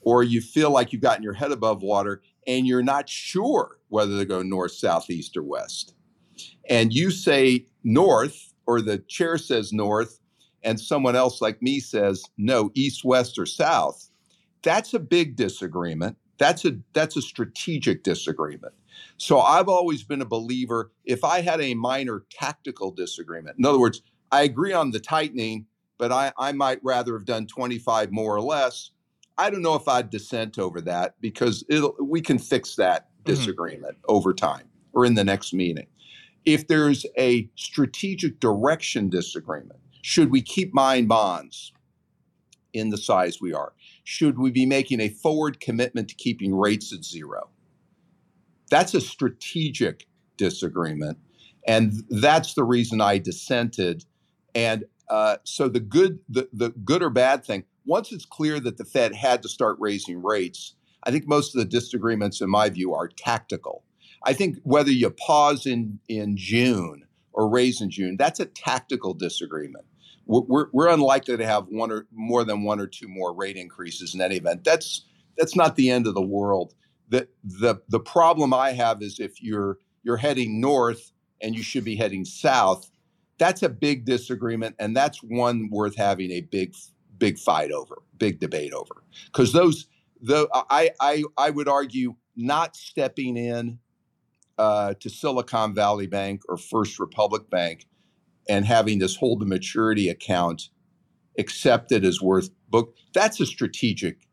or 0.01 0.23
you 0.23 0.41
feel 0.41 0.71
like 0.71 0.91
you've 0.91 1.01
gotten 1.01 1.23
your 1.23 1.33
head 1.33 1.51
above 1.51 1.81
water, 1.81 2.21
and 2.45 2.67
you're 2.67 2.83
not 2.83 3.09
sure 3.09 3.77
whether 3.89 4.17
to 4.17 4.25
go 4.25 4.41
north, 4.41 4.73
south, 4.73 5.09
east, 5.09 5.37
or 5.37 5.43
west, 5.43 5.95
and 6.69 6.93
you 6.93 7.11
say 7.11 7.65
north, 7.83 8.53
or 8.65 8.81
the 8.81 8.99
chair 8.99 9.37
says 9.37 9.71
north, 9.71 10.19
and 10.63 10.79
someone 10.79 11.15
else 11.15 11.41
like 11.41 11.61
me 11.61 11.79
says 11.79 12.23
no, 12.37 12.71
east, 12.73 13.03
west, 13.03 13.37
or 13.37 13.45
south. 13.45 14.09
That's 14.63 14.93
a 14.93 14.99
big 14.99 15.35
disagreement. 15.35 16.17
That's 16.37 16.65
a 16.65 16.77
that's 16.93 17.17
a 17.17 17.21
strategic 17.21 18.03
disagreement. 18.03 18.73
So 19.17 19.39
I've 19.39 19.69
always 19.69 20.03
been 20.03 20.21
a 20.21 20.25
believer 20.25 20.91
if 21.05 21.23
I 21.23 21.41
had 21.41 21.61
a 21.61 21.73
minor 21.73 22.25
tactical 22.31 22.91
disagreement, 22.91 23.57
in 23.57 23.65
other 23.65 23.79
words, 23.79 24.01
I 24.31 24.43
agree 24.43 24.73
on 24.73 24.91
the 24.91 24.99
tightening, 24.99 25.65
but 25.97 26.11
I, 26.11 26.31
I 26.37 26.51
might 26.51 26.79
rather 26.83 27.13
have 27.13 27.25
done 27.25 27.47
25 27.47 28.11
more 28.11 28.35
or 28.35 28.41
less. 28.41 28.91
I 29.37 29.49
don't 29.49 29.61
know 29.61 29.75
if 29.75 29.87
I'd 29.87 30.09
dissent 30.09 30.59
over 30.59 30.81
that 30.81 31.15
because 31.21 31.63
it'll, 31.69 31.95
we 32.01 32.21
can 32.21 32.39
fix 32.39 32.75
that 32.75 33.03
mm-hmm. 33.03 33.31
disagreement 33.31 33.97
mm-hmm. 33.97 34.15
over 34.15 34.33
time 34.33 34.67
or 34.93 35.05
in 35.05 35.13
the 35.13 35.23
next 35.23 35.53
meeting. 35.53 35.87
If 36.47 36.69
there's 36.69 37.05
a 37.17 37.49
strategic 37.55 38.39
direction 38.39 39.09
disagreement, 39.09 39.81
should 40.01 40.31
we 40.31 40.41
keep 40.41 40.73
mine 40.73 41.05
bonds 41.05 41.73
in 42.71 42.89
the 42.89 42.97
size 42.97 43.41
we 43.41 43.53
are? 43.53 43.73
Should 44.05 44.39
we 44.39 44.49
be 44.51 44.65
making 44.65 45.01
a 45.01 45.09
forward 45.09 45.59
commitment 45.59 46.07
to 46.07 46.15
keeping 46.15 46.55
rates 46.55 46.93
at 46.93 47.03
zero? 47.03 47.49
That's 48.71 48.93
a 48.93 49.01
strategic 49.01 50.07
disagreement. 50.37 51.17
And 51.67 52.05
that's 52.09 52.53
the 52.53 52.63
reason 52.63 53.01
I 53.01 53.17
dissented. 53.17 54.05
And 54.55 54.85
uh, 55.09 55.37
so 55.43 55.67
the 55.67 55.81
good, 55.81 56.19
the, 56.29 56.47
the 56.53 56.69
good 56.69 57.03
or 57.03 57.09
bad 57.09 57.43
thing, 57.43 57.65
once 57.85 58.13
it's 58.13 58.25
clear 58.25 58.61
that 58.61 58.77
the 58.77 58.85
Fed 58.85 59.13
had 59.13 59.43
to 59.43 59.49
start 59.49 59.75
raising 59.81 60.23
rates, 60.23 60.75
I 61.03 61.11
think 61.11 61.27
most 61.27 61.53
of 61.53 61.59
the 61.59 61.67
disagreements, 61.67 62.39
in 62.39 62.49
my 62.49 62.69
view, 62.69 62.93
are 62.93 63.09
tactical. 63.09 63.83
I 64.23 64.33
think 64.33 64.57
whether 64.63 64.91
you 64.91 65.09
pause 65.09 65.65
in, 65.65 65.99
in 66.07 66.37
June 66.37 67.05
or 67.33 67.49
raise 67.49 67.81
in 67.81 67.89
June, 67.89 68.17
that's 68.17 68.39
a 68.39 68.45
tactical 68.45 69.13
disagreement. 69.13 69.85
we're, 70.25 70.67
we're 70.71 70.89
unlikely 70.89 71.37
to 71.37 71.45
have 71.45 71.67
one 71.69 71.91
or 71.91 72.07
more 72.11 72.43
than 72.43 72.63
one 72.63 72.79
or 72.79 72.87
two 72.87 73.07
more 73.07 73.33
rate 73.33 73.55
increases 73.55 74.13
in 74.13 74.21
any 74.21 74.37
event. 74.37 74.63
That's 74.63 75.05
that's 75.37 75.55
not 75.55 75.75
the 75.75 75.89
end 75.89 76.07
of 76.07 76.15
the 76.15 76.21
world. 76.21 76.73
The 77.09 77.27
the 77.43 77.75
the 77.87 77.99
problem 77.99 78.53
I 78.53 78.71
have 78.71 79.01
is 79.01 79.19
if 79.19 79.41
you're 79.41 79.77
you're 80.03 80.17
heading 80.17 80.59
north 80.59 81.11
and 81.41 81.55
you 81.55 81.63
should 81.63 81.83
be 81.83 81.95
heading 81.95 82.25
south, 82.25 82.89
that's 83.37 83.63
a 83.63 83.69
big 83.69 84.05
disagreement, 84.05 84.75
and 84.79 84.95
that's 84.95 85.19
one 85.23 85.69
worth 85.71 85.95
having 85.95 86.31
a 86.31 86.41
big 86.41 86.75
big 87.17 87.37
fight 87.37 87.71
over, 87.71 88.01
big 88.17 88.39
debate 88.39 88.73
over. 88.73 89.03
Because 89.27 89.53
those 89.53 89.87
the 90.21 90.47
I 90.53 90.91
I 90.99 91.23
I 91.37 91.51
would 91.51 91.67
argue 91.67 92.15
not 92.35 92.75
stepping 92.75 93.37
in 93.37 93.79
uh, 94.57 94.93
to 94.99 95.09
Silicon 95.09 95.73
Valley 95.73 96.07
Bank 96.07 96.41
or 96.49 96.57
First 96.57 96.99
Republic 96.99 97.49
Bank 97.49 97.85
and 98.49 98.65
having 98.65 98.99
this 98.99 99.15
hold 99.15 99.41
to 99.41 99.45
maturity 99.45 100.09
account 100.09 100.69
accepted 101.37 102.03
as 102.03 102.21
worth 102.21 102.49
book 102.69 102.95
that's 103.13 103.39
a 103.39 103.45
strategic 103.45 104.27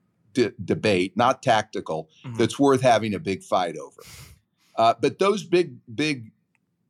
debate 0.64 1.16
not 1.16 1.42
tactical 1.42 2.08
mm-hmm. 2.24 2.36
that's 2.36 2.58
worth 2.58 2.80
having 2.80 3.14
a 3.14 3.18
big 3.18 3.42
fight 3.42 3.76
over. 3.76 4.02
Uh, 4.76 4.94
but 5.00 5.18
those 5.18 5.44
big 5.44 5.76
big 5.94 6.32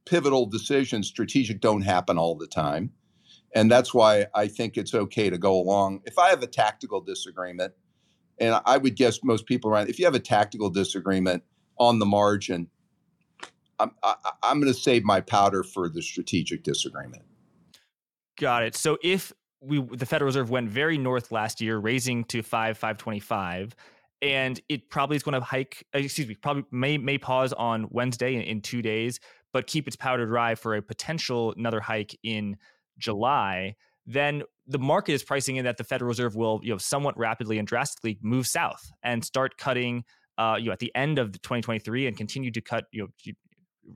pivotal 0.07 0.47
decisions 0.47 1.09
strategic 1.09 1.61
don't 1.61 1.83
happen 1.83 2.17
all 2.17 2.35
the 2.37 2.47
time. 2.47 2.91
And 3.55 3.71
that's 3.71 3.93
why 3.93 4.27
i 4.35 4.47
think 4.47 4.77
it's 4.77 4.95
okay 4.95 5.29
to 5.29 5.39
go 5.39 5.55
along. 5.55 6.01
If 6.05 6.19
i 6.19 6.31
have 6.31 6.43
a 6.43 6.47
tactical 6.47 7.01
disagreement 7.01 7.75
and 8.39 8.61
i 8.65 8.77
would 8.77 8.97
guess 8.97 9.19
most 9.23 9.47
people 9.47 9.71
around 9.71 9.89
if 9.89 9.99
you 9.99 10.05
have 10.05 10.15
a 10.15 10.21
tactical 10.21 10.71
disagreement 10.71 11.43
on 11.79 11.99
the 11.99 12.07
margin 12.07 12.69
I'm, 13.79 13.91
I, 14.03 14.15
I'm 14.43 14.61
going 14.61 14.73
to 14.73 14.79
save 14.79 15.05
my 15.05 15.21
powder 15.21 15.63
for 15.63 15.89
the 15.89 16.03
strategic 16.03 16.63
disagreement. 16.63 17.23
Got 18.39 18.65
it. 18.65 18.77
So 18.77 18.99
if 19.03 19.33
we 19.61 19.81
the 19.81 20.07
Federal 20.07 20.27
Reserve 20.27 20.51
went 20.51 20.69
very 20.69 20.99
north 20.99 21.33
last 21.33 21.61
year, 21.61 21.79
raising 21.79 22.25
to 22.25 22.43
five 22.43 22.77
five 22.77 22.99
twenty 22.99 23.21
five, 23.21 23.75
and 24.23 24.61
it 24.69 24.91
probably 24.91 25.17
is 25.17 25.23
going 25.23 25.35
to 25.35 25.41
hike. 25.41 25.87
Uh, 25.95 25.99
excuse 25.99 26.29
me, 26.29 26.35
probably 26.35 26.65
may 26.71 26.99
may 26.99 27.19
pause 27.19 27.53
on 27.53 27.87
Wednesday 27.91 28.35
in, 28.35 28.43
in 28.43 28.61
two 28.61 28.83
days, 28.83 29.21
but 29.53 29.67
keep 29.67 29.87
its 29.87 29.97
powder 29.97 30.27
dry 30.27 30.55
for 30.55 30.75
a 30.75 30.83
potential 30.83 31.55
another 31.57 31.81
hike 31.81 32.19
in 32.23 32.57
July. 32.99 33.77
Then 34.07 34.43
the 34.67 34.79
market 34.79 35.13
is 35.13 35.23
pricing 35.23 35.57
in 35.57 35.65
that 35.65 35.77
the 35.77 35.85
Federal 35.85 36.09
Reserve 36.09 36.37
will, 36.37 36.61
you 36.63 36.71
know, 36.71 36.79
somewhat 36.79 37.17
rapidly 37.19 37.59
and 37.59 37.67
drastically 37.67 38.19
move 38.23 38.47
south 38.47 38.91
and 39.03 39.25
start 39.25 39.57
cutting, 39.57 40.05
uh, 40.37 40.57
you 40.59 40.67
know, 40.67 40.73
at 40.73 40.79
the 40.79 40.95
end 40.95 41.19
of 41.19 41.33
2023 41.41 42.07
and 42.07 42.17
continue 42.17 42.51
to 42.51 42.61
cut, 42.61 42.85
you 42.93 43.03
know, 43.03 43.33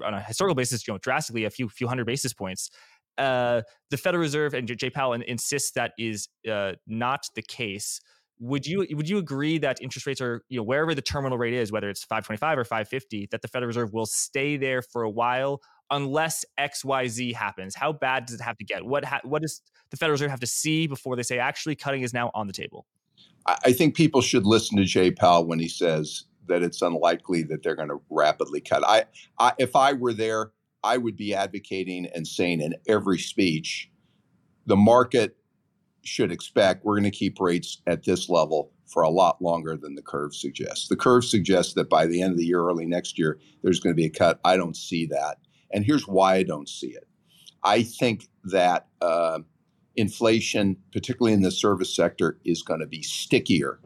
on 0.05 0.15
a 0.15 0.23
historical 0.23 0.55
basis, 0.55 0.87
you 0.87 0.95
know, 0.95 0.99
drastically 0.99 1.45
a 1.45 1.51
few 1.51 1.69
few 1.69 1.89
hundred 1.89 2.07
basis 2.07 2.33
points. 2.33 2.71
Uh, 3.17 3.63
the 3.91 3.97
Federal 3.97 4.23
Reserve 4.23 4.55
and 4.55 4.69
Jay 4.69 4.91
Powell 4.91 5.13
insists 5.15 5.73
that 5.73 5.93
is 5.99 6.29
uh, 6.51 6.73
not 6.87 7.27
the 7.35 7.43
case. 7.43 8.01
Would 8.41 8.67
you 8.67 8.87
would 8.93 9.09
you 9.09 9.19
agree 9.19 9.59
that 9.59 9.83
interest 9.83 10.07
rates 10.07 10.21
are 10.21 10.45
you 10.49 10.59
know 10.59 10.63
wherever 10.63 10.95
the 10.95 11.03
terminal 11.03 11.37
rate 11.37 11.55
is, 11.55 11.73
whether 11.73 11.91
it's 11.91 12.05
525 12.05 12.59
or 12.59 12.65
550, 12.65 13.29
that 13.33 13.43
the 13.43 13.49
Federal 13.49 13.67
Reserve 13.67 13.93
will 13.93 14.07
stay 14.07 14.57
there 14.57 14.83
for 14.83 15.03
a 15.03 15.11
while 15.11 15.61
unless 15.91 16.45
X 16.57 16.85
Y 16.85 17.09
Z 17.09 17.33
happens? 17.33 17.75
How 17.75 17.93
bad 17.93 18.27
does 18.27 18.37
it 18.37 18.43
have 18.43 18.57
to 18.59 18.65
get? 18.65 18.85
What 18.85 19.05
ha- 19.05 19.21
what 19.25 19.43
does 19.43 19.61
the 19.91 19.97
Federal 19.97 20.13
Reserve 20.13 20.31
have 20.31 20.41
to 20.41 20.47
see 20.47 20.87
before 20.87 21.17
they 21.17 21.25
say 21.25 21.39
actually 21.39 21.75
cutting 21.75 22.03
is 22.03 22.15
now 22.15 22.31
on 22.35 22.47
the 22.47 22.53
table? 22.53 22.87
I 23.65 23.73
think 23.73 23.97
people 23.97 24.21
should 24.21 24.47
listen 24.47 24.77
to 24.77 24.85
Jay 24.85 25.11
Powell 25.11 25.47
when 25.47 25.59
he 25.59 25.69
says 25.69 26.25
that 26.49 26.63
it's 26.63 26.83
unlikely 26.83 27.43
that 27.45 27.63
they're 27.63 27.77
going 27.77 27.89
to 27.89 28.01
rapidly 28.11 28.61
cut. 28.61 28.83
I, 28.87 29.05
I, 29.39 29.53
if 29.59 29.77
I 29.77 29.93
were 29.93 30.13
there, 30.13 30.53
I 30.83 30.97
would 30.97 31.17
be 31.17 31.35
advocating 31.35 32.07
and 32.15 32.27
saying 32.27 32.61
in 32.61 32.75
every 32.87 33.19
speech, 33.19 33.91
the 34.67 34.77
market 34.77 35.37
should 36.05 36.33
expect 36.33 36.85
we're 36.85 36.95
going 36.95 37.11
to 37.11 37.11
keep 37.11 37.41
rates 37.41 37.83
at 37.87 38.05
this 38.05 38.29
level 38.29 38.73
for 38.87 39.03
a 39.03 39.11
lot 39.11 39.43
longer 39.43 39.77
than 39.77 39.95
the 39.95 40.03
curve 40.03 40.35
suggests. 40.35 40.89
The 40.89 40.97
curve 40.97 41.25
suggests 41.25 41.75
that 41.75 41.91
by 41.91 42.07
the 42.07 42.23
end 42.23 42.33
of 42.33 42.39
the 42.39 42.47
year, 42.47 42.63
early 42.63 42.87
next 42.87 43.19
year, 43.19 43.39
there's 43.63 43.81
going 43.81 43.95
to 43.95 43.97
be 43.97 44.07
a 44.07 44.11
cut. 44.11 44.41
I 44.45 44.57
don't 44.57 44.77
see 44.77 45.07
that. 45.07 45.39
And 45.73 45.85
here's 45.85 46.09
why 46.09 46.37
I 46.37 46.43
don't 46.43 46.69
see 46.69 46.89
it. 46.89 47.07
I 47.63 47.83
think 47.83 48.29
that 48.45 48.87
uh, 49.03 49.41
inflation, 49.97 50.77
particularly 50.93 51.35
in 51.35 51.43
the 51.43 51.51
service 51.51 51.95
sector, 51.95 52.39
is 52.45 52.63
going 52.63 52.81
to 52.81 52.87
be 52.87 53.03
stickier 53.03 53.81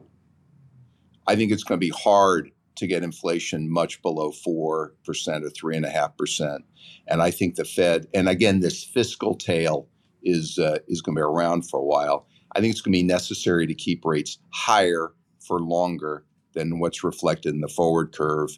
I 1.27 1.37
think 1.37 1.53
it's 1.53 1.64
going 1.64 1.79
to 1.79 1.87
be 1.87 1.93
hard 1.97 2.51
to 2.77 2.87
get 2.87 3.03
inflation 3.03 3.70
much 3.70 4.01
below 4.03 4.31
4% 4.31 4.47
or 4.47 4.95
3.5%. 5.07 6.59
And 7.07 7.23
I 7.23 7.31
think 7.31 7.57
the 7.57 7.64
Fed, 7.64 8.07
and 8.14 8.29
again, 8.29 8.61
this 8.61 8.83
fiscal 8.83 9.35
tail 9.35 9.89
is, 10.23 10.59
uh, 10.59 10.79
is 10.89 11.03
going 11.03 11.14
to 11.16 11.20
be 11.20 11.23
around 11.23 11.68
for 11.68 11.81
a 11.81 11.85
while. 11.85 12.27
I 12.55 12.61
think 12.61 12.73
it's 12.73 12.81
going 12.81 12.93
to 12.93 12.99
be 12.99 13.03
necessary 13.03 13.66
to 13.66 13.75
keep 13.75 14.05
rates 14.05 14.39
higher 14.53 15.12
for 15.47 15.61
longer 15.61 16.25
than 16.55 16.79
what's 16.79 17.05
reflected 17.05 17.55
in 17.55 17.61
the 17.61 17.68
forward 17.68 18.12
curve. 18.12 18.51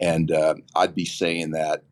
And 0.00 0.30
uh, 0.30 0.54
I'd 0.76 0.94
be 0.94 1.04
saying 1.04 1.50
that 1.52 1.84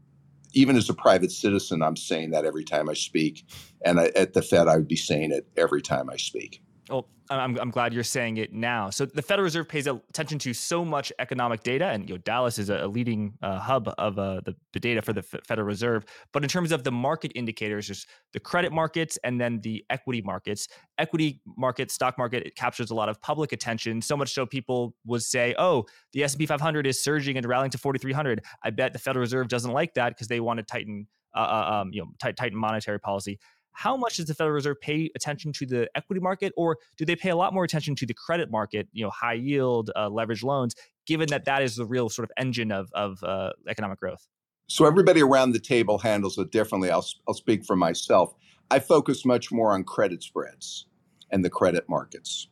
even 0.52 0.76
as 0.76 0.88
a 0.88 0.94
private 0.94 1.32
citizen, 1.32 1.82
I'm 1.82 1.96
saying 1.96 2.30
that 2.30 2.44
every 2.44 2.64
time 2.64 2.88
I 2.88 2.94
speak. 2.94 3.44
And 3.84 4.00
I, 4.00 4.06
at 4.16 4.32
the 4.32 4.42
Fed, 4.42 4.68
I 4.68 4.76
would 4.76 4.88
be 4.88 4.96
saying 4.96 5.32
it 5.32 5.46
every 5.56 5.82
time 5.82 6.08
I 6.08 6.16
speak. 6.16 6.62
Well, 6.88 7.08
I'm, 7.30 7.58
I'm 7.58 7.70
glad 7.70 7.92
you're 7.92 8.04
saying 8.04 8.36
it 8.36 8.52
now. 8.52 8.90
So 8.90 9.06
the 9.06 9.22
Federal 9.22 9.44
Reserve 9.44 9.68
pays 9.68 9.86
attention 9.86 10.38
to 10.40 10.54
so 10.54 10.84
much 10.84 11.12
economic 11.18 11.62
data, 11.62 11.86
and 11.86 12.08
you 12.08 12.14
know 12.14 12.18
Dallas 12.18 12.58
is 12.58 12.70
a, 12.70 12.86
leading 12.86 13.34
uh, 13.42 13.58
hub 13.58 13.92
of 13.98 14.18
uh, 14.18 14.40
the, 14.44 14.54
the 14.72 14.80
data 14.80 15.02
for 15.02 15.12
the 15.12 15.22
Federal 15.22 15.66
Reserve. 15.66 16.04
But 16.32 16.42
in 16.42 16.48
terms 16.48 16.72
of 16.72 16.84
the 16.84 16.92
market 16.92 17.32
indicators, 17.34 17.88
there's 17.88 18.06
the 18.32 18.40
credit 18.40 18.72
markets 18.72 19.18
and 19.24 19.40
then 19.40 19.60
the 19.60 19.84
equity 19.90 20.22
markets. 20.22 20.68
Equity 20.98 21.40
market, 21.56 21.90
stock 21.90 22.16
market, 22.18 22.46
it 22.46 22.54
captures 22.56 22.90
a 22.90 22.94
lot 22.94 23.08
of 23.08 23.20
public 23.22 23.52
attention. 23.52 24.00
So 24.02 24.16
much 24.16 24.32
so 24.32 24.46
people 24.46 24.94
would 25.04 25.22
say, 25.22 25.54
"Oh, 25.58 25.86
the 26.12 26.22
S&P 26.24 26.46
500 26.46 26.86
is 26.86 27.02
surging 27.02 27.36
and 27.36 27.46
rallying 27.46 27.70
to 27.70 27.78
4,300." 27.78 28.42
I 28.62 28.70
bet 28.70 28.92
the 28.92 28.98
Federal 28.98 29.22
Reserve 29.22 29.48
doesn't 29.48 29.72
like 29.72 29.94
that 29.94 30.10
because 30.10 30.28
they 30.28 30.40
want 30.40 30.58
to 30.58 30.62
tighten, 30.62 31.06
uh, 31.34 31.40
uh 31.40 31.80
um, 31.80 31.90
you 31.92 32.02
know, 32.02 32.08
t- 32.22 32.32
tighten 32.32 32.58
monetary 32.58 33.00
policy 33.00 33.38
how 33.76 33.94
much 33.94 34.16
does 34.16 34.24
the 34.24 34.34
Federal 34.34 34.54
Reserve 34.54 34.80
pay 34.80 35.10
attention 35.14 35.52
to 35.52 35.66
the 35.66 35.88
equity 35.94 36.18
market, 36.18 36.50
or 36.56 36.78
do 36.96 37.04
they 37.04 37.14
pay 37.14 37.28
a 37.28 37.36
lot 37.36 37.52
more 37.52 37.62
attention 37.62 37.94
to 37.96 38.06
the 38.06 38.14
credit 38.14 38.50
market, 38.50 38.88
you 38.92 39.04
know, 39.04 39.10
high 39.10 39.34
yield, 39.34 39.90
uh, 39.94 40.08
leverage 40.08 40.42
loans, 40.42 40.74
given 41.06 41.28
that 41.28 41.44
that 41.44 41.60
is 41.60 41.76
the 41.76 41.84
real 41.84 42.08
sort 42.08 42.24
of 42.24 42.32
engine 42.38 42.72
of, 42.72 42.88
of 42.94 43.22
uh, 43.22 43.50
economic 43.68 44.00
growth? 44.00 44.26
So 44.66 44.86
everybody 44.86 45.22
around 45.22 45.52
the 45.52 45.60
table 45.60 45.98
handles 45.98 46.38
it 46.38 46.50
differently. 46.50 46.90
I'll, 46.90 47.06
I'll 47.28 47.34
speak 47.34 47.66
for 47.66 47.76
myself. 47.76 48.32
I 48.70 48.78
focus 48.78 49.26
much 49.26 49.52
more 49.52 49.72
on 49.72 49.84
credit 49.84 50.22
spreads 50.22 50.86
and 51.30 51.44
the 51.44 51.50
credit 51.50 51.84
markets. 51.86 52.48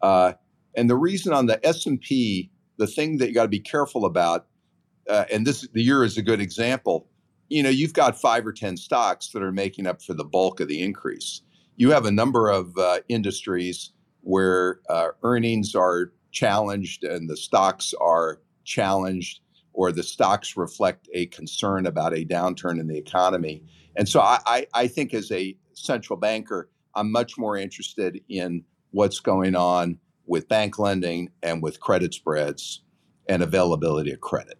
Uh, 0.00 0.32
and 0.74 0.88
the 0.88 0.96
reason 0.96 1.34
on 1.34 1.44
the 1.44 1.64
S&P, 1.64 2.50
the 2.78 2.86
thing 2.86 3.18
that 3.18 3.28
you 3.28 3.34
got 3.34 3.42
to 3.42 3.48
be 3.48 3.60
careful 3.60 4.06
about, 4.06 4.46
uh, 5.10 5.26
and 5.30 5.46
this 5.46 5.68
the 5.74 5.82
year 5.82 6.04
is 6.04 6.16
a 6.16 6.22
good 6.22 6.40
example, 6.40 7.06
you 7.48 7.62
know, 7.62 7.70
you've 7.70 7.92
got 7.92 8.20
five 8.20 8.46
or 8.46 8.52
10 8.52 8.76
stocks 8.76 9.28
that 9.28 9.42
are 9.42 9.52
making 9.52 9.86
up 9.86 10.02
for 10.02 10.14
the 10.14 10.24
bulk 10.24 10.60
of 10.60 10.68
the 10.68 10.82
increase. 10.82 11.42
You 11.76 11.90
have 11.90 12.06
a 12.06 12.10
number 12.10 12.48
of 12.48 12.76
uh, 12.78 13.00
industries 13.08 13.92
where 14.22 14.80
uh, 14.88 15.08
earnings 15.22 15.74
are 15.74 16.12
challenged 16.30 17.04
and 17.04 17.28
the 17.28 17.36
stocks 17.36 17.94
are 18.00 18.40
challenged, 18.64 19.40
or 19.72 19.92
the 19.92 20.02
stocks 20.02 20.56
reflect 20.56 21.08
a 21.12 21.26
concern 21.26 21.86
about 21.86 22.16
a 22.16 22.24
downturn 22.24 22.80
in 22.80 22.88
the 22.88 22.96
economy. 22.96 23.62
And 23.96 24.08
so 24.08 24.20
I, 24.20 24.38
I, 24.46 24.66
I 24.74 24.86
think 24.88 25.12
as 25.14 25.30
a 25.30 25.56
central 25.74 26.18
banker, 26.18 26.70
I'm 26.94 27.10
much 27.10 27.36
more 27.36 27.56
interested 27.56 28.20
in 28.28 28.64
what's 28.92 29.20
going 29.20 29.56
on 29.56 29.98
with 30.26 30.48
bank 30.48 30.78
lending 30.78 31.30
and 31.42 31.62
with 31.62 31.80
credit 31.80 32.14
spreads 32.14 32.82
and 33.28 33.42
availability 33.42 34.12
of 34.12 34.20
credit. 34.20 34.58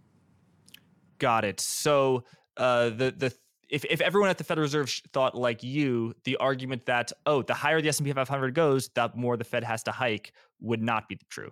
Got 1.19 1.45
it. 1.45 1.61
So 1.61 2.25
uh, 2.57 2.91
the 2.91 3.15
the 3.17 3.35
if, 3.69 3.85
if 3.87 4.01
everyone 4.01 4.31
at 4.31 4.39
the 4.39 4.45
Federal 4.45 4.65
Reserve 4.65 4.91
thought 5.13 5.35
like 5.35 5.63
you, 5.63 6.15
the 6.25 6.37
argument 6.37 6.87
that 6.87 7.13
oh, 7.27 7.43
the 7.43 7.55
higher 7.55 7.81
the 7.81 7.89
S 7.89 7.99
and 7.99 8.07
P 8.07 8.13
500 8.13 8.55
goes, 8.55 8.89
the 8.91 9.11
more 9.15 9.37
the 9.37 9.45
Fed 9.45 9.65
has 9.65 9.83
to 9.85 9.91
hike 9.91 10.33
would 10.61 10.83
not 10.83 11.09
be 11.09 11.19
true. 11.29 11.51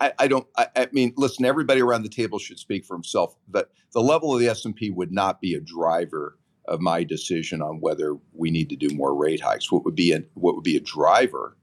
I, 0.00 0.12
I 0.18 0.28
don't. 0.28 0.46
I, 0.56 0.66
I, 0.76 0.88
mean, 0.92 1.12
listen. 1.16 1.44
Everybody 1.44 1.80
around 1.80 2.02
the 2.02 2.08
table 2.08 2.38
should 2.38 2.58
speak 2.58 2.84
for 2.84 2.94
himself. 2.94 3.34
But 3.48 3.70
the 3.92 4.00
level 4.00 4.32
of 4.32 4.40
the 4.40 4.48
S 4.48 4.64
and 4.64 4.74
P 4.74 4.90
would 4.90 5.12
not 5.12 5.40
be 5.40 5.54
a 5.54 5.60
driver 5.60 6.38
of 6.66 6.80
my 6.80 7.02
decision 7.02 7.62
on 7.62 7.80
whether 7.80 8.16
we 8.32 8.50
need 8.50 8.68
to 8.68 8.76
do 8.76 8.94
more 8.94 9.14
rate 9.14 9.40
hikes. 9.40 9.72
What 9.72 9.84
would 9.84 9.96
be 9.96 10.12
a 10.12 10.22
what 10.34 10.54
would 10.54 10.64
be 10.64 10.76
a 10.76 10.80
driver 10.80 11.56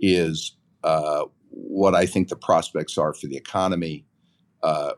is 0.00 0.56
uh, 0.82 1.24
what 1.50 1.94
I 1.94 2.06
think 2.06 2.28
the 2.28 2.36
prospects 2.36 2.98
are 2.98 3.14
for 3.14 3.26
the 3.26 3.36
economy, 3.36 4.06
uh, 4.62 4.92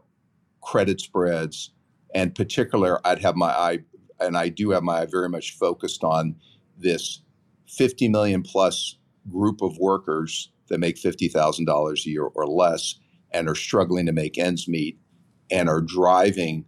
credit 0.62 1.00
spreads, 1.00 1.72
and 2.14 2.34
particular, 2.34 3.04
I'd 3.06 3.20
have 3.20 3.36
my 3.36 3.50
eye, 3.50 3.78
and 4.18 4.36
I 4.36 4.48
do 4.48 4.70
have 4.70 4.82
my 4.82 5.00
eye 5.00 5.06
very 5.06 5.28
much 5.28 5.56
focused 5.56 6.04
on 6.04 6.36
this 6.76 7.22
50 7.68 8.08
million 8.08 8.42
plus 8.42 8.96
group 9.30 9.62
of 9.62 9.78
workers 9.78 10.50
that 10.68 10.78
make 10.78 10.96
$50,000 10.96 12.06
a 12.06 12.10
year 12.10 12.24
or 12.24 12.46
less 12.46 12.96
and 13.32 13.48
are 13.48 13.54
struggling 13.54 14.06
to 14.06 14.12
make 14.12 14.38
ends 14.38 14.66
meet 14.66 14.98
and 15.50 15.68
are 15.68 15.80
driving 15.80 16.64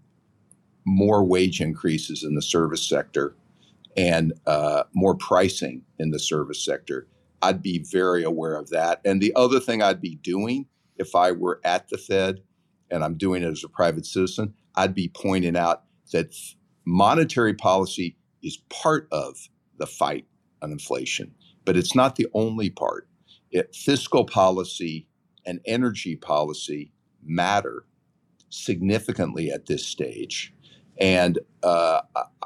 more 0.84 1.24
wage 1.24 1.60
increases 1.60 2.22
in 2.22 2.34
the 2.34 2.42
service 2.42 2.86
sector 2.86 3.34
and 3.96 4.32
uh, 4.46 4.84
more 4.94 5.14
pricing 5.14 5.82
in 5.98 6.10
the 6.10 6.18
service 6.18 6.64
sector. 6.64 7.06
I'd 7.40 7.62
be 7.62 7.84
very 7.90 8.22
aware 8.22 8.54
of 8.54 8.70
that. 8.70 9.00
And 9.04 9.20
the 9.20 9.32
other 9.34 9.60
thing 9.60 9.82
I'd 9.82 10.00
be 10.00 10.16
doing 10.16 10.66
if 10.96 11.14
I 11.14 11.32
were 11.32 11.60
at 11.64 11.88
the 11.88 11.98
Fed, 11.98 12.42
and 12.92 13.02
I'm 13.02 13.16
doing 13.16 13.42
it 13.42 13.50
as 13.50 13.64
a 13.64 13.68
private 13.68 14.06
citizen, 14.06 14.54
I'd 14.76 14.94
be 14.94 15.08
pointing 15.08 15.56
out 15.56 15.84
that 16.12 16.36
monetary 16.84 17.54
policy 17.54 18.16
is 18.42 18.58
part 18.68 19.08
of 19.10 19.48
the 19.78 19.86
fight 19.86 20.26
on 20.60 20.70
inflation, 20.70 21.34
but 21.64 21.76
it's 21.76 21.94
not 21.94 22.16
the 22.16 22.28
only 22.34 22.70
part. 22.70 23.08
It, 23.50 23.74
fiscal 23.74 24.24
policy 24.24 25.08
and 25.46 25.60
energy 25.64 26.16
policy 26.16 26.92
matter 27.24 27.84
significantly 28.50 29.50
at 29.50 29.66
this 29.66 29.84
stage. 29.84 30.54
And 31.00 31.38
uh, 31.62 32.02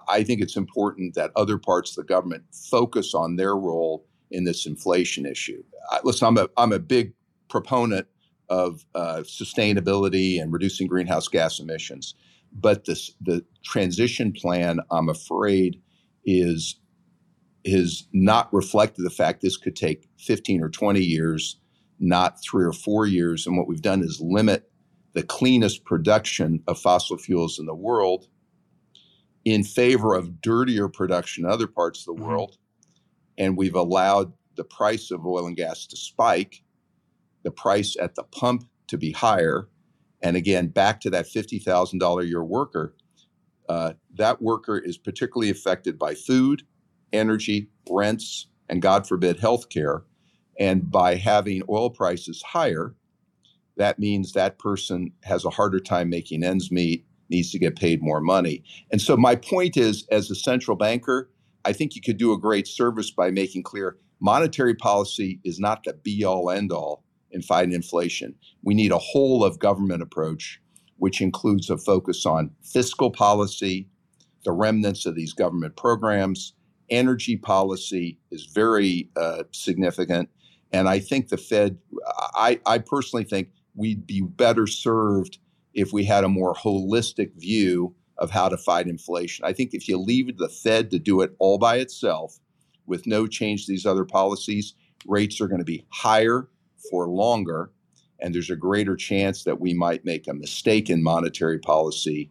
I 0.09 0.23
think 0.23 0.41
it's 0.41 0.57
important 0.57 1.15
that 1.15 1.33
other 1.35 1.59
parts 1.59 1.91
of 1.91 1.97
the 1.97 2.05
government 2.05 2.45
focus 2.53 3.15
on 3.15 3.37
their 3.37 3.57
role 3.57 4.07
in 4.31 4.45
this 4.45 4.67
inflation 4.67 5.27
issue. 5.27 5.63
I, 5.91 6.01
listen, 6.05 6.29
I'm 6.29 6.39
a, 6.39 6.49
I'm 6.57 6.73
a 6.73 6.79
big 6.79 7.13
proponent 7.49 8.07
of 8.49 8.85
uh, 8.95 9.23
sustainability 9.25 10.41
and 10.41 10.53
reducing 10.53 10.87
greenhouse 10.87 11.29
gas 11.29 11.59
emissions. 11.59 12.15
But 12.53 12.85
this, 12.85 13.13
the 13.21 13.45
transition 13.65 14.33
plan, 14.33 14.81
I'm 14.91 15.09
afraid, 15.09 15.83
is 16.25 16.79
is 17.65 18.07
not 18.13 18.53
reflected 18.53 19.05
the 19.05 19.11
fact 19.11 19.41
this 19.41 19.57
could 19.57 19.75
take 19.75 20.09
15 20.21 20.63
or 20.63 20.69
20 20.69 21.01
years, 21.01 21.59
not 21.99 22.41
three 22.41 22.65
or 22.65 22.73
four 22.73 23.07
years. 23.07 23.45
And 23.45 23.57
what 23.57 23.67
we've 23.67 23.83
done 23.83 24.03
is 24.03 24.21
limit 24.21 24.71
the 25.15 25.25
cleanest 25.25 25.85
production 25.85 26.63
of 26.69 26.79
fossil 26.79 27.19
fuels 27.19 27.59
in 27.59 27.67
the 27.67 27.75
world 27.75 28.29
in 29.45 29.65
favor 29.65 30.15
of 30.15 30.41
dirtier 30.41 30.89
production 30.89 31.45
in 31.45 31.51
other 31.51 31.67
parts 31.67 32.01
of 32.01 32.07
the 32.07 32.21
mm-hmm. 32.21 32.31
world. 32.31 32.59
And 33.39 33.57
we've 33.57 33.75
allowed 33.75 34.33
the 34.57 34.65
price 34.65 35.11
of 35.11 35.25
oil 35.27 35.47
and 35.47 35.57
gas 35.57 35.87
to 35.87 35.97
spike, 35.97 36.63
the 37.47 37.51
price 37.53 37.97
at 38.01 38.17
the 38.17 38.25
pump 38.25 38.65
to 38.89 38.99
be 38.99 39.13
higher. 39.13 39.69
And 40.21 40.37
again, 40.37 40.67
back 40.67 41.01
to 41.03 41.11
that 41.11 41.27
$50,000 41.27 42.21
a 42.21 42.27
year 42.27 42.43
worker, 42.43 42.93
uh, 43.69 43.93
that 44.17 44.43
worker 44.43 44.77
is 44.77 44.99
particularly 44.99 45.49
affected 45.49 45.97
by 45.97 46.15
food, 46.15 46.65
energy, 47.13 47.69
rents, 47.89 48.49
and 48.69 48.83
God 48.83 49.07
forbid, 49.07 49.39
health 49.39 49.69
care. 49.69 50.03
And 50.59 50.91
by 50.91 51.15
having 51.15 51.63
oil 51.69 51.89
prices 51.89 52.43
higher, 52.43 52.97
that 53.77 54.01
means 54.01 54.33
that 54.33 54.59
person 54.59 55.13
has 55.23 55.45
a 55.45 55.51
harder 55.51 55.79
time 55.79 56.11
making 56.11 56.43
ends 56.43 56.73
meet, 56.73 57.07
needs 57.31 57.53
to 57.53 57.61
get 57.61 57.77
paid 57.77 58.03
more 58.03 58.21
money. 58.21 58.65
And 58.91 59.01
so, 59.01 59.17
my 59.17 59.37
point 59.37 59.77
is 59.77 60.05
as 60.11 60.33
a 60.33 60.35
central 60.35 60.77
banker, 60.77 61.31
I 61.65 61.73
think 61.73 61.95
you 61.95 62.01
could 62.01 62.17
do 62.17 62.33
a 62.33 62.39
great 62.39 62.67
service 62.67 63.13
by 63.13 63.31
making 63.31 63.63
clear 63.63 63.99
monetary 64.19 64.75
policy 64.75 65.39
is 65.45 65.61
not 65.61 65.85
the 65.85 65.93
be 65.93 66.25
all 66.25 66.51
end 66.51 66.73
all 66.73 67.05
in 67.37 67.43
fighting 67.43 67.75
inflation. 67.75 68.35
We 68.63 68.75
need 68.75 68.91
a 68.91 68.99
whole 68.99 69.45
of 69.45 69.59
government 69.59 70.03
approach, 70.03 70.61
which 70.97 71.21
includes 71.21 71.69
a 71.69 71.77
focus 71.77 72.25
on 72.25 72.51
fiscal 72.63 73.11
policy, 73.11 73.89
the 74.45 74.53
remnants 74.53 75.05
of 75.05 75.15
these 75.15 75.35
government 75.35 75.77
programs, 75.77 76.55
energy 76.89 77.37
policy 77.37 78.19
is 78.31 78.47
very 78.55 79.11
uh, 79.17 79.43
significant. 79.53 80.31
And 80.73 80.89
I 80.89 80.99
think 80.99 81.29
the 81.29 81.37
Fed, 81.37 81.79
I, 82.35 82.59
I 82.65 82.79
personally 82.79 83.25
think 83.25 83.49
we'd 83.75 84.07
be 84.07 84.23
better 84.23 84.67
served 84.67 85.39
if 85.75 85.93
we 85.93 86.05
had 86.05 86.25
a 86.25 86.29
more 86.29 86.55
holistic 86.55 87.33
view 87.37 87.95
of 88.19 88.31
how 88.31 88.49
to 88.49 88.57
fight 88.57 88.87
inflation. 88.87 89.45
I 89.45 89.53
think 89.53 89.75
if 89.75 89.89
you 89.89 89.99
leave 89.99 90.39
the 90.39 90.49
Fed 90.49 90.91
to 90.91 90.99
do 90.99 91.21
it 91.21 91.37
all 91.39 91.59
by 91.59 91.77
itself 91.77 92.39
with 92.87 93.07
no 93.07 93.27
change 93.27 93.67
to 93.67 93.73
these 93.73 93.85
other 93.85 94.05
policies, 94.07 94.75
rates 95.07 95.41
are 95.41 95.49
going 95.49 95.59
to 95.59 95.65
be 95.65 95.85
higher 95.91 96.49
for 96.91 97.09
longer. 97.09 97.71
And 98.21 98.35
there's 98.35 98.51
a 98.51 98.57
greater 98.57 98.97
chance 98.97 99.45
that 99.45 99.61
we 99.61 99.75
might 99.75 100.05
make 100.05 100.27
a 100.27 100.35
mistake 100.35 100.89
in 100.89 101.03
monetary 101.03 101.59
policy, 101.59 102.31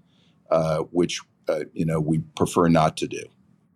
uh, 0.49 0.80
which 0.91 1.22
uh, 1.47 1.66
you 1.74 1.86
know 1.86 1.99
we 1.99 2.20
prefer 2.36 2.68
not 2.68 2.97
to 2.97 3.08
do. 3.08 3.24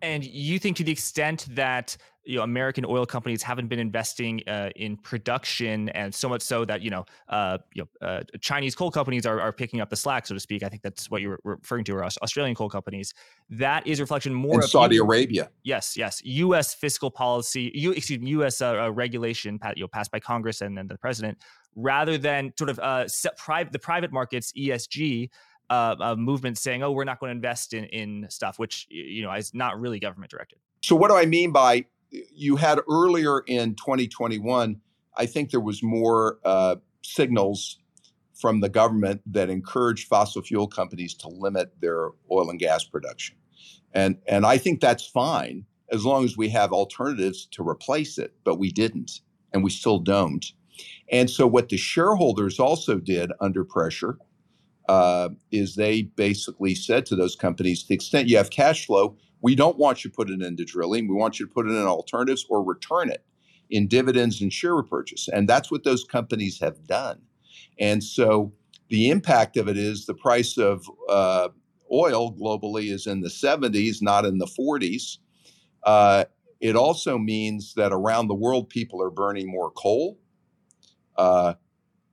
And 0.02 0.24
you 0.24 0.58
think 0.58 0.76
to 0.78 0.84
the 0.84 0.92
extent 0.92 1.46
that 1.50 1.96
you 2.30 2.36
know 2.36 2.42
American 2.42 2.84
oil 2.84 3.04
companies 3.04 3.42
haven't 3.42 3.66
been 3.66 3.80
investing 3.80 4.40
uh, 4.46 4.70
in 4.76 4.96
production, 4.96 5.88
and 5.90 6.14
so 6.14 6.28
much 6.28 6.42
so 6.42 6.64
that 6.64 6.80
you 6.80 6.88
know, 6.88 7.04
uh, 7.28 7.58
you 7.74 7.82
know, 7.82 8.06
uh, 8.06 8.22
Chinese 8.40 8.76
coal 8.76 8.90
companies 8.90 9.26
are, 9.26 9.40
are 9.40 9.52
picking 9.52 9.80
up 9.80 9.90
the 9.90 9.96
slack, 9.96 10.26
so 10.28 10.34
to 10.34 10.40
speak. 10.40 10.62
I 10.62 10.68
think 10.68 10.82
that's 10.82 11.10
what 11.10 11.22
you're 11.22 11.40
referring 11.42 11.84
to, 11.84 11.92
or 11.94 12.04
Australian 12.04 12.54
coal 12.54 12.68
companies. 12.68 13.12
That 13.50 13.84
is 13.84 14.00
reflection 14.00 14.32
more 14.32 14.54
in 14.54 14.62
of 14.62 14.70
Saudi 14.70 14.94
U- 14.94 15.02
Arabia. 15.02 15.50
Yes, 15.64 15.96
yes, 15.96 16.22
U.S. 16.24 16.72
fiscal 16.72 17.10
policy, 17.10 17.72
you 17.74 17.90
excuse 17.90 18.20
me, 18.20 18.30
U.S. 18.30 18.60
Uh, 18.60 18.84
uh, 18.84 18.92
regulation, 18.92 19.58
you 19.74 19.82
know, 19.82 19.88
passed 19.88 20.12
by 20.12 20.20
Congress 20.20 20.60
and 20.60 20.78
then 20.78 20.86
the 20.86 20.98
president, 20.98 21.36
rather 21.74 22.16
than 22.16 22.52
sort 22.56 22.70
of 22.70 22.78
uh, 22.78 23.06
private 23.36 23.72
the 23.72 23.80
private 23.80 24.12
markets 24.12 24.52
ESG 24.52 25.30
uh, 25.68 25.96
a 26.00 26.16
movement 26.16 26.58
saying, 26.58 26.82
"Oh, 26.84 26.92
we're 26.92 27.04
not 27.04 27.18
going 27.18 27.30
to 27.30 27.36
invest 27.36 27.74
in 27.74 27.84
in 27.84 28.26
stuff," 28.28 28.58
which 28.60 28.86
you 28.88 29.22
know 29.22 29.32
is 29.32 29.52
not 29.52 29.80
really 29.80 29.98
government 29.98 30.30
directed. 30.30 30.58
So, 30.82 30.96
what 30.96 31.08
do 31.08 31.16
I 31.16 31.26
mean 31.26 31.52
by 31.52 31.86
you 32.10 32.56
had 32.56 32.80
earlier 32.88 33.40
in 33.40 33.74
2021? 33.74 34.80
I 35.16 35.26
think 35.26 35.50
there 35.50 35.60
was 35.60 35.82
more 35.82 36.38
uh, 36.44 36.76
signals 37.02 37.78
from 38.34 38.60
the 38.60 38.68
government 38.68 39.20
that 39.26 39.50
encouraged 39.50 40.08
fossil 40.08 40.42
fuel 40.42 40.66
companies 40.66 41.14
to 41.14 41.28
limit 41.28 41.72
their 41.80 42.10
oil 42.30 42.48
and 42.48 42.58
gas 42.58 42.84
production, 42.84 43.36
and 43.92 44.16
and 44.26 44.46
I 44.46 44.58
think 44.58 44.80
that's 44.80 45.06
fine 45.06 45.66
as 45.92 46.04
long 46.04 46.24
as 46.24 46.36
we 46.36 46.48
have 46.50 46.72
alternatives 46.72 47.46
to 47.52 47.68
replace 47.68 48.18
it. 48.18 48.34
But 48.44 48.58
we 48.58 48.70
didn't, 48.70 49.20
and 49.52 49.62
we 49.62 49.70
still 49.70 49.98
don't. 49.98 50.44
And 51.10 51.28
so, 51.28 51.46
what 51.46 51.68
the 51.68 51.76
shareholders 51.76 52.58
also 52.58 52.98
did 52.98 53.32
under 53.40 53.64
pressure 53.64 54.16
uh, 54.88 55.28
is 55.52 55.76
they 55.76 56.02
basically 56.02 56.74
said 56.74 57.06
to 57.06 57.16
those 57.16 57.36
companies, 57.36 57.82
to 57.82 57.88
the 57.88 57.94
extent 57.94 58.28
you 58.28 58.36
have 58.36 58.50
cash 58.50 58.86
flow, 58.86 59.16
we 59.42 59.54
don't 59.54 59.78
want 59.78 60.04
you 60.04 60.10
to 60.10 60.14
put 60.14 60.30
it 60.30 60.42
into 60.42 60.64
drilling. 60.64 61.08
We 61.08 61.14
want 61.14 61.40
you 61.40 61.46
to 61.46 61.52
put 61.52 61.66
it 61.66 61.70
in 61.70 61.86
alternatives 61.86 62.46
or 62.48 62.62
return 62.62 63.10
it 63.10 63.24
in 63.70 63.86
dividends 63.86 64.40
and 64.40 64.52
share 64.52 64.74
repurchase. 64.74 65.28
And 65.28 65.48
that's 65.48 65.70
what 65.70 65.84
those 65.84 66.04
companies 66.04 66.60
have 66.60 66.86
done. 66.86 67.22
And 67.78 68.02
so 68.02 68.52
the 68.88 69.08
impact 69.10 69.56
of 69.56 69.68
it 69.68 69.76
is 69.76 70.06
the 70.06 70.14
price 70.14 70.58
of 70.58 70.84
uh, 71.08 71.48
oil 71.92 72.34
globally 72.34 72.92
is 72.92 73.06
in 73.06 73.20
the 73.20 73.28
70s, 73.28 74.02
not 74.02 74.24
in 74.24 74.38
the 74.38 74.46
40s. 74.46 75.18
Uh, 75.84 76.24
it 76.60 76.76
also 76.76 77.16
means 77.16 77.74
that 77.74 77.92
around 77.92 78.28
the 78.28 78.34
world, 78.34 78.68
people 78.68 79.02
are 79.02 79.10
burning 79.10 79.50
more 79.50 79.70
coal. 79.70 80.18
Uh, 81.16 81.54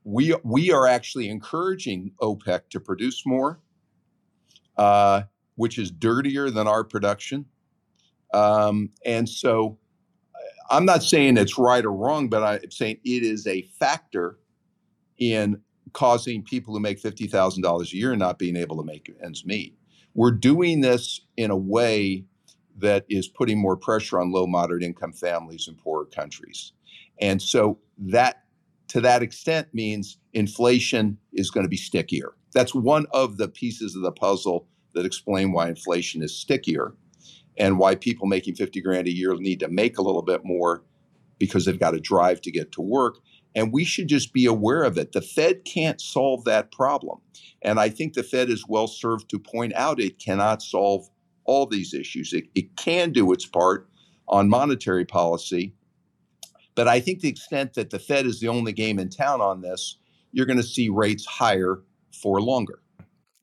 we 0.04 0.34
we 0.44 0.72
are 0.72 0.88
actually 0.88 1.30
encouraging 1.30 2.12
OPEC 2.22 2.70
to 2.70 2.80
produce 2.80 3.26
more, 3.26 3.60
uh, 4.78 5.24
which 5.58 5.78
is 5.78 5.92
dirtier 5.92 6.50
than 6.50 6.68
our 6.68 6.84
production. 6.84 7.46
Um, 8.34 8.90
and 9.06 9.28
so, 9.28 9.78
I'm 10.70 10.86
not 10.86 11.04
saying 11.04 11.38
it's 11.38 11.58
right 11.58 11.86
or 11.86 11.94
wrong, 11.94 12.30
but 12.30 12.44
I'm 12.44 12.72
saying 12.72 12.98
it 13.04 13.24
is 13.24 13.48
a 13.48 13.64
factor 13.80 14.40
in 15.18 15.62
causing 15.94 16.44
people 16.44 16.74
who 16.74 16.80
make 16.80 17.00
fifty 17.00 17.28
thousand 17.28 17.64
dollars 17.64 17.94
a 17.94 17.98
year 17.98 18.16
not 18.16 18.40
being 18.40 18.56
able 18.56 18.78
to 18.78 18.84
make 18.84 19.14
ends 19.24 19.46
meet. 19.46 19.78
We're 20.14 20.32
doing 20.32 20.82
this 20.82 21.22
in 21.38 21.52
a 21.52 21.58
way 21.58 22.26
that 22.78 23.06
is 23.10 23.28
putting 23.28 23.60
more 23.60 23.78
pressure 23.78 24.20
on 24.20 24.32
low 24.32 24.46
moderate 24.46 24.84
income 24.84 25.14
families 25.14 25.68
in 25.68 25.76
poorer 25.76 26.06
countries. 26.06 26.74
And 27.20 27.42
so 27.42 27.80
that 27.98 28.44
to 28.90 29.02
that 29.02 29.24
extent 29.24 29.68
means 29.74 30.18
inflation 30.34 31.18
is 31.34 31.50
going 31.50 31.66
to 31.66 31.70
be 31.70 31.78
stickier. 31.78 32.34
That's 32.54 32.76
one 32.76 33.06
of 33.12 33.38
the 33.38 33.48
pieces 33.48 33.96
of 33.96 34.02
the 34.02 34.12
puzzle 34.12 34.68
that 34.98 35.06
explain 35.06 35.52
why 35.52 35.70
inflation 35.70 36.22
is 36.22 36.36
stickier 36.36 36.94
and 37.58 37.80
why 37.80 37.96
people 37.96 38.28
making 38.28 38.56
50 38.56 38.82
grand 38.82 39.08
a 39.08 39.14
year 39.14 39.34
need 39.36 39.60
to 39.62 39.70
make 39.70 39.98
a 39.98 40.02
little 40.02 40.22
bit 40.22 40.42
more 40.44 40.84
because 41.40 41.66
they've 41.66 41.80
got 41.80 41.92
to 41.92 42.00
drive 42.00 42.42
to 42.42 42.52
get 42.52 42.72
to 42.74 42.82
work. 42.82 43.20
And 43.56 43.72
we 43.72 43.84
should 43.84 44.08
just 44.08 44.34
be 44.34 44.46
aware 44.46 44.84
of 44.84 44.98
it. 44.98 45.14
The 45.14 45.22
Fed 45.22 45.66
can't 45.66 46.02
solve 46.02 46.44
that 46.46 46.72
problem. 46.72 47.20
And 47.62 47.80
I 47.80 47.90
think 47.90 48.14
the 48.14 48.24
Fed 48.24 48.50
is 48.50 48.68
well 48.68 48.88
served 48.88 49.30
to 49.30 49.40
point 49.40 49.74
out 49.76 50.00
it 50.00 50.20
cannot 50.20 50.62
solve 50.62 51.08
all 51.46 51.66
these 51.66 51.94
issues. 51.94 52.34
It, 52.34 52.46
it 52.56 52.76
can 52.76 53.12
do 53.12 53.32
its 53.32 53.46
part 53.46 53.90
on 54.28 54.50
monetary 54.50 55.06
policy, 55.06 55.74
but 56.76 56.88
I 56.88 57.00
think 57.00 57.22
the 57.22 57.30
extent 57.30 57.74
that 57.74 57.90
the 57.90 57.98
Fed 58.00 58.26
is 58.26 58.40
the 58.40 58.50
only 58.50 58.74
game 58.74 59.00
in 59.00 59.10
town 59.10 59.42
on 59.42 59.62
this, 59.62 59.98
you're 60.32 60.46
going 60.46 60.58
to 60.58 60.64
see 60.64 60.90
rates 60.90 61.26
higher 61.26 61.82
for 62.12 62.42
longer. 62.42 62.82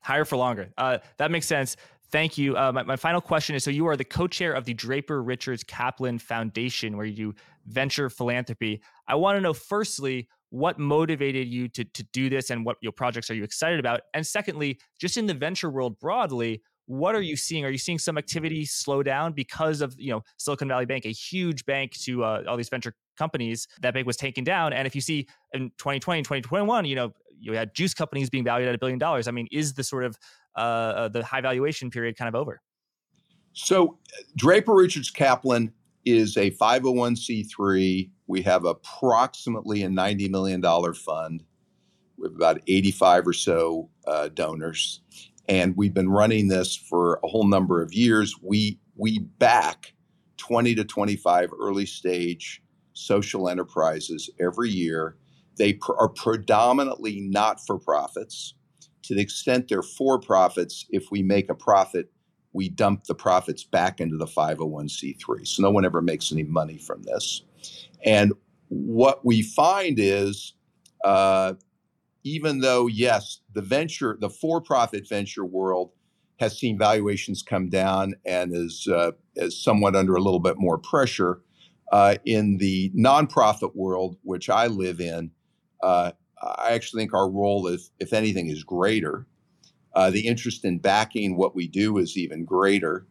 Higher 0.04 0.24
for 0.24 0.36
longer. 0.36 0.70
Uh, 0.76 0.98
that 1.16 1.30
makes 1.30 1.46
sense. 1.46 1.76
Thank 2.10 2.38
you. 2.38 2.56
Uh, 2.56 2.70
my, 2.72 2.82
my, 2.82 2.96
final 2.96 3.20
question 3.20 3.56
is 3.56 3.64
so, 3.64 3.70
you 3.70 3.86
are 3.86 3.96
the 3.96 4.04
co 4.04 4.28
chair 4.28 4.52
of 4.52 4.66
the 4.66 4.74
Draper 4.74 5.22
Richards 5.22 5.64
Kaplan 5.64 6.18
Foundation, 6.18 6.96
where 6.96 7.06
you 7.06 7.16
do 7.16 7.34
venture 7.66 8.10
philanthropy. 8.10 8.82
I 9.08 9.14
want 9.14 9.36
to 9.36 9.40
know, 9.40 9.54
firstly, 9.54 10.28
what 10.50 10.78
motivated 10.78 11.48
you 11.48 11.68
to, 11.68 11.84
to 11.84 12.02
do 12.12 12.28
this 12.28 12.50
and 12.50 12.64
what 12.64 12.76
your 12.80 12.92
projects 12.92 13.30
are 13.30 13.34
you 13.34 13.42
excited 13.42 13.80
about? 13.80 14.02
And 14.12 14.24
secondly, 14.24 14.78
just 15.00 15.16
in 15.16 15.26
the 15.26 15.34
venture 15.34 15.70
world 15.70 15.98
broadly, 15.98 16.62
what 16.86 17.14
are 17.14 17.22
you 17.22 17.36
seeing? 17.36 17.64
Are 17.64 17.70
you 17.70 17.78
seeing 17.78 17.98
some 17.98 18.18
activity 18.18 18.64
slow 18.64 19.02
down 19.02 19.32
because 19.32 19.80
of 19.80 19.94
you 19.98 20.10
know 20.10 20.22
Silicon 20.36 20.68
Valley 20.68 20.86
Bank, 20.86 21.06
a 21.06 21.12
huge 21.12 21.64
bank 21.64 21.92
to 22.02 22.22
uh, 22.22 22.42
all 22.46 22.56
these 22.56 22.68
venture 22.68 22.94
companies? 23.16 23.66
That 23.80 23.94
bank 23.94 24.06
was 24.06 24.16
taken 24.16 24.44
down, 24.44 24.72
and 24.72 24.86
if 24.86 24.94
you 24.94 25.00
see 25.00 25.26
in 25.52 25.70
2020 25.78 26.18
and 26.18 26.24
2021, 26.24 26.84
you 26.84 26.94
know 26.94 27.12
you 27.40 27.52
had 27.52 27.74
juice 27.74 27.94
companies 27.94 28.30
being 28.30 28.44
valued 28.44 28.68
at 28.68 28.74
a 28.74 28.78
billion 28.78 28.98
dollars. 28.98 29.28
I 29.28 29.30
mean, 29.30 29.48
is 29.50 29.74
the 29.74 29.84
sort 29.84 30.04
of 30.04 30.16
uh, 30.56 30.60
uh 30.60 31.08
the 31.08 31.24
high 31.24 31.40
valuation 31.40 31.90
period 31.90 32.16
kind 32.16 32.28
of 32.28 32.34
over? 32.34 32.60
So 33.52 33.98
Draper 34.36 34.74
Richards 34.74 35.10
Kaplan 35.10 35.72
is 36.04 36.36
a 36.36 36.50
501c3. 36.52 38.10
We 38.26 38.42
have 38.42 38.64
approximately 38.64 39.82
a 39.82 39.88
$90 39.88 40.30
million 40.30 40.62
fund. 40.94 41.44
Have 42.22 42.34
about 42.34 42.60
85 42.66 43.28
or 43.28 43.32
so 43.32 43.90
uh, 44.06 44.28
donors 44.28 45.00
and 45.48 45.76
we've 45.76 45.94
been 45.94 46.08
running 46.08 46.48
this 46.48 46.74
for 46.74 47.20
a 47.22 47.28
whole 47.28 47.46
number 47.46 47.82
of 47.82 47.92
years. 47.92 48.34
We 48.40 48.78
we 48.96 49.18
back 49.18 49.92
20 50.36 50.74
to 50.76 50.84
25 50.84 51.50
early 51.58 51.86
stage 51.86 52.62
social 52.92 53.48
enterprises 53.48 54.30
every 54.40 54.70
year. 54.70 55.16
They 55.56 55.74
pr- 55.74 55.94
are 55.98 56.08
predominantly 56.08 57.20
not 57.20 57.64
for 57.64 57.78
profits. 57.78 58.54
To 59.04 59.14
the 59.14 59.20
extent 59.20 59.68
they're 59.68 59.82
for 59.82 60.18
profits, 60.18 60.86
if 60.90 61.10
we 61.10 61.22
make 61.22 61.50
a 61.50 61.54
profit, 61.54 62.10
we 62.52 62.68
dump 62.68 63.04
the 63.04 63.14
profits 63.14 63.64
back 63.64 64.00
into 64.00 64.16
the 64.16 64.26
501c3. 64.26 65.46
So 65.46 65.62
no 65.62 65.70
one 65.70 65.84
ever 65.84 66.00
makes 66.00 66.32
any 66.32 66.44
money 66.44 66.78
from 66.78 67.02
this. 67.02 67.42
And 68.04 68.32
what 68.68 69.24
we 69.24 69.42
find 69.42 69.98
is 69.98 70.54
uh, 71.04 71.54
even 72.24 72.60
though, 72.60 72.86
yes, 72.86 73.40
the 73.52 73.60
venture, 73.60 74.16
the 74.18 74.30
for 74.30 74.60
profit 74.60 75.06
venture 75.08 75.44
world 75.44 75.92
has 76.40 76.58
seen 76.58 76.78
valuations 76.78 77.42
come 77.42 77.68
down 77.68 78.14
and 78.24 78.56
is, 78.56 78.88
uh, 78.90 79.12
is 79.36 79.62
somewhat 79.62 79.94
under 79.94 80.16
a 80.16 80.20
little 80.22 80.40
bit 80.40 80.58
more 80.58 80.78
pressure. 80.78 81.42
Uh, 81.92 82.16
in 82.24 82.56
the 82.56 82.90
nonprofit 82.96 83.76
world, 83.76 84.16
which 84.22 84.48
I 84.48 84.66
live 84.66 85.00
in, 85.00 85.30
uh, 85.84 86.12
I 86.42 86.72
actually 86.72 87.02
think 87.02 87.14
our 87.14 87.30
role, 87.30 87.66
is, 87.66 87.90
if 88.00 88.12
anything, 88.12 88.48
is 88.48 88.64
greater. 88.64 89.26
Uh, 89.94 90.10
the 90.10 90.26
interest 90.26 90.64
in 90.64 90.78
backing 90.78 91.36
what 91.36 91.54
we 91.54 91.68
do 91.68 91.98
is 91.98 92.16
even 92.16 92.44
greater. 92.44 93.06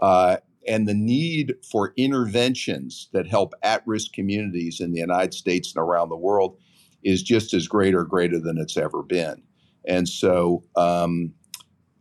Uh, 0.00 0.36
and 0.66 0.86
the 0.86 0.94
need 0.94 1.54
for 1.72 1.92
interventions 1.96 3.08
that 3.12 3.26
help 3.26 3.54
at 3.62 3.82
risk 3.86 4.12
communities 4.12 4.80
in 4.80 4.92
the 4.92 5.00
United 5.00 5.34
States 5.34 5.74
and 5.74 5.82
around 5.82 6.10
the 6.10 6.16
world 6.16 6.58
is 7.02 7.22
just 7.22 7.54
as 7.54 7.66
great 7.66 7.94
or 7.94 8.04
greater 8.04 8.38
than 8.38 8.58
it's 8.58 8.76
ever 8.76 9.02
been. 9.02 9.42
And 9.86 10.08
so, 10.08 10.64
um, 10.76 11.32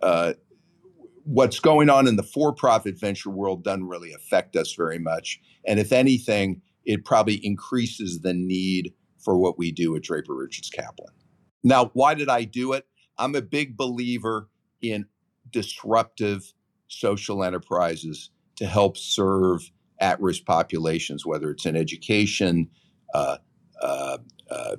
uh, 0.02 0.34
what's 1.24 1.60
going 1.60 1.90
on 1.90 2.08
in 2.08 2.16
the 2.16 2.24
for 2.24 2.54
profit 2.54 3.00
venture 3.00 3.30
world 3.30 3.64
doesn't 3.64 3.88
really 3.88 4.14
affect 4.14 4.56
us 4.56 4.74
very 4.74 5.00
much. 5.00 5.40
And 5.66 5.80
if 5.80 5.92
anything, 5.92 6.62
it 6.86 7.06
probably 7.06 7.46
increases 7.46 8.22
the 8.22 8.34
need 8.34 8.94
for 9.28 9.38
what 9.38 9.58
we 9.58 9.74
do 9.74 9.94
at 9.98 10.04
Draper 10.04 10.34
Richards 10.34 10.70
Kaplan. 10.70 11.14
Now, 11.62 11.92
why 11.94 12.14
did 12.14 12.30
I 12.30 12.46
do 12.46 12.72
it? 12.72 12.88
I'm 13.18 13.36
a 13.36 13.42
big 13.42 13.76
believer 13.76 14.48
in 14.82 15.06
disruptive 15.52 16.54
social 16.88 17.44
enterprises 17.44 18.30
to 18.56 18.66
help 18.66 18.96
serve 18.96 19.70
at 20.00 20.22
risk 20.22 20.46
populations, 20.46 21.26
whether 21.26 21.52
it's 21.52 21.66
in 21.66 21.76
education, 21.76 22.70
uh, 23.14 23.40
uh, 23.82 24.20
uh, 24.50 24.78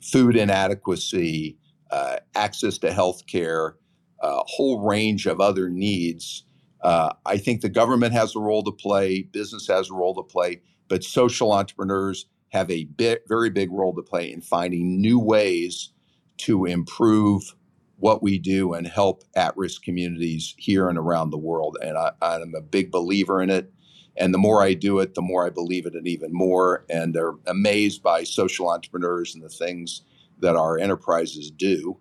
food 0.00 0.36
inadequacy, 0.36 1.58
uh, 1.90 2.16
access 2.34 2.78
to 2.78 2.94
health 2.94 3.26
care, 3.26 3.76
a 4.22 4.40
whole 4.46 4.88
range 4.88 5.26
of 5.26 5.38
other 5.38 5.68
needs. 5.68 6.46
Uh, 6.80 7.12
I 7.26 7.36
think 7.36 7.60
the 7.60 7.68
government 7.68 8.14
has 8.14 8.34
a 8.34 8.40
role 8.40 8.62
to 8.62 8.72
play, 8.72 9.20
business 9.20 9.66
has 9.66 9.90
a 9.90 9.94
role 9.94 10.14
to 10.14 10.22
play, 10.22 10.62
but 10.88 11.04
social 11.04 11.52
entrepreneurs 11.52 12.24
have 12.52 12.70
a 12.70 12.84
bit, 12.84 13.24
very 13.28 13.50
big 13.50 13.70
role 13.72 13.94
to 13.94 14.02
play 14.02 14.30
in 14.30 14.40
finding 14.40 15.00
new 15.00 15.18
ways 15.18 15.90
to 16.36 16.66
improve 16.66 17.54
what 17.98 18.22
we 18.22 18.38
do 18.38 18.74
and 18.74 18.86
help 18.86 19.24
at 19.36 19.56
risk 19.56 19.82
communities 19.82 20.54
here 20.58 20.88
and 20.88 20.98
around 20.98 21.30
the 21.30 21.38
world. 21.38 21.78
And 21.80 21.96
I, 21.96 22.12
I'm 22.20 22.54
a 22.54 22.60
big 22.60 22.90
believer 22.90 23.40
in 23.40 23.48
it. 23.48 23.72
And 24.16 24.34
the 24.34 24.38
more 24.38 24.62
I 24.62 24.74
do 24.74 24.98
it, 24.98 25.14
the 25.14 25.22
more 25.22 25.46
I 25.46 25.50
believe 25.50 25.86
in 25.86 25.94
it, 25.94 25.98
and 25.98 26.08
even 26.08 26.30
more. 26.32 26.84
And 26.90 27.14
they're 27.14 27.34
amazed 27.46 28.02
by 28.02 28.24
social 28.24 28.68
entrepreneurs 28.68 29.34
and 29.34 29.42
the 29.42 29.48
things 29.48 30.02
that 30.40 30.56
our 30.56 30.78
enterprises 30.78 31.50
do. 31.50 31.98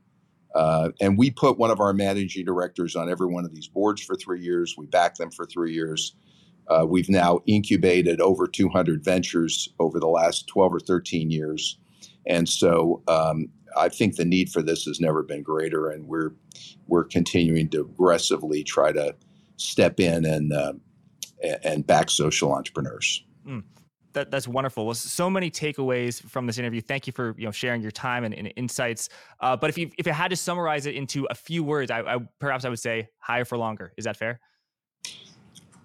Uh, 0.53 0.89
and 0.99 1.17
we 1.17 1.31
put 1.31 1.57
one 1.57 1.71
of 1.71 1.79
our 1.79 1.93
managing 1.93 2.43
directors 2.43 2.97
on 2.97 3.09
every 3.09 3.27
one 3.27 3.45
of 3.45 3.53
these 3.53 3.67
boards 3.67 4.01
for 4.01 4.15
three 4.15 4.41
years. 4.41 4.75
We 4.77 4.87
back 4.87 5.15
them 5.15 5.31
for 5.31 5.45
three 5.45 5.73
years. 5.73 6.15
Uh, 6.71 6.85
we've 6.85 7.09
now 7.09 7.41
incubated 7.47 8.21
over 8.21 8.47
200 8.47 9.03
ventures 9.03 9.67
over 9.79 9.99
the 9.99 10.07
last 10.07 10.47
12 10.47 10.75
or 10.75 10.79
13 10.79 11.29
years. 11.29 11.77
And 12.25 12.47
so 12.47 13.03
um, 13.09 13.49
I 13.75 13.89
think 13.89 14.15
the 14.15 14.23
need 14.23 14.49
for 14.49 14.61
this 14.61 14.85
has 14.85 15.01
never 15.01 15.21
been 15.21 15.43
greater, 15.43 15.89
and 15.89 16.07
we're 16.07 16.31
we're 16.87 17.03
continuing 17.03 17.69
to 17.69 17.81
aggressively 17.81 18.63
try 18.63 18.91
to 18.91 19.15
step 19.57 19.99
in 19.99 20.25
and 20.25 20.53
uh, 20.53 20.73
and 21.63 21.85
back 21.85 22.09
social 22.09 22.53
entrepreneurs. 22.53 23.25
Mm, 23.45 23.63
that, 24.13 24.29
that's 24.29 24.47
wonderful. 24.47 24.85
Well, 24.85 24.95
so 24.95 25.29
many 25.29 25.49
takeaways 25.49 26.21
from 26.21 26.45
this 26.45 26.57
interview. 26.57 26.81
Thank 26.81 27.07
you 27.07 27.13
for 27.13 27.35
you 27.37 27.45
know 27.45 27.51
sharing 27.51 27.81
your 27.81 27.91
time 27.91 28.23
and, 28.23 28.33
and 28.33 28.53
insights. 28.55 29.09
Uh, 29.39 29.57
but 29.57 29.69
if 29.69 29.77
you 29.77 29.89
if 29.97 30.05
you 30.05 30.13
had 30.13 30.29
to 30.29 30.37
summarize 30.37 30.85
it 30.85 30.95
into 30.95 31.25
a 31.29 31.35
few 31.35 31.63
words, 31.63 31.91
I, 31.91 32.01
I 32.01 32.17
perhaps 32.39 32.65
I 32.65 32.69
would 32.69 32.79
say 32.79 33.09
higher 33.19 33.45
for 33.45 33.57
longer. 33.57 33.93
Is 33.97 34.05
that 34.05 34.15
fair? 34.15 34.39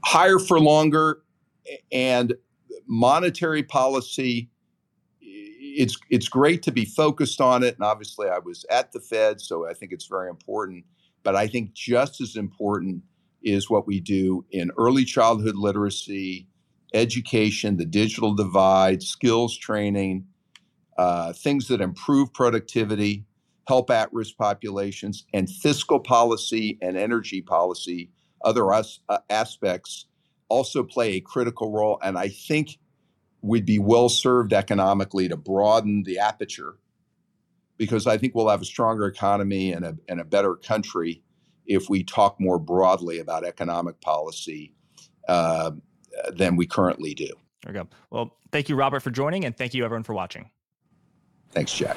Higher 0.07 0.39
for 0.39 0.61
longer, 0.61 1.23
and 1.91 2.33
monetary 2.87 3.65
policy. 3.65 4.49
It's 5.21 5.99
it's 6.11 6.29
great 6.29 6.63
to 6.63 6.71
be 6.71 6.85
focused 6.85 7.41
on 7.41 7.65
it, 7.65 7.75
and 7.75 7.85
obviously 7.85 8.29
I 8.29 8.39
was 8.39 8.65
at 8.71 8.93
the 8.93 9.01
Fed, 9.01 9.41
so 9.41 9.69
I 9.69 9.75
think 9.75 9.91
it's 9.91 10.07
very 10.07 10.31
important. 10.31 10.85
But 11.25 11.35
I 11.35 11.49
think 11.49 11.73
just 11.73 12.21
as 12.21 12.37
important 12.37 13.03
is 13.43 13.69
what 13.69 13.89
we 13.89 13.99
do 13.99 14.45
in 14.53 14.71
early 14.79 15.05
childhood 15.05 15.57
literacy, 15.57 16.47
education, 16.95 17.77
the 17.77 17.85
digital 17.85 18.33
divide, 18.33 19.03
skills 19.03 19.57
training, 19.59 20.25
uh, 20.99 21.33
things 21.33 21.67
that 21.67 21.81
improve 21.81 22.33
productivity, 22.33 23.25
help 23.67 23.91
at 23.91 24.13
risk 24.13 24.37
populations, 24.37 25.25
and 25.35 25.51
fiscal 25.51 25.99
policy 25.99 26.79
and 26.81 26.97
energy 26.97 27.43
policy, 27.43 28.13
other 28.43 28.73
us, 28.73 29.01
uh, 29.09 29.19
aspects 29.31 30.07
also 30.49 30.83
play 30.83 31.15
a 31.15 31.21
critical 31.21 31.73
role. 31.73 31.99
And 32.03 32.19
I 32.19 32.29
think 32.29 32.79
we'd 33.43 33.67
be 33.67 33.79
well 33.79 34.09
served 34.09 34.53
economically 34.53 35.29
to 35.29 35.37
broaden 35.37 36.03
the 36.05 36.19
aperture 36.19 36.79
because 37.77 38.07
I 38.07 38.17
think 38.17 38.35
we'll 38.35 38.49
have 38.49 38.63
a 38.63 38.67
stronger 38.67 39.07
economy 39.07 39.73
and 39.73 39.85
a, 39.85 39.97
and 40.09 40.21
a 40.21 40.25
better 40.25 40.55
country 40.55 41.23
if 41.67 41.91
we 41.91 42.05
talk 42.05 42.41
more 42.41 42.59
broadly 42.59 43.19
about 43.19 43.45
economic 43.45 44.01
policy 44.01 44.73
uh, 45.29 45.73
than 46.33 46.57
we 46.57 46.67
currently 46.67 47.15
do. 47.15 47.29
There 47.65 47.73
we 47.73 47.81
go. 47.81 47.89
Well, 48.11 48.37
thank 48.53 48.69
you, 48.69 48.77
Robert, 48.77 49.01
for 49.01 49.11
joining, 49.11 49.45
and 49.45 49.57
thank 49.57 49.75
you, 49.75 49.85
everyone, 49.85 50.05
for 50.05 50.15
watching. 50.15 50.51
Thanks, 51.51 51.73
Jack. 51.73 51.97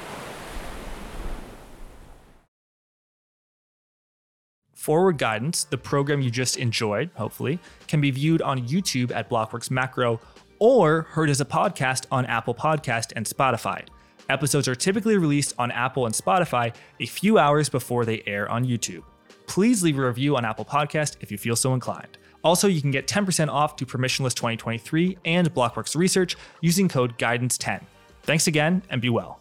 Forward 4.80 5.18
Guidance, 5.18 5.64
the 5.64 5.78
program 5.78 6.20
you 6.20 6.30
just 6.30 6.56
enjoyed, 6.56 7.10
hopefully, 7.14 7.58
can 7.86 8.00
be 8.00 8.10
viewed 8.10 8.42
on 8.42 8.66
YouTube 8.66 9.14
at 9.14 9.28
Blockworks 9.28 9.70
Macro 9.70 10.20
or 10.58 11.02
heard 11.02 11.30
as 11.30 11.40
a 11.40 11.44
podcast 11.44 12.06
on 12.10 12.26
Apple 12.26 12.54
Podcast 12.54 13.12
and 13.14 13.26
Spotify. 13.26 13.86
Episodes 14.28 14.68
are 14.68 14.74
typically 14.74 15.16
released 15.16 15.54
on 15.58 15.70
Apple 15.70 16.06
and 16.06 16.14
Spotify 16.14 16.74
a 16.98 17.06
few 17.06 17.38
hours 17.38 17.68
before 17.68 18.04
they 18.04 18.22
air 18.26 18.50
on 18.50 18.64
YouTube 18.64 19.02
please 19.50 19.82
leave 19.82 19.98
a 19.98 20.06
review 20.06 20.36
on 20.36 20.44
Apple 20.44 20.64
Podcast 20.64 21.16
if 21.20 21.32
you 21.32 21.36
feel 21.36 21.56
so 21.56 21.74
inclined. 21.74 22.18
Also, 22.44 22.68
you 22.68 22.80
can 22.80 22.92
get 22.92 23.08
10% 23.08 23.48
off 23.48 23.74
to 23.74 23.84
Permissionless 23.84 24.32
2023 24.32 25.18
and 25.24 25.52
Blockworks 25.52 25.96
Research 25.96 26.36
using 26.60 26.88
code 26.88 27.18
GUIDANCE10. 27.18 27.82
Thanks 28.22 28.46
again 28.46 28.80
and 28.90 29.02
be 29.02 29.08
well. 29.08 29.39